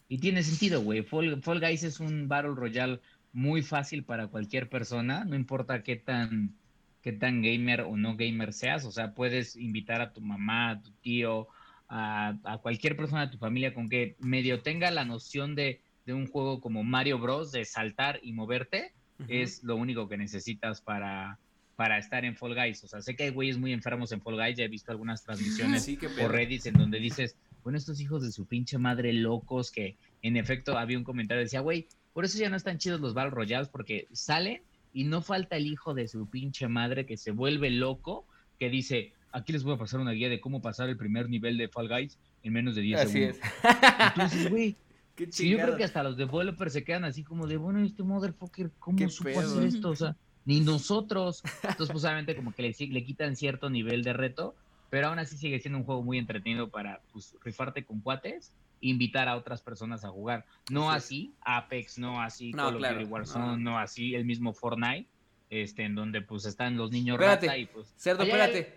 y 0.10 0.20
tiene 0.20 0.43
sentido, 0.43 0.82
güey. 0.82 1.04
Fall, 1.04 1.41
Fall 1.41 1.60
Guys 1.60 1.84
es 1.84 2.00
un 2.00 2.28
Battle 2.28 2.56
Royale 2.56 3.00
muy 3.34 3.62
fácil 3.62 4.04
para 4.04 4.28
cualquier 4.28 4.70
persona, 4.70 5.26
no 5.26 5.36
importa 5.36 5.84
qué 5.84 5.96
tan, 5.96 6.56
qué 7.02 7.12
tan 7.12 7.41
gamer 7.41 7.82
o 7.82 7.98
no 7.98 8.15
gamer 8.15 8.54
seas, 8.54 8.86
o 8.86 8.91
sea, 8.91 9.13
puedes 9.13 9.56
invitar 9.56 10.02
a 10.02 10.13
tu 10.13 10.22
mamá, 10.22 10.72
a 10.72 10.82
tu 10.82 10.91
tío, 11.02 11.48
a, 11.89 12.38
a 12.43 12.58
cualquier 12.58 12.95
persona 12.95 13.26
de 13.26 13.32
tu 13.32 13.38
familia 13.38 13.74
con 13.74 13.89
que 13.89 14.16
medio 14.20 14.62
tenga 14.62 14.91
la 14.91 15.05
noción 15.05 15.55
de, 15.55 15.82
de 16.08 16.14
un 16.14 16.26
juego 16.26 16.62
como 16.62 16.84
Mario 16.84 17.20
Bros, 17.20 17.51
de 17.51 17.66
saltar 17.66 18.20
y 18.24 18.32
moverte, 18.32 18.93
es 19.28 19.64
lo 19.64 19.76
único 19.76 20.08
que 20.08 20.16
necesitas 20.16 20.80
para, 20.80 21.38
para 21.76 21.97
estar 21.97 22.24
en 22.24 22.36
Fall 22.36 22.55
Guys. 22.55 22.84
O 22.84 22.88
sea, 22.88 23.01
sé 23.01 23.16
que 23.16 23.24
hay 23.24 23.30
güeyes 23.30 23.58
muy 23.58 23.74
enfermos 23.74 24.12
en 24.12 24.22
Fall 24.22 24.36
Guys, 24.36 24.58
ya 24.58 24.64
he 24.64 24.70
visto 24.70 24.91
algunas 24.91 25.24
transmisiones 25.24 25.84
Sí, 25.86 25.97
por. 25.97 26.32
Reddit 26.32 26.66
en 26.66 26.76
donde 26.76 26.99
dices, 26.99 27.36
bueno, 27.68 27.80
estos 27.80 27.99
hijos 27.99 28.22
de 28.22 28.32
su 28.32 28.45
pinche 28.45 28.78
madre 28.78 29.11
locos 29.11 29.72
que 29.72 29.97
en 30.22 30.38
efecto 30.38 30.78
había 30.78 30.97
un 30.97 31.03
comentario 31.03 31.41
que 31.41 31.47
decía, 31.47 31.59
güey, 31.59 31.86
por 32.13 32.24
eso 32.24 32.39
ya 32.39 32.49
no 32.49 32.55
están 32.55 32.78
chidos 32.78 33.01
los 33.01 33.13
Battle 33.13 33.32
Royales 33.32 33.68
porque 33.68 34.07
salen 34.13 34.61
y 34.93 35.03
no 35.03 35.22
falta 35.22 35.57
el 35.57 35.65
hijo 35.68 35.93
de 35.93 36.07
su 36.07 36.30
pinche 36.30 36.70
madre 36.70 37.05
que 37.05 37.18
se 37.18 37.32
vuelve 37.32 37.70
loco, 37.70 38.26
que 38.57 38.70
dice, 38.70 39.11
aquí 39.34 39.51
les 39.51 39.65
voy 39.65 39.74
a 39.76 39.78
pasar 39.78 39.99
una 39.99 40.13
guía 40.13 40.30
de 40.30 40.39
cómo 40.39 40.61
pasar 40.61 40.88
el 40.88 40.95
primer 40.95 41.28
nivel 41.28 41.57
de 41.57 41.68
Fall 41.68 41.89
Guys 41.89 42.18
en 42.41 42.53
menos 42.53 42.74
de 42.74 42.84
10 42.84 43.01
Así 43.01 43.11
segundos. 43.11 43.38
es. 43.38 43.76
Entonces, 44.15 44.49
güey, 44.49 44.78
Qué 45.18 45.28
Sí, 45.30 45.49
yo 45.49 45.57
creo 45.57 45.76
que 45.76 45.84
hasta 45.84 46.03
los 46.03 46.15
developers 46.15 46.72
se 46.72 46.86
quedan 46.86 47.03
así 47.03 47.26
como 47.26 47.47
de, 47.47 47.57
bueno, 47.57 47.84
este 47.84 48.01
motherfucker, 48.01 48.72
¿cómo 48.80 48.97
Qué 48.97 49.09
supo 49.09 49.32
pedo. 49.32 49.39
hacer 49.41 49.63
esto? 49.65 49.89
O 49.89 49.95
sea, 49.97 50.15
ni 50.45 50.61
nosotros. 50.61 51.41
Entonces, 51.63 51.91
pues 51.91 52.05
obviamente 52.05 52.34
como 52.34 52.53
que 52.53 52.61
le, 52.61 52.88
le 52.88 53.03
quitan 53.03 53.36
cierto 53.36 53.70
nivel 53.70 54.03
de 54.03 54.13
reto, 54.13 54.55
pero 54.89 55.07
aún 55.07 55.19
así 55.19 55.38
sigue 55.38 55.59
siendo 55.59 55.79
un 55.79 55.85
juego 55.85 56.03
muy 56.03 56.17
entretenido 56.17 56.69
para 56.69 57.01
pues, 57.11 57.35
rifarte 57.43 57.83
con 57.83 57.99
cuates 58.01 58.53
e 58.81 58.88
invitar 58.89 59.27
a 59.27 59.35
otras 59.35 59.61
personas 59.61 60.05
a 60.05 60.09
jugar. 60.09 60.45
No 60.69 60.91
Así 60.91 61.33
Apex, 61.41 61.97
no 61.97 62.21
así 62.21 62.51
No, 62.51 62.65
Call 62.69 62.77
claro, 62.77 62.95
of 62.95 63.01
Duty 63.01 63.11
Warzone, 63.11 63.45
no. 63.45 63.71
no. 63.71 63.79
así 63.79 64.15
el 64.15 64.25
mismo 64.25 64.53
Fortnite, 64.53 65.07
este, 65.49 65.83
en 65.83 65.95
donde 65.95 66.21
pues 66.21 66.45
están 66.45 66.77
los 66.77 66.91
niños 66.91 67.15
Espérate. 67.15 67.47
rata 67.47 67.57
y 67.57 67.65
pues... 67.65 67.93
Cerdo, 67.97 68.23
Ay, 68.23 68.29
espérate. 68.29 68.73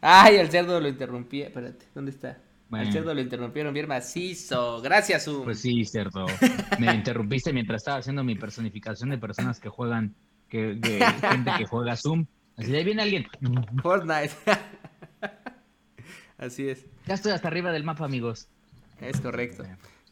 Ay, 0.00 0.36
el 0.36 0.48
cerdo 0.50 0.80
lo 0.80 0.88
interrumpí. 0.88 1.42
Espérate, 1.42 1.86
¿dónde 1.94 2.10
está? 2.12 2.38
Bueno. 2.68 2.86
Al 2.86 2.92
cerdo 2.92 3.14
lo 3.14 3.20
interrumpieron 3.20 3.72
bien 3.72 3.88
macizo. 3.88 4.80
Gracias, 4.82 5.24
Zoom. 5.24 5.44
Pues 5.44 5.60
sí, 5.60 5.84
cierto. 5.84 6.26
Me 6.78 6.94
interrumpiste 6.94 7.52
mientras 7.52 7.80
estaba 7.80 7.98
haciendo 7.98 8.22
mi 8.22 8.34
personificación 8.34 9.10
de 9.10 9.18
personas 9.18 9.58
que 9.58 9.68
juegan, 9.68 10.14
que, 10.48 10.74
de 10.74 11.04
gente 11.32 11.50
que 11.56 11.64
juega 11.66 11.96
Zoom. 11.96 12.26
Así 12.58 12.70
de 12.70 12.78
ahí 12.78 12.84
viene 12.84 13.02
alguien. 13.02 13.26
Fortnite. 13.82 14.32
Así 16.36 16.68
es, 16.68 16.86
Ya 17.06 17.14
estoy 17.14 17.32
hasta 17.32 17.48
arriba 17.48 17.72
del 17.72 17.84
mapa, 17.84 18.04
amigos. 18.04 18.48
es 19.00 19.20
correcto. 19.20 19.64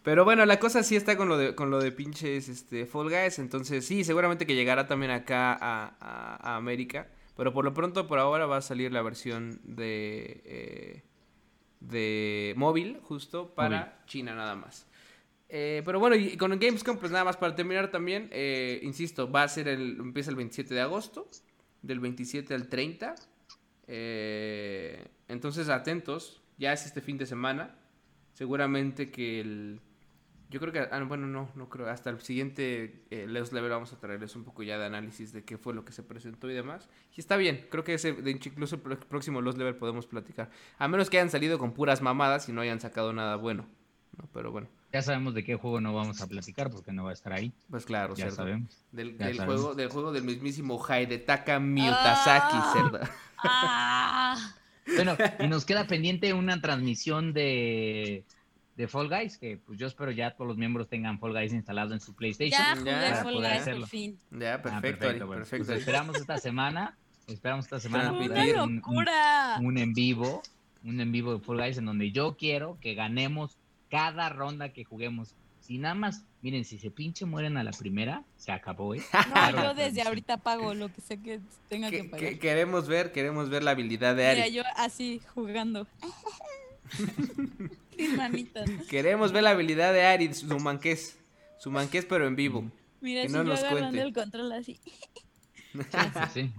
Pero 0.03 0.25
bueno, 0.25 0.45
la 0.47 0.59
cosa 0.59 0.83
sí 0.83 0.97
está 0.97 1.17
con 1.17 1.29
lo 1.29 1.37
de, 1.37 1.55
con 1.55 1.71
lo 1.71 1.81
de 1.81 1.93
pinches 1.93 2.49
este, 2.49 2.87
Fall 2.87 3.11
Guys. 3.11 3.39
Entonces, 3.39 3.85
sí, 3.87 4.05
seguramente 4.05 4.47
que 4.47 4.55
llegará 4.55 4.87
también 4.87 5.11
acá 5.13 5.53
a, 5.53 5.97
a- 6.01 6.53
a 6.53 6.57
América. 6.57 7.09
Pero 7.37 7.53
por 7.53 7.65
lo 7.65 7.75
pronto, 7.75 8.07
por 8.07 8.19
ahora 8.19 8.47
va 8.47 8.57
a 8.59 8.63
salir 8.63 8.93
la 8.93 9.03
versión 9.03 9.61
de, 9.65 10.43
eh, 10.45 11.03
de 11.81 12.55
móvil, 12.57 12.99
justo 13.03 13.55
para 13.55 13.79
Móvil. 13.81 13.93
China 14.07 14.35
nada 14.35 14.55
más. 14.57 14.87
Eh, 15.49 15.83
pero 15.85 16.01
bueno, 16.01 16.17
y 16.17 16.37
con 16.37 16.53
el 16.53 16.59
Gamescom, 16.59 16.99
pues 16.99 17.13
nada 17.13 17.25
más 17.25 17.37
para 17.37 17.55
terminar 17.55 17.91
también, 17.91 18.29
eh, 18.33 18.81
insisto, 18.83 19.31
va 19.31 19.43
a 19.45 19.49
ser 19.49 19.69
el, 19.69 19.97
empieza 20.01 20.31
el 20.31 20.37
27 20.37 20.75
de 20.75 20.81
agosto, 20.81 21.29
del 21.83 22.01
27 22.01 22.55
al 22.55 22.69
30. 22.69 23.15
Eh, 23.89 25.09
entonces, 25.29 25.69
atentos, 25.69 26.43
ya 26.59 26.73
es 26.73 26.87
este 26.87 27.01
fin 27.01 27.19
de 27.19 27.27
semana. 27.27 27.75
Seguramente 28.33 29.11
que 29.11 29.41
el... 29.41 29.81
Yo 30.49 30.61
creo 30.61 30.73
que, 30.73 30.79
ah, 30.79 31.01
no, 31.01 31.07
bueno, 31.07 31.27
no, 31.27 31.51
no 31.57 31.69
creo. 31.69 31.89
Hasta 31.89 32.11
el 32.11 32.21
siguiente 32.21 33.05
eh, 33.11 33.27
Leos 33.27 33.53
Level 33.53 33.71
vamos 33.71 33.93
a 33.93 33.99
traerles 33.99 34.37
un 34.37 34.45
poco 34.45 34.63
ya 34.63 34.79
de 34.79 34.87
análisis 34.87 35.33
de 35.33 35.45
qué 35.45 35.59
fue 35.59 35.75
lo 35.75 35.85
que 35.85 35.93
se 35.93 36.05
presentó 36.05 36.49
y 36.49 36.55
demás. 36.55 36.89
Y 37.17 37.21
está 37.21 37.37
bien, 37.37 37.67
creo 37.69 37.83
que 37.83 37.95
ese, 37.95 38.13
de 38.13 38.31
incluso 38.31 38.77
el 38.77 38.99
próximo 38.99 39.41
Los 39.41 39.59
Level 39.59 39.75
podemos 39.75 40.07
platicar. 40.07 40.51
A 40.79 40.87
menos 40.87 41.11
que 41.11 41.19
hayan 41.19 41.31
salido 41.31 41.59
con 41.59 41.73
puras 41.73 42.01
mamadas 42.01 42.49
y 42.49 42.53
no 42.53 42.61
hayan 42.61 42.81
sacado 42.81 43.13
nada 43.13 43.35
bueno. 43.35 43.67
¿no? 44.17 44.29
Pero 44.33 44.53
bueno, 44.53 44.69
Ya 44.93 45.03
sabemos 45.03 45.35
de 45.35 45.45
qué 45.45 45.57
juego 45.57 45.81
no 45.81 45.93
vamos 45.95 46.21
a 46.23 46.27
platicar 46.27 46.71
porque 46.71 46.93
no 46.93 47.05
va 47.05 47.11
a 47.11 47.13
estar 47.15 47.33
ahí. 47.33 47.53
pues 47.71 47.85
claro, 47.85 48.15
Ya 48.15 48.25
cerdo. 48.27 48.37
sabemos. 48.37 48.85
Del, 48.93 49.19
Ya 49.19 49.27
del 49.27 49.37
sabemos. 49.37 49.61
juego, 49.61 49.75
del 49.75 49.89
juego 49.91 50.13
del 50.13 50.23
mismísimo 50.25 50.83
Haidetaka 50.87 51.59
Miyazaki, 51.61 52.57
Ah. 52.57 52.71
cerdo. 52.73 53.01
Ah, 53.39 54.53
Bueno, 54.95 55.17
y 55.41 55.49
nos 55.49 55.65
queda 55.65 55.87
pendiente 55.87 56.33
una 56.33 56.61
transmisión 56.61 57.33
de, 57.33 58.25
de 58.77 58.89
Fall 58.89 59.09
Guys, 59.09 59.37
que 59.37 59.59
pues 59.59 59.79
yo 59.79 59.89
espero 59.89 60.13
ya 60.13 60.31
todos 60.31 60.47
los 60.49 60.57
miembros 60.57 60.89
tengan 60.89 61.19
Fall 61.19 61.33
Guys 61.33 61.53
instalado 61.53 61.93
en 61.93 62.01
su 62.01 62.15
PlayStation. 62.15 62.61
ya 62.61 62.75
Ya, 62.75 62.77
jugué 62.81 63.15
Fall 63.25 63.35
poder 63.35 63.51
Guys 63.51 63.61
hacerlo. 63.63 63.81
por 63.81 63.89
fin. 63.89 64.19
Ya, 64.31 64.55
Ah, 64.55 64.63
perfecto, 64.63 65.09
Ari, 65.09 65.19
bueno. 65.19 65.35
perfecto. 65.43 65.67
Pues 65.67 65.79
esperamos 65.81 66.17
esta 66.17 66.39
semana, 66.39 66.97
esperamos 67.27 67.65
esta 67.67 67.81
semana. 67.81 68.13
Una 68.13 68.63
un- 68.65 68.83
un- 68.87 69.67
un 69.67 69.79
en 69.79 69.93
vivo, 69.93 70.43
un 70.85 71.01
en 71.01 71.11
vivo 71.13 71.35
de 71.35 71.41
Fall 71.41 71.57
Guys 71.59 71.79
en 71.79 71.85
donde 71.87 72.13
yo 72.13 72.37
quiero 72.37 72.79
que 72.81 72.95
ganemos 72.95 73.59
cada 73.91 74.29
ronda 74.29 74.73
que 74.73 74.85
juguemos. 74.85 75.35
Si 75.61 75.79
nada 75.79 75.95
más, 75.97 76.23
miren, 76.43 76.65
si 76.65 76.79
se 76.79 76.93
pinche 76.93 77.25
mueren 77.25 77.57
a 77.57 77.65
la 77.65 77.73
primera, 77.73 78.23
se 78.37 78.53
acabó, 78.53 78.95
¿eh? 78.95 79.03
No, 79.53 79.63
yo 79.65 79.75
desde 79.75 80.03
ahorita 80.03 80.37
pago 80.37 80.75
lo 80.75 80.93
que 80.93 81.01
sé 81.01 81.21
que 81.21 81.41
tenga 81.69 81.91
que 81.91 82.03
Que- 82.03 82.05
pagar. 82.05 82.21
que- 82.29 82.39
queremos 82.39 82.87
ver, 82.87 83.11
queremos 83.13 83.49
ver 83.51 83.65
la 83.65 83.73
habilidad 83.73 84.15
de 84.15 84.27
Ari. 84.29 84.41
Mira, 84.43 84.49
yo 84.53 84.63
así 84.77 85.21
jugando. 85.35 85.89
Queremos 88.89 89.33
ver 89.33 89.43
la 89.43 89.51
habilidad 89.51 89.93
de 89.93 90.05
Ari, 90.05 90.33
su 90.35 90.59
manqués. 90.61 91.19
Su 91.59 91.71
manqués, 91.71 92.05
pero 92.05 92.27
en 92.27 92.37
vivo. 92.37 92.71
Mira, 93.01 93.23
Que 93.23 93.29
si 93.29 93.35
no 93.35 93.43
yo 93.43 93.49
nos 93.51 93.61
agarrando 93.61 93.89
cuente. 93.89 94.03
el 94.03 94.13
control 94.13 94.53
así. 94.53 94.79
Sí, 95.85 96.31
sí. 96.35 96.53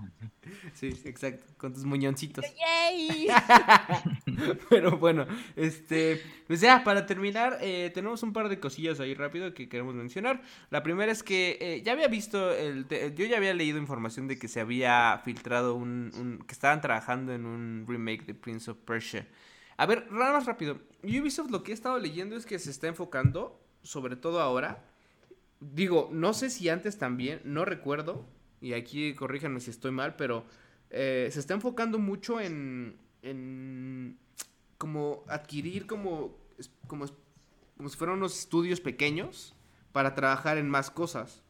Sí, 0.73 1.01
exacto, 1.05 1.43
con 1.57 1.73
tus 1.73 1.83
muñoncitos. 1.83 2.45
¡Yay! 2.55 3.27
Pero 4.69 4.97
bueno, 4.97 5.25
este, 5.55 6.21
pues 6.47 6.61
ya, 6.61 6.83
para 6.83 7.05
terminar, 7.05 7.57
eh, 7.61 7.91
tenemos 7.93 8.23
un 8.23 8.33
par 8.33 8.49
de 8.49 8.59
cosillas 8.59 8.99
ahí 8.99 9.13
rápido 9.13 9.53
que 9.53 9.67
queremos 9.69 9.95
mencionar. 9.95 10.41
La 10.69 10.83
primera 10.83 11.11
es 11.11 11.23
que 11.23 11.57
eh, 11.59 11.81
ya 11.83 11.93
había 11.93 12.07
visto, 12.07 12.51
el 12.53 12.85
te- 12.85 13.13
yo 13.15 13.25
ya 13.25 13.37
había 13.37 13.53
leído 13.53 13.77
información 13.77 14.27
de 14.27 14.37
que 14.37 14.47
se 14.47 14.59
había 14.59 15.19
filtrado 15.25 15.75
un, 15.75 16.11
un- 16.15 16.39
que 16.45 16.53
estaban 16.53 16.81
trabajando 16.81 17.33
en 17.33 17.45
un 17.45 17.85
remake 17.87 18.25
de 18.25 18.33
Prince 18.33 18.71
of 18.71 18.77
Persia. 18.79 19.27
A 19.77 19.85
ver, 19.85 20.11
nada 20.11 20.33
más 20.33 20.45
rápido, 20.45 20.79
Ubisoft 21.03 21.51
lo 21.51 21.63
que 21.63 21.71
he 21.71 21.73
estado 21.75 21.99
leyendo 21.99 22.35
es 22.35 22.45
que 22.45 22.57
se 22.59 22.71
está 22.71 22.87
enfocando, 22.87 23.59
sobre 23.83 24.15
todo 24.15 24.41
ahora, 24.41 24.83
digo, 25.59 26.09
no 26.11 26.33
sé 26.33 26.49
si 26.49 26.69
antes 26.69 26.97
también, 26.97 27.41
no 27.43 27.65
recuerdo, 27.65 28.25
y 28.61 28.73
aquí 28.73 29.13
corríjanme 29.13 29.59
si 29.59 29.69
estoy 29.69 29.91
mal, 29.91 30.15
pero 30.15 30.45
eh, 30.89 31.29
se 31.31 31.39
está 31.39 31.53
enfocando 31.53 31.99
mucho 31.99 32.39
en, 32.39 32.97
en 33.21 34.17
como 34.77 35.23
adquirir 35.27 35.87
como, 35.87 36.37
como, 36.87 37.05
como 37.77 37.89
si 37.89 37.97
fueran 37.97 38.17
unos 38.17 38.39
estudios 38.39 38.81
pequeños 38.81 39.55
para 39.91 40.15
trabajar 40.15 40.57
en 40.57 40.69
más 40.69 40.91
cosas. 40.91 41.43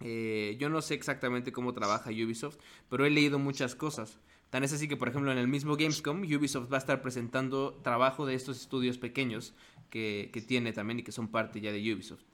Eh, 0.00 0.56
yo 0.58 0.70
no 0.70 0.80
sé 0.80 0.94
exactamente 0.94 1.52
cómo 1.52 1.74
trabaja 1.74 2.10
Ubisoft, 2.10 2.56
pero 2.88 3.04
he 3.04 3.10
leído 3.10 3.38
muchas 3.38 3.74
cosas. 3.74 4.18
Tan 4.48 4.64
es 4.64 4.72
así 4.72 4.88
que, 4.88 4.96
por 4.96 5.08
ejemplo, 5.08 5.30
en 5.30 5.38
el 5.38 5.46
mismo 5.46 5.76
Gamescom, 5.76 6.22
Ubisoft 6.22 6.72
va 6.72 6.76
a 6.76 6.80
estar 6.80 7.02
presentando 7.02 7.74
trabajo 7.82 8.26
de 8.26 8.34
estos 8.34 8.60
estudios 8.60 8.98
pequeños 8.98 9.54
que, 9.90 10.30
que 10.32 10.40
tiene 10.40 10.72
también 10.72 10.98
y 10.98 11.02
que 11.02 11.12
son 11.12 11.28
parte 11.28 11.60
ya 11.60 11.70
de 11.70 11.78
Ubisoft. 11.92 12.24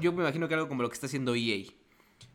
Yo 0.00 0.12
me 0.12 0.22
imagino 0.22 0.48
que 0.48 0.54
algo 0.54 0.68
como 0.68 0.82
lo 0.82 0.88
que 0.88 0.94
está 0.94 1.06
haciendo 1.06 1.34
EA. 1.34 1.64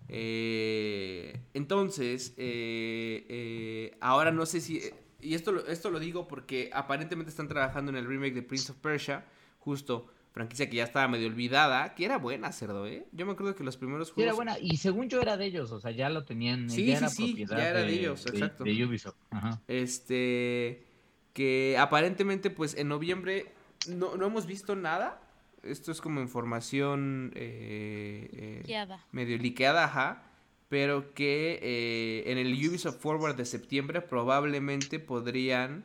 Eh, 0.07 1.39
entonces, 1.53 2.33
eh, 2.37 3.25
eh, 3.29 3.97
ahora 4.01 4.31
no 4.31 4.45
sé 4.45 4.61
si... 4.61 4.81
Y 5.21 5.33
esto, 5.35 5.51
lo- 5.51 5.65
esto 5.67 5.89
lo 5.91 5.99
digo 5.99 6.27
porque 6.27 6.69
aparentemente 6.73 7.29
están 7.29 7.47
trabajando 7.47 7.91
en 7.91 7.97
el 7.97 8.05
remake 8.05 8.33
de 8.33 8.41
Prince 8.41 8.71
of 8.71 8.77
Persia, 8.79 9.25
justo 9.59 10.07
franquicia 10.31 10.69
que 10.69 10.77
ya 10.77 10.83
estaba 10.83 11.07
medio 11.07 11.27
olvidada, 11.27 11.93
que 11.95 12.05
era 12.05 12.17
buena, 12.17 12.51
cerdo, 12.53 12.87
¿eh? 12.87 13.05
Yo 13.11 13.25
me 13.25 13.33
acuerdo 13.33 13.55
que 13.55 13.63
los 13.63 13.75
primeros 13.77 14.07
Sí, 14.09 14.13
juegos... 14.13 14.27
era 14.27 14.35
buena. 14.35 14.57
Y 14.59 14.77
según 14.77 15.09
yo 15.09 15.21
era 15.21 15.35
de 15.37 15.45
ellos, 15.45 15.71
o 15.71 15.79
sea, 15.79 15.91
ya 15.91 16.09
lo 16.09 16.23
tenían. 16.23 16.69
Sí, 16.69 16.85
ya 16.85 16.93
sí, 16.93 16.97
era 16.97 17.09
sí, 17.09 17.25
propiedad 17.27 17.57
ya 17.57 17.69
era 17.69 17.79
de 17.81 17.93
ellos, 17.93 18.23
de, 18.23 18.31
exacto. 18.31 18.63
de 18.63 18.85
Ubisoft. 18.85 19.17
Ajá. 19.31 19.61
Este. 19.67 20.85
Que 21.33 21.75
aparentemente, 21.77 22.49
pues 22.49 22.75
en 22.75 22.87
noviembre 22.87 23.51
no, 23.87 24.15
no 24.15 24.25
hemos 24.27 24.45
visto 24.45 24.75
nada. 24.75 25.21
Esto 25.63 25.91
es 25.91 26.01
como 26.01 26.21
información 26.21 27.31
eh, 27.35 28.63
eh, 28.65 28.97
medio 29.11 29.37
liqueada, 29.37 29.85
ajá. 29.85 30.23
Pero 30.69 31.13
que 31.13 31.59
eh, 31.61 32.31
en 32.31 32.37
el 32.37 32.53
Ubisoft 32.53 32.99
Forward 32.99 33.35
de 33.35 33.45
septiembre 33.45 34.01
probablemente 34.01 34.99
podrían 34.99 35.83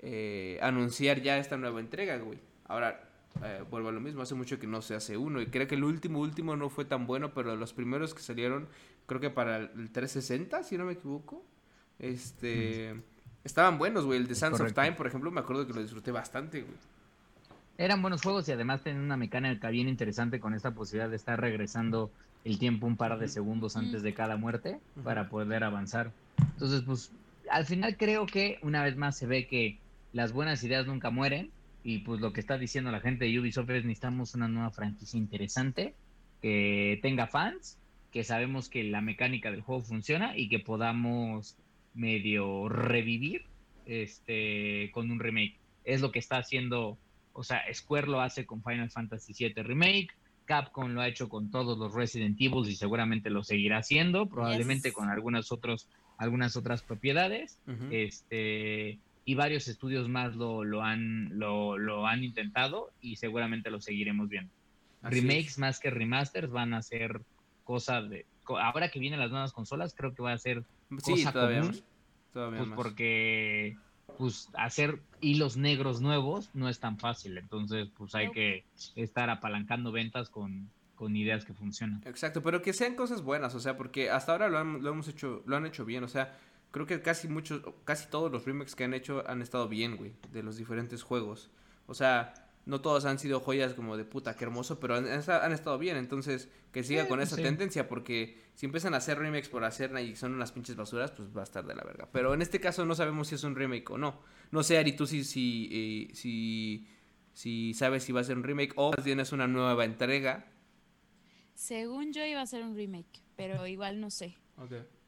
eh, 0.00 0.58
anunciar 0.60 1.22
ya 1.22 1.38
esta 1.38 1.56
nueva 1.56 1.80
entrega, 1.80 2.18
güey. 2.18 2.38
Ahora, 2.66 3.08
eh, 3.42 3.64
vuelvo 3.70 3.88
a 3.88 3.92
lo 3.92 4.00
mismo, 4.00 4.22
hace 4.22 4.34
mucho 4.34 4.58
que 4.58 4.66
no 4.66 4.82
se 4.82 4.94
hace 4.94 5.16
uno. 5.16 5.40
Y 5.40 5.46
creo 5.46 5.66
que 5.66 5.76
el 5.76 5.84
último, 5.84 6.20
último 6.20 6.56
no 6.56 6.68
fue 6.68 6.84
tan 6.84 7.06
bueno, 7.06 7.32
pero 7.32 7.56
los 7.56 7.72
primeros 7.72 8.12
que 8.12 8.20
salieron, 8.20 8.68
creo 9.06 9.20
que 9.20 9.30
para 9.30 9.56
el 9.56 9.90
360, 9.90 10.62
si 10.64 10.76
no 10.76 10.84
me 10.84 10.92
equivoco. 10.92 11.44
Este. 11.98 12.94
Estaban 13.44 13.78
buenos, 13.78 14.04
güey. 14.04 14.18
El 14.18 14.28
de 14.28 14.34
Sands 14.34 14.60
of. 14.60 14.72
Time, 14.72 14.92
por 14.92 15.06
ejemplo, 15.06 15.30
me 15.30 15.40
acuerdo 15.40 15.66
que 15.66 15.72
lo 15.72 15.80
disfruté 15.80 16.10
bastante, 16.12 16.62
güey. 16.62 16.76
Eran 17.78 18.02
buenos 18.02 18.22
juegos 18.22 18.48
y 18.48 18.52
además 18.52 18.82
tenían 18.82 19.04
una 19.04 19.16
mecánica 19.16 19.70
bien 19.70 19.88
interesante 19.88 20.40
con 20.40 20.54
esta 20.54 20.72
posibilidad 20.72 21.10
de 21.10 21.16
estar 21.16 21.40
regresando 21.40 22.10
el 22.44 22.58
tiempo 22.58 22.86
un 22.86 22.96
par 22.96 23.18
de 23.18 23.28
segundos 23.28 23.76
antes 23.76 24.02
de 24.02 24.14
cada 24.14 24.36
muerte 24.36 24.78
para 25.04 25.28
poder 25.28 25.64
avanzar. 25.64 26.12
Entonces, 26.38 26.82
pues, 26.82 27.12
al 27.50 27.64
final 27.64 27.96
creo 27.96 28.26
que 28.26 28.58
una 28.62 28.82
vez 28.82 28.96
más 28.96 29.16
se 29.16 29.26
ve 29.26 29.46
que 29.46 29.78
las 30.12 30.32
buenas 30.32 30.62
ideas 30.64 30.86
nunca 30.86 31.10
mueren 31.10 31.50
y 31.84 31.98
pues 31.98 32.20
lo 32.20 32.32
que 32.32 32.40
está 32.40 32.58
diciendo 32.58 32.90
la 32.90 33.00
gente 33.00 33.24
de 33.24 33.40
Ubisoft 33.40 33.70
es 33.70 33.84
necesitamos 33.84 34.34
una 34.34 34.48
nueva 34.48 34.70
franquicia 34.70 35.18
interesante 35.18 35.94
que 36.40 36.98
tenga 37.02 37.26
fans, 37.26 37.78
que 38.12 38.24
sabemos 38.24 38.68
que 38.68 38.84
la 38.84 39.00
mecánica 39.00 39.50
del 39.50 39.62
juego 39.62 39.82
funciona 39.82 40.36
y 40.36 40.48
que 40.48 40.58
podamos 40.58 41.56
medio 41.94 42.68
revivir 42.68 43.44
este, 43.86 44.90
con 44.92 45.10
un 45.10 45.20
remake. 45.20 45.56
Es 45.84 46.00
lo 46.00 46.12
que 46.12 46.18
está 46.18 46.38
haciendo, 46.38 46.98
o 47.32 47.42
sea, 47.42 47.62
Square 47.72 48.06
lo 48.08 48.20
hace 48.20 48.44
con 48.46 48.62
Final 48.62 48.90
Fantasy 48.90 49.32
VII 49.38 49.62
Remake, 49.62 50.08
Capcom 50.44 50.90
lo 50.92 51.00
ha 51.00 51.08
hecho 51.08 51.28
con 51.28 51.50
todos 51.50 51.78
los 51.78 51.94
Resident 51.94 52.36
Evil 52.40 52.68
y 52.68 52.74
seguramente 52.74 53.30
lo 53.30 53.44
seguirá 53.44 53.78
haciendo, 53.78 54.26
probablemente 54.28 54.88
Yes. 54.88 54.94
con 54.94 55.08
algunas 55.08 55.52
otros, 55.52 55.88
algunas 56.18 56.56
otras 56.56 56.82
propiedades. 56.82 57.58
Ujú. 57.66 57.86
Este 57.90 58.98
y 59.24 59.34
varios 59.36 59.68
estudios 59.68 60.08
más 60.08 60.34
lo, 60.34 60.64
lo 60.64 60.82
han 60.82 61.38
lo, 61.38 61.78
lo 61.78 62.06
han 62.08 62.24
intentado 62.24 62.90
y 63.00 63.16
seguramente 63.16 63.70
lo 63.70 63.80
seguiremos 63.80 64.28
viendo. 64.28 64.52
Así 65.00 65.20
Remakes 65.20 65.52
es. 65.52 65.58
más 65.58 65.78
que 65.78 65.90
remasters 65.90 66.50
van 66.50 66.74
a 66.74 66.82
ser 66.82 67.20
cosas 67.62 68.10
de 68.10 68.26
ahora 68.60 68.88
que 68.90 68.98
vienen 68.98 69.20
las 69.20 69.30
nuevas 69.30 69.52
consolas, 69.52 69.94
creo 69.96 70.12
que 70.12 70.22
va 70.22 70.32
a 70.32 70.38
ser 70.38 70.64
Sí, 71.04 71.12
cosa 71.12 71.32
todavía 71.32 71.60
común, 71.60 71.70
más. 71.76 71.84
Todavía 72.32 72.58
pues 72.58 72.68
más. 72.70 72.76
porque 72.76 73.76
pues 74.22 74.48
hacer 74.54 75.00
hilos 75.20 75.56
negros 75.56 76.00
nuevos 76.00 76.48
no 76.54 76.68
es 76.68 76.78
tan 76.78 76.96
fácil, 76.96 77.36
entonces 77.38 77.88
pues 77.98 78.14
hay 78.14 78.30
que 78.30 78.64
estar 78.94 79.28
apalancando 79.30 79.90
ventas 79.90 80.30
con, 80.30 80.70
con 80.94 81.16
ideas 81.16 81.44
que 81.44 81.54
funcionan. 81.54 82.00
Exacto, 82.04 82.40
pero 82.40 82.62
que 82.62 82.72
sean 82.72 82.94
cosas 82.94 83.22
buenas, 83.22 83.56
o 83.56 83.58
sea, 83.58 83.76
porque 83.76 84.10
hasta 84.10 84.30
ahora 84.30 84.48
lo, 84.48 84.58
han- 84.58 84.80
lo 84.80 84.90
hemos 84.90 85.08
hecho, 85.08 85.42
lo 85.44 85.56
han 85.56 85.66
hecho 85.66 85.84
bien, 85.84 86.04
o 86.04 86.08
sea, 86.08 86.38
creo 86.70 86.86
que 86.86 87.02
casi 87.02 87.26
muchos, 87.26 87.62
casi 87.82 88.08
todos 88.10 88.30
los 88.30 88.44
remakes 88.44 88.76
que 88.76 88.84
han 88.84 88.94
hecho 88.94 89.28
han 89.28 89.42
estado 89.42 89.66
bien, 89.68 89.96
güey, 89.96 90.12
de 90.30 90.44
los 90.44 90.56
diferentes 90.56 91.02
juegos. 91.02 91.50
O 91.88 91.94
sea, 91.94 92.32
no 92.64 92.80
todos 92.80 93.04
han 93.04 93.18
sido 93.18 93.40
joyas 93.40 93.74
como 93.74 93.96
de 93.96 94.04
puta, 94.04 94.36
qué 94.36 94.44
hermoso, 94.44 94.78
pero 94.78 94.94
han, 94.96 95.06
han 95.08 95.52
estado 95.52 95.78
bien, 95.78 95.96
entonces 95.96 96.48
que 96.72 96.82
siga 96.84 97.02
Sí, 97.02 97.08
con 97.08 97.20
esa 97.20 97.36
sí. 97.36 97.42
tendencia, 97.42 97.88
porque 97.88 98.40
si 98.54 98.66
empiezan 98.66 98.94
a 98.94 98.98
hacer 98.98 99.18
remakes 99.18 99.48
por 99.48 99.64
hacer 99.64 99.92
y 99.98 100.14
son 100.16 100.32
unas 100.34 100.52
pinches 100.52 100.76
basuras, 100.76 101.10
pues 101.10 101.36
va 101.36 101.40
a 101.40 101.44
estar 101.44 101.66
de 101.66 101.74
la 101.74 101.82
verga. 101.82 102.08
Pero 102.12 102.34
en 102.34 102.42
este 102.42 102.60
caso 102.60 102.84
no 102.86 102.94
sabemos 102.94 103.28
si 103.28 103.34
es 103.34 103.44
un 103.44 103.56
remake 103.56 103.90
o 103.90 103.98
no. 103.98 104.20
No 104.50 104.62
sé, 104.62 104.78
Ari, 104.78 104.92
tú 104.92 105.06
si, 105.06 105.24
si, 105.24 105.68
eh, 105.72 106.14
si, 106.14 106.86
si 107.32 107.74
sabes 107.74 108.04
si 108.04 108.12
va 108.12 108.20
a 108.20 108.24
ser 108.24 108.36
un 108.36 108.44
remake 108.44 108.72
o 108.76 108.92
más 108.96 109.04
bien 109.04 109.18
es 109.20 109.32
una 109.32 109.46
nueva 109.48 109.84
entrega. 109.84 110.46
Según 111.54 112.12
yo 112.12 112.24
iba 112.24 112.40
a 112.40 112.46
ser 112.46 112.62
un 112.62 112.74
remake, 112.76 113.22
pero 113.36 113.66
igual 113.66 114.00
no 114.00 114.10
sé. 114.10 114.36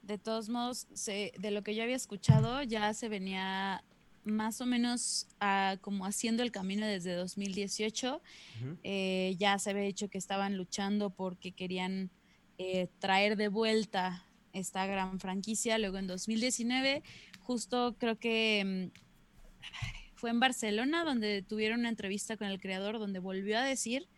De 0.02 0.18
todos 0.18 0.48
modos, 0.48 0.86
se- 0.92 1.32
de 1.38 1.50
lo 1.50 1.62
que 1.62 1.74
yo 1.74 1.82
había 1.82 1.96
escuchado, 1.96 2.62
ya 2.62 2.92
se 2.94 3.09
venía 3.09 3.82
más 4.25 4.61
o 4.61 4.66
menos 4.66 5.27
ah, 5.41 5.77
como 5.81 6.07
haciendo 6.07 6.43
el 6.43 6.51
camino 6.51 6.87
desde 6.87 7.14
2018. 7.14 8.16
Ujú. 8.16 8.79
Eh, 8.83 9.37
ya 9.39 9.59
se 9.59 9.70
había 9.70 9.83
dicho 9.83 10.09
que 10.09 10.18
estaban 10.18 10.57
luchando 10.57 11.11
porque 11.11 11.53
querían 11.53 12.11
eh, 12.59 12.89
traer 12.99 13.37
de 13.37 13.49
vuelta 13.49 14.25
esta 14.53 14.87
gran 14.87 15.20
franquicia. 15.20 15.79
Luego 15.79 15.99
en 15.99 16.07
2019, 16.07 17.03
justo 17.41 17.97
creo 17.99 18.18
que 18.18 18.91
mm, 18.93 20.14
fue 20.14 20.31
en 20.31 20.41
Barcelona 20.41 21.05
donde 21.05 21.43
tuvieron 21.43 21.81
una 21.81 21.89
entrevista 21.89 22.37
con 22.37 22.47
el 22.47 22.61
creador 22.61 22.99
donde 22.99 23.18
volvió 23.18 23.59
a 23.59 23.62
decir 23.62 24.09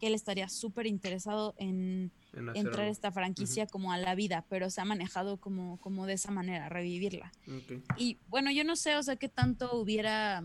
que 0.00 0.08
él 0.08 0.14
estaría 0.14 0.48
súper 0.48 0.86
interesado 0.86 1.54
en 1.58 2.10
En 2.32 2.48
entrar 2.56 2.80
algo. 2.80 2.92
esta 2.92 3.12
franquicia 3.12 3.66
como 3.66 3.92
a 3.92 3.98
la 3.98 4.14
vida, 4.14 4.46
pero 4.48 4.70
se 4.70 4.80
ha 4.80 4.84
manejado 4.84 5.38
como, 5.38 5.78
como 5.80 6.06
de 6.06 6.14
esa 6.14 6.30
manera, 6.30 6.68
revivirla. 6.68 7.30
Y 7.96 8.18
bueno, 8.28 8.50
yo 8.50 8.64
no 8.64 8.76
sé, 8.76 8.96
o 8.96 9.02
sea, 9.02 9.16
qué 9.16 9.28
tanto 9.28 9.78
hubiera 9.78 10.42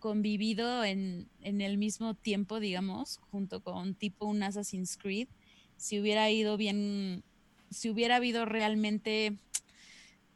convivido 0.00 0.84
en, 0.84 1.28
en 1.42 1.60
el 1.60 1.78
mismo 1.78 2.14
tiempo, 2.14 2.58
digamos, 2.58 3.18
junto 3.30 3.62
con 3.62 3.94
tipo 3.94 4.26
un 4.26 4.42
Assassin's 4.42 4.96
Creed, 4.96 5.28
si 5.76 6.00
hubiera 6.00 6.30
ido 6.30 6.56
bien, 6.56 7.22
si 7.70 7.90
hubiera 7.90 8.16
habido 8.16 8.44
realmente 8.44 9.38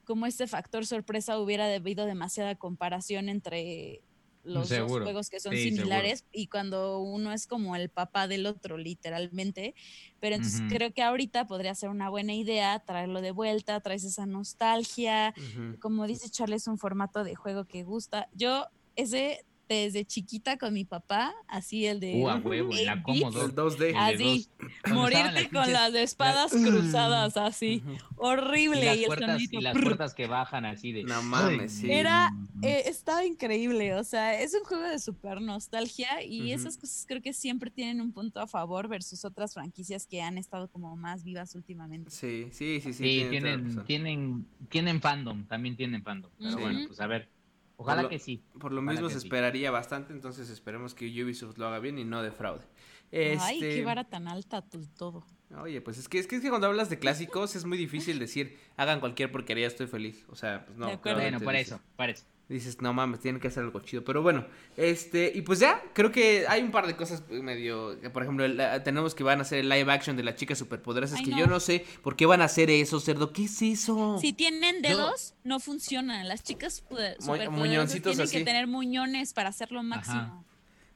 como 0.05 0.27
este 0.27 0.47
factor 0.47 0.87
sorpresa, 0.87 1.39
hubiera 1.39 1.73
habido 1.75 2.07
demasiada 2.07 2.55
comparación 2.55 3.29
entre 3.29 4.03
los 4.45 4.69
dos 4.69 4.93
juegos 4.93 5.29
que 5.31 5.41
son 5.41 5.53
Sí, 5.55 5.71
seguro. 5.73 5.77
similares 5.77 6.25
y 6.33 6.49
cuando 6.49 7.01
uno 7.01 7.33
es 7.33 7.47
como 7.47 7.77
el 7.77 7.91
papá 7.91 8.29
del 8.29 8.47
otro, 8.47 8.79
literalmente. 8.79 9.75
Pero 10.21 10.37
entonces 10.37 10.63
creo 10.69 10.93
que 10.93 11.03
ahorita 11.03 11.47
podría 11.47 11.75
ser 11.75 11.91
una 11.91 12.11
buena 12.11 12.35
idea 12.35 12.81
traerlo 12.81 13.21
de 13.21 13.33
vuelta, 13.33 13.81
traes 13.81 14.05
esa 14.05 14.27
nostalgia, 14.27 15.35
como 15.81 16.07
dice 16.07 16.31
Charlie, 16.31 16.57
es 16.57 16.67
un 16.67 16.79
formato 16.79 17.25
de 17.25 17.35
juego 17.35 17.67
que 17.67 17.83
gusta. 17.85 18.29
Yo, 18.33 18.67
ese 18.97 19.45
desde 19.69 20.05
chiquita 20.05 20.57
con 20.59 20.75
mi 20.75 20.85
papá, 20.85 21.35
así 21.49 21.87
el 21.87 22.01
de 22.01 22.15
Uh, 22.15 22.29
a 22.29 22.37
huevo, 22.37 22.77
en 22.77 22.87
la 22.87 22.93
el 22.95 23.03
Commodore. 23.03 23.47
El 23.47 23.55
2D. 23.55 24.11
El 24.11 24.19
de 24.19 24.25
Así, 24.25 24.49
morirte 24.93 25.33
las 25.33 25.49
con 25.49 25.73
las 25.73 25.95
espadas 25.95 26.53
cruzadas, 26.53 27.37
así, 27.37 27.83
horrible. 28.17 28.81
y 28.81 28.85
las 28.85 28.97
y 28.97 29.01
el 29.01 29.07
puertas, 29.07 29.43
y 29.51 29.61
las 29.61 29.73
puertas 29.73 30.15
que 30.15 30.27
bajan 30.27 30.65
así 30.65 30.93
de 30.93 31.05
No 31.05 31.23
mames, 31.23 31.73
sí. 31.73 31.91
Era, 31.91 32.31
eh, 32.63 32.83
estaba 32.87 33.25
increíble, 33.25 33.95
o 33.95 34.05
sea, 34.05 34.41
es 34.41 34.55
un 34.55 34.65
juego 34.65 34.85
de 34.85 34.99
super 34.99 35.41
nostalgia 35.41 36.23
y 36.23 36.53
esas 36.53 36.77
cosas 36.77 37.05
creo 37.07 37.23
que 37.23 37.33
siempre 37.33 37.71
tienen 37.71 38.01
un 38.01 38.13
punto 38.13 38.41
a 38.41 38.47
favor 38.47 38.89
versus 38.89 39.25
otras 39.25 39.55
franquicias 39.55 40.07
que 40.07 40.23
han 40.23 40.39
estado 40.39 40.69
como 40.69 40.97
más 40.97 41.25
vivas 41.25 41.55
últimamente. 41.55 42.11
Sí, 42.11 42.49
sí, 42.53 42.81
sí, 42.81 42.93
sí. 42.93 43.03
Tienen, 43.03 43.85
tienen, 43.85 44.47
tienen 44.69 45.01
fandom, 45.01 45.45
también 45.47 45.77
tienen 45.77 46.03
fandom. 46.03 46.31
Pero 46.39 46.59
bueno, 46.59 46.81
pues 46.87 47.01
a 47.01 47.07
ver. 47.07 47.29
Ojalá 47.77 48.03
lo- 48.03 48.09
que 48.09 48.19
sí. 48.19 48.43
Por 48.59 48.73
lo 48.73 48.81
Ojalá 48.81 48.93
mismo 48.93 49.09
se 49.11 49.21
sí. 49.21 49.27
esperaría 49.27 49.71
bastante, 49.71 50.13
entonces 50.13 50.49
esperemos 50.51 50.95
que 50.95 51.07
Ubisoft 51.23 51.59
lo 51.59 51.67
haga 51.67 51.79
bien 51.81 51.99
y 51.99 52.05
no 52.05 52.23
defraude. 52.23 52.65
Ay, 53.13 53.21
Este, 53.37 53.59
qué 53.77 53.85
vara 53.85 54.05
tan 54.05 54.29
alta 54.29 54.63
todo. 54.97 55.25
Oye, 55.61 55.81
pues 55.81 55.99
es 55.99 56.09
que, 56.09 56.19
es 56.19 56.27
que 56.27 56.37
es 56.37 56.43
que 56.43 56.49
cuando 56.49 56.67
hablas 56.67 56.91
de 56.91 56.99
clásicos 56.99 57.55
es 57.55 57.65
muy 57.65 57.79
difícil 57.79 58.19
decir, 58.19 58.59
hagan 58.77 58.99
cualquier 58.99 59.31
porquería, 59.31 59.67
estoy 59.69 59.87
feliz. 59.87 60.25
O 60.29 60.35
sea, 60.35 60.65
pues 60.67 60.77
no. 60.79 60.87
De 60.87 60.93
acuerdo. 60.95 61.21
Bueno, 61.21 61.39
por 61.41 61.55
eso, 61.55 61.81
por 61.97 62.11
eso. 62.11 62.25
Dices, 62.55 62.81
no 62.81 62.93
mames, 62.93 63.19
tienen 63.19 63.41
que 63.41 63.49
hacer 63.49 63.65
algo 63.65 63.81
chido. 63.81 64.05
Pero 64.05 64.23
bueno, 64.23 64.47
este, 64.77 65.33
y 65.35 65.43
pues 65.43 65.59
ya, 65.59 65.83
creo 65.93 66.13
que 66.13 66.47
hay 66.49 66.63
un 66.63 66.71
par 66.71 66.87
de 66.87 66.95
cosas 66.95 67.29
medio. 67.29 67.99
Por 68.13 68.23
ejemplo, 68.23 68.47
la- 68.47 68.85
tenemos 68.85 69.13
que 69.17 69.25
van 69.25 69.41
a 69.41 69.43
hacer 69.43 69.59
el 69.59 69.69
live 69.69 69.91
action 69.91 70.17
de 70.17 70.23
las 70.23 70.37
chicas 70.37 70.57
superpoderosas. 70.59 71.19
Ay, 71.19 71.25
que 71.25 71.31
no. 71.33 71.39
yo 71.39 71.47
no 71.49 71.59
sé 71.59 71.85
por 72.05 72.15
qué 72.15 72.27
van 72.27 72.43
a 72.43 72.45
hacer 72.45 72.71
eso, 72.71 73.01
cerdo. 73.01 73.33
¿Qué 73.33 73.47
es 73.47 73.61
eso? 73.61 74.19
Si 74.21 74.33
tienen 74.33 74.83
dedos, 74.83 75.35
no 75.43 75.59
funcionan. 75.59 76.29
Las 76.29 76.45
chicas 76.45 76.75
superpoderosas 76.75 77.51
muñoncitos 77.51 78.13
tienen 78.13 78.29
así. 78.29 78.39
que 78.39 78.45
tener 78.45 78.69
muñones 78.69 79.33
para 79.33 79.49
hacerlo 79.49 79.83
máximo. 79.83 80.45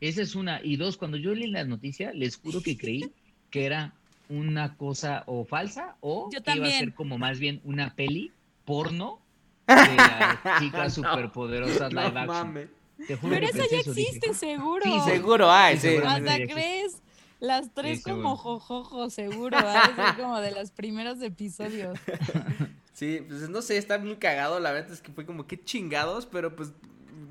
Esa 0.00 0.22
es 0.22 0.36
una. 0.36 0.60
Y 0.62 0.76
dos, 0.76 0.96
cuando 0.96 1.16
yo 1.16 1.34
leí 1.34 1.50
la 1.50 1.64
noticia, 1.64 2.12
les 2.12 2.36
juro 2.36 2.62
que 2.62 2.78
creí 2.78 3.10
que 3.50 3.66
era 3.66 3.94
una 4.28 4.76
cosa 4.76 5.24
o 5.26 5.44
falsa 5.44 5.96
o 6.02 6.30
Yo 6.32 6.40
que 6.40 6.54
iba 6.54 6.68
a 6.68 6.70
ser 6.70 6.94
como 6.94 7.18
más 7.18 7.40
bien 7.40 7.60
una 7.64 7.96
peli 7.96 8.30
porno 8.64 9.20
de 9.68 9.96
las 9.96 10.38
chicas 10.60 10.98
No. 10.98 11.10
superpoderosas 11.10 11.92
No 11.92 12.00
live 12.02 12.18
action. 12.20 12.26
mames. 12.26 12.68
Te 13.06 13.16
juro 13.16 13.32
Pero 13.34 13.46
ya 13.46 13.62
eso, 13.62 13.62
dije, 13.76 13.90
existe, 13.90 14.34
seguro. 14.34 14.82
Sí, 14.84 15.00
Seguro 15.10 15.50
hay, 15.50 15.78
Sí. 15.78 15.96
Hasta 16.04 16.38
ya 16.38 16.46
crees. 16.52 17.00
Las 17.40 17.72
tres 17.72 17.98
Sí, 18.02 18.10
como 18.10 18.36
jojojo, 18.36 19.08
seguro. 19.10 19.56
Ha 19.56 19.88
de 19.88 19.94
ser 19.94 20.16
como 20.16 20.40
de 20.40 20.50
los 20.50 20.70
primeros 20.72 21.22
episodios. 21.22 21.98
Sí, 22.92 23.24
pues 23.28 23.48
no 23.48 23.62
sé, 23.62 23.76
está 23.76 23.96
muy 24.00 24.16
cagado. 24.16 24.58
La 24.58 24.72
verdad 24.72 24.90
es 24.90 25.00
que 25.00 25.12
fue 25.12 25.24
como 25.24 25.46
que 25.46 25.62
chingados, 25.62 26.26
pero 26.26 26.56
pues 26.56 26.72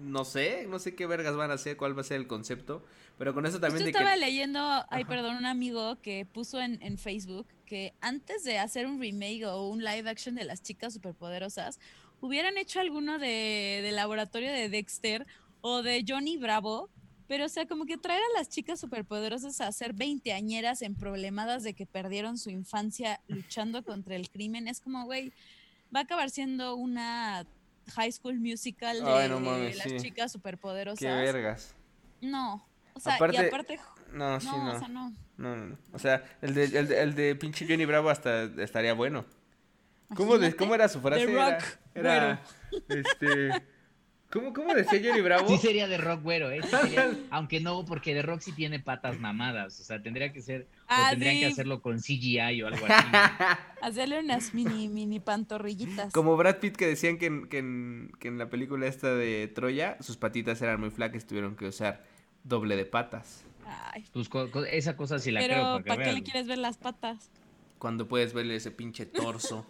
no 0.01 0.23
sé, 0.23 0.65
no 0.69 0.79
sé 0.79 0.95
qué 0.95 1.05
vergas 1.07 1.35
van 1.35 1.51
a 1.51 1.55
hacer, 1.55 1.75
cuál 1.75 1.93
va 1.97 2.01
a 2.01 2.05
ser 2.05 2.15
el 2.21 2.25
concepto. 2.27 2.85
Pero 3.17 3.33
con 3.33 3.45
eso 3.45 3.59
también 3.59 3.79
Yo 3.79 3.83
de 3.85 3.91
estaba 3.91 4.13
que. 4.13 4.19
leyendo, 4.21 4.59
ay, 4.61 5.01
Ajá. 5.01 5.09
perdón, 5.09 5.35
un 5.35 5.45
amigo 5.45 5.97
que 6.01 6.25
puso 6.25 6.61
en, 6.61 6.81
en 6.81 6.97
Facebook 6.97 7.47
que 7.68 7.93
antes 8.01 8.43
de 8.43 8.57
hacer 8.57 8.88
un 8.88 8.99
remake 8.99 9.45
o 9.45 9.68
un 9.70 9.84
live 9.84 10.09
action 10.09 10.34
de 10.34 10.45
las 10.45 10.63
chicas 10.63 10.93
superpoderosas, 10.93 11.80
hubieran 12.22 12.57
hecho 12.57 12.80
alguno 12.80 13.20
de, 13.20 13.82
de 13.84 13.91
laboratorio 13.91 14.51
de 14.51 14.70
Dexter 14.70 15.28
o 15.61 15.84
de 15.84 16.03
Johnny 16.07 16.38
Bravo. 16.38 16.89
Pero, 17.28 17.45
o 17.45 17.49
sea, 17.49 17.68
como 17.68 17.86
que 17.86 17.97
traer 17.97 18.22
a 18.22 18.39
las 18.39 18.47
chicas 18.47 18.80
superpoderosas 18.80 19.59
a 19.59 19.70
ser 19.74 19.91
veinteañeras 19.93 20.82
en 20.82 20.95
problemadas 20.95 21.61
de 21.61 21.74
que 21.74 21.86
perdieron 21.86 22.38
su 22.38 22.49
infancia 22.49 23.20
luchando 23.28 23.84
contra 23.84 24.15
el 24.15 24.30
crimen, 24.30 24.70
es 24.70 24.80
como, 24.80 25.03
güey, 25.03 25.34
va 25.93 25.99
a 25.99 26.03
acabar 26.03 26.30
siendo 26.30 26.76
una 26.76 27.45
high 27.95 28.11
school 28.13 28.39
musical 28.39 29.03
de, 29.03 29.11
Ay, 29.11 29.30
no 29.30 29.41
mames, 29.41 29.76
las 29.76 29.89
sí. 29.89 29.97
chicas 29.99 30.32
superpoderosas. 30.32 30.99
Qué 30.99 31.07
vergas. 31.07 31.76
No. 32.22 32.65
O 32.93 32.99
sea, 33.01 33.15
Aparte- 33.15 33.36
y 33.43 33.45
aparte, 33.45 33.80
No, 34.13 34.39
sí, 34.39 34.47
no, 34.47 34.63
no. 34.63 34.74
o 34.76 34.80
sea, 34.80 34.88
no. 34.88 35.13
No, 35.38 35.55
no, 35.55 35.65
no. 35.67 35.77
O 35.93 35.99
sea, 35.99 36.23
el 36.41 36.53
de, 36.53 36.63
el 36.65 36.88
de, 36.88 37.01
el 37.01 37.15
de 37.15 37.35
pinche 37.35 37.65
Johnny 37.67 37.85
Bravo 37.85 38.09
hasta 38.09 38.43
estaría 38.61 38.93
bueno. 38.93 39.25
¿Cómo, 40.15 40.38
de. 40.38 40.55
¿Cómo 40.55 40.73
era 40.75 40.88
su 40.88 40.99
frase? 41.01 41.25
The 41.25 41.31
Era, 41.33 41.49
Rock, 41.59 41.63
era 41.95 42.41
este... 42.89 43.63
¿Cómo, 44.29 44.51
¿Cómo 44.51 44.73
decía 44.73 44.99
Johnny 45.01 45.21
Bravo? 45.21 45.47
Sí 45.47 45.57
sería 45.57 45.88
de 45.88 45.97
rock 45.97 46.21
güero, 46.21 46.51
¿eh? 46.51 46.59
Sí 46.61 46.69
sería- 46.69 47.13
aunque 47.29 47.61
no, 47.61 47.85
porque 47.85 48.13
de 48.13 48.21
rock 48.23 48.41
sí 48.41 48.51
tiene 48.51 48.79
patas 48.79 49.19
mamadas. 49.19 49.79
O 49.79 49.83
sea, 49.85 50.01
tendría 50.01 50.33
que 50.33 50.41
ser, 50.41 50.67
Ah, 50.89 51.05
o 51.07 51.09
tendrían 51.11 51.39
que 51.39 51.45
hacerlo 51.45 51.81
con 51.81 51.99
CGI 51.99 52.61
o 52.61 52.67
algo 52.67 52.85
así. 52.89 53.07
Hacerle 53.81 54.19
unas 54.19 54.53
mini, 54.53 54.89
mini 54.89 55.21
pantorrillitas. 55.21 56.11
Como 56.11 56.35
Brad 56.35 56.57
Pitt 56.57 56.75
que 56.75 56.88
decían 56.88 57.17
que 57.17 57.27
en, 57.27 57.47
que, 57.47 57.59
en, 57.59 58.11
que 58.19 58.27
en 58.27 58.38
la 58.38 58.49
película 58.49 58.85
esta 58.88 59.13
de 59.15 59.47
Troya 59.53 59.97
sus 60.01 60.17
patitas 60.17 60.61
eran 60.61 60.79
muy 60.81 60.89
flacas 60.89 61.23
y 61.23 61.27
tuvieron 61.27 61.55
que 61.55 61.67
usar 61.67 62.03
doble 62.43 62.75
de 62.75 62.85
patas. 62.85 63.45
Ay, 63.68 64.05
Pues 64.13 64.30
co- 64.30 64.49
co- 64.51 64.63
esa 64.65 64.95
cosa 64.95 65.20
sí 65.20 65.32
la 65.32 65.39
creo. 65.45 65.74
pero 65.74 65.86
¿para 65.86 66.03
qué 66.03 66.13
le 66.13 66.24
quieres 66.24 66.47
ver 66.47 66.57
las 66.57 66.78
patas? 66.78 67.30
Cuando 67.78 68.07
puedes 68.07 68.34
verle 68.34 68.55
ese 68.55 68.72
pinche 68.72 69.05
torso 69.05 69.65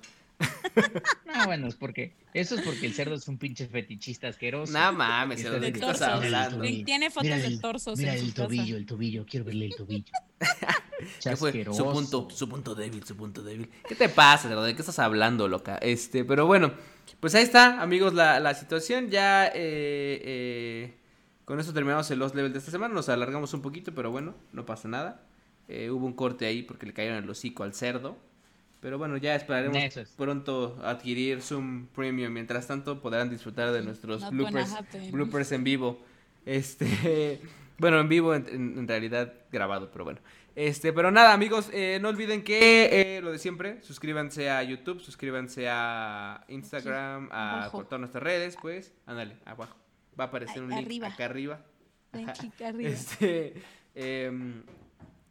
No, 1.26 1.45
bueno, 1.48 1.68
es 1.68 1.76
porque. 1.76 2.16
Eso 2.34 2.56
es 2.56 2.62
porque 2.62 2.86
el 2.86 2.93
cerdo 2.93 3.16
es 3.16 3.28
un 3.28 3.38
pinche 3.39 3.68
fetichista 3.68 4.28
asqueroso. 4.28 4.72
No 4.72 4.93
mames, 4.93 5.39
Eso 5.39 5.60
¿de 5.60 5.72
qué 5.74 5.80
estás 5.80 6.02
hablando? 6.04 6.62
Tiene 6.86 7.10
fotos 7.10 7.24
Mira 7.24 7.38
de 7.39 7.48
el- 7.48 7.60
torsos 7.60 7.98
Mira 7.98 8.14
el 8.14 8.28
casa. 8.28 8.43
tobillo, 8.43 8.78
el 8.78 8.86
tobillo, 8.86 9.26
quiero 9.26 9.45
verle 9.45 9.66
el 9.66 9.76
tobillo. 9.76 10.12
¿Qué 11.24 11.36
fue? 11.36 11.66
Su 11.66 11.89
punto, 11.91 12.28
su 12.30 12.48
punto 12.48 12.76
débil, 12.76 13.04
su 13.04 13.16
punto 13.16 13.41
débil. 13.43 13.70
¿Qué 13.88 13.95
te 13.95 14.10
pasa, 14.10 14.48
cerdo? 14.48 14.64
¿De 14.64 14.76
qué 14.76 14.82
estás 14.82 15.00
hablando, 15.00 15.48
loca? 15.48 15.78
Este, 15.78 16.24
pero 16.24 16.45
bueno, 16.45 16.74
pues 17.20 17.34
ahí 17.36 17.43
está, 17.43 17.82
amigos, 17.82 18.14
la, 18.14 18.39
la 18.39 18.54
situación. 18.54 19.10
Ya 19.10 19.48
eh, 19.48 19.52
eh, 20.24 20.98
con 21.48 21.62
eso 21.62 21.72
terminamos 21.72 22.12
el 22.12 22.20
Lost 22.20 22.36
Level 22.36 22.52
de 22.52 22.60
esta 22.60 22.72
semana. 22.72 22.93
Nos 22.93 23.08
alargamos 23.08 23.54
un 23.54 23.62
poquito, 23.62 23.93
pero 23.95 24.12
bueno, 24.12 24.36
no 24.52 24.66
pasa 24.66 24.89
nada. 24.89 25.22
Eh, 25.70 25.89
hubo 25.89 26.06
un 26.06 26.12
corte 26.12 26.45
ahí 26.45 26.62
porque 26.62 26.86
le 26.86 26.91
cayeron 26.91 27.24
el 27.24 27.30
hocico 27.30 27.64
al 27.64 27.74
cerdo. 27.74 28.18
Pero 28.82 28.98
bueno, 28.98 29.16
ya 29.16 29.34
esperaremos 29.34 29.78
es. 29.78 30.10
pronto 30.18 30.78
adquirir 30.84 31.41
Zoom 31.41 31.88
Premium. 31.95 32.34
Mientras 32.34 32.68
tanto, 32.68 33.02
podrán 33.02 33.30
disfrutar 33.30 33.72
de 33.72 33.82
nuestros 33.82 34.24
Not 34.24 34.52
bloopers, 35.14 35.54
en 35.54 35.64
vivo. 35.64 36.02
Este, 36.45 37.39
bueno, 37.78 38.02
en 38.02 38.10
vivo, 38.10 38.36
en, 38.36 38.86
realidad 38.86 39.32
grabado, 39.50 39.89
pero 39.89 40.04
bueno. 40.04 40.20
Este, 40.54 40.91
pero 40.91 41.12
nada, 41.12 41.32
amigos, 41.32 41.70
eh, 41.72 41.98
no 42.02 42.10
olviden 42.10 42.43
que 42.43 43.16
eh, 43.16 43.22
lo 43.22 43.32
de 43.32 43.39
siempre, 43.39 43.82
suscríbanse 43.84 44.50
a 44.50 44.62
YouTube, 44.64 45.00
suscríbanse 45.00 45.70
a 45.70 46.43
Instagram, 46.50 47.30
a 47.32 47.70
por 47.72 47.86
todas 47.86 48.02
nuestras 48.02 48.22
redes, 48.22 48.58
pues, 48.62 48.91
ándale, 49.06 49.38
abajo. 49.45 49.87
Va 50.20 50.26
a 50.26 50.28
aparecer 50.28 50.63
un 50.63 50.70
link 50.70 50.80
arriba. 50.86 51.07
acá 51.07 51.26
arriba. 51.26 51.65
Este, 52.88 53.53
em, 53.95 54.63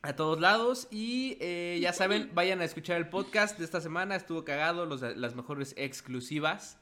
a 0.03 0.15
todos 0.15 0.41
lados. 0.41 0.89
Y 0.91 1.37
eh, 1.41 1.79
ya 1.81 1.93
saben, 1.93 2.31
vayan 2.35 2.61
a 2.61 2.65
escuchar 2.65 2.97
el 2.99 3.09
podcast 3.09 3.59
de 3.59 3.65
esta 3.65 3.81
semana. 3.81 4.15
Estuvo 4.17 4.45
cagado, 4.45 4.87
los- 4.87 5.03
las 5.03 5.35
mejores 5.35 5.75
exclusivas 5.77 6.79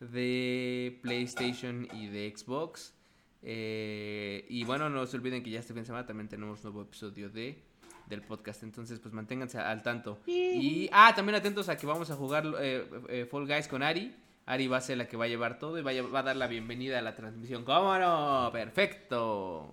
de 0.00 0.98
PlayStation 1.02 1.88
y 1.92 2.06
de 2.08 2.32
Xbox. 2.36 2.94
Eh, 3.42 4.44
y 4.48 4.64
bueno, 4.64 4.88
no 4.90 5.06
se 5.06 5.16
olviden 5.16 5.42
que 5.42 5.50
ya 5.50 5.60
este 5.60 5.72
fin 5.72 5.82
de 5.82 5.86
semana 5.86 6.06
también 6.06 6.28
tenemos 6.28 6.62
nuevo 6.64 6.82
episodio 6.82 7.28
de 7.30 7.62
del 8.06 8.22
podcast. 8.22 8.62
Entonces, 8.62 9.00
pues 9.00 9.12
manténganse 9.12 9.58
al 9.58 9.82
tanto. 9.82 10.18
Y, 10.26 10.88
ah, 10.92 11.12
también 11.14 11.36
atentos 11.36 11.68
a 11.68 11.76
que 11.76 11.86
vamos 11.86 12.10
a 12.10 12.16
jugar 12.16 12.46
eh, 12.58 13.26
Fall 13.30 13.46
Guys 13.46 13.68
con 13.68 13.82
Ari. 13.82 14.14
Ari 14.50 14.66
va 14.66 14.78
a 14.78 14.80
ser 14.80 14.96
la 14.96 15.06
que 15.06 15.16
va 15.18 15.26
a 15.26 15.28
llevar 15.28 15.58
todo 15.58 15.78
y 15.78 15.82
va 15.82 15.90
a, 15.90 15.94
lle- 15.94 16.12
va 16.14 16.20
a 16.20 16.22
dar 16.22 16.36
la 16.36 16.46
bienvenida 16.46 16.98
a 16.98 17.02
la 17.02 17.14
transmisión. 17.14 17.64
¿Cómo 17.64 17.98
no? 17.98 18.48
Perfecto. 18.52 19.70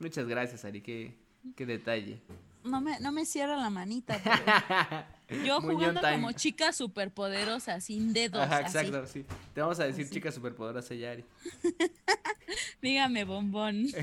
Muchas 0.00 0.26
gracias, 0.26 0.64
Ari. 0.64 0.80
Qué, 0.80 1.14
qué 1.56 1.64
detalle. 1.66 2.20
No 2.64 2.80
me, 2.80 2.98
no 3.00 3.12
me 3.12 3.24
cierra 3.24 3.56
la 3.56 3.70
manita. 3.70 4.18
pero 4.22 4.34
Yo 5.28 5.60
Muñón 5.60 5.76
jugando 5.76 6.00
time. 6.00 6.12
como 6.14 6.32
chica 6.32 6.72
superpoderosa, 6.72 7.80
sin 7.80 8.12
dedos. 8.14 8.40
Ajá, 8.42 8.58
así. 8.58 8.78
exacto, 8.78 9.06
sí. 9.06 9.26
Te 9.54 9.60
vamos 9.60 9.78
a 9.78 9.84
decir 9.84 10.04
Así. 10.06 10.14
chica 10.14 10.32
superpoderosa 10.32 10.94
ya, 10.94 11.10
Ari. 11.12 11.24
Dígame, 12.82 13.24
bombón. 13.24 13.88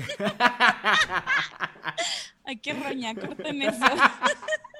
Ay, 2.44 2.58
qué 2.58 2.74
roña, 2.74 3.14
corten 3.14 3.60
eso. 3.62 3.84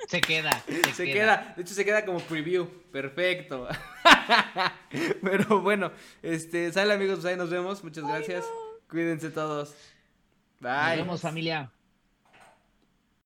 Se 0.09 0.20
queda. 0.20 0.62
Se, 0.68 0.94
Se 0.94 1.05
queda, 1.07 1.53
de 1.57 1.62
hecho 1.62 1.74
se 1.74 1.84
queda 1.84 2.05
como 2.05 2.20
preview. 2.20 2.68
Perfecto. 2.92 3.66
Pero 5.22 5.61
bueno, 5.62 5.90
este, 6.22 6.72
sale 6.72 6.94
amigos, 6.94 7.16
pues 7.16 7.26
ahí 7.26 7.36
nos 7.36 7.51
vemos. 7.51 7.82
Muchas 7.82 8.05
gracias. 8.07 8.44
Cuídense 8.88 9.30
todos. 9.30 9.74
Nos 10.61 10.72
Bye. 10.88 10.97
vemos, 10.99 11.20
familia. 11.20 11.72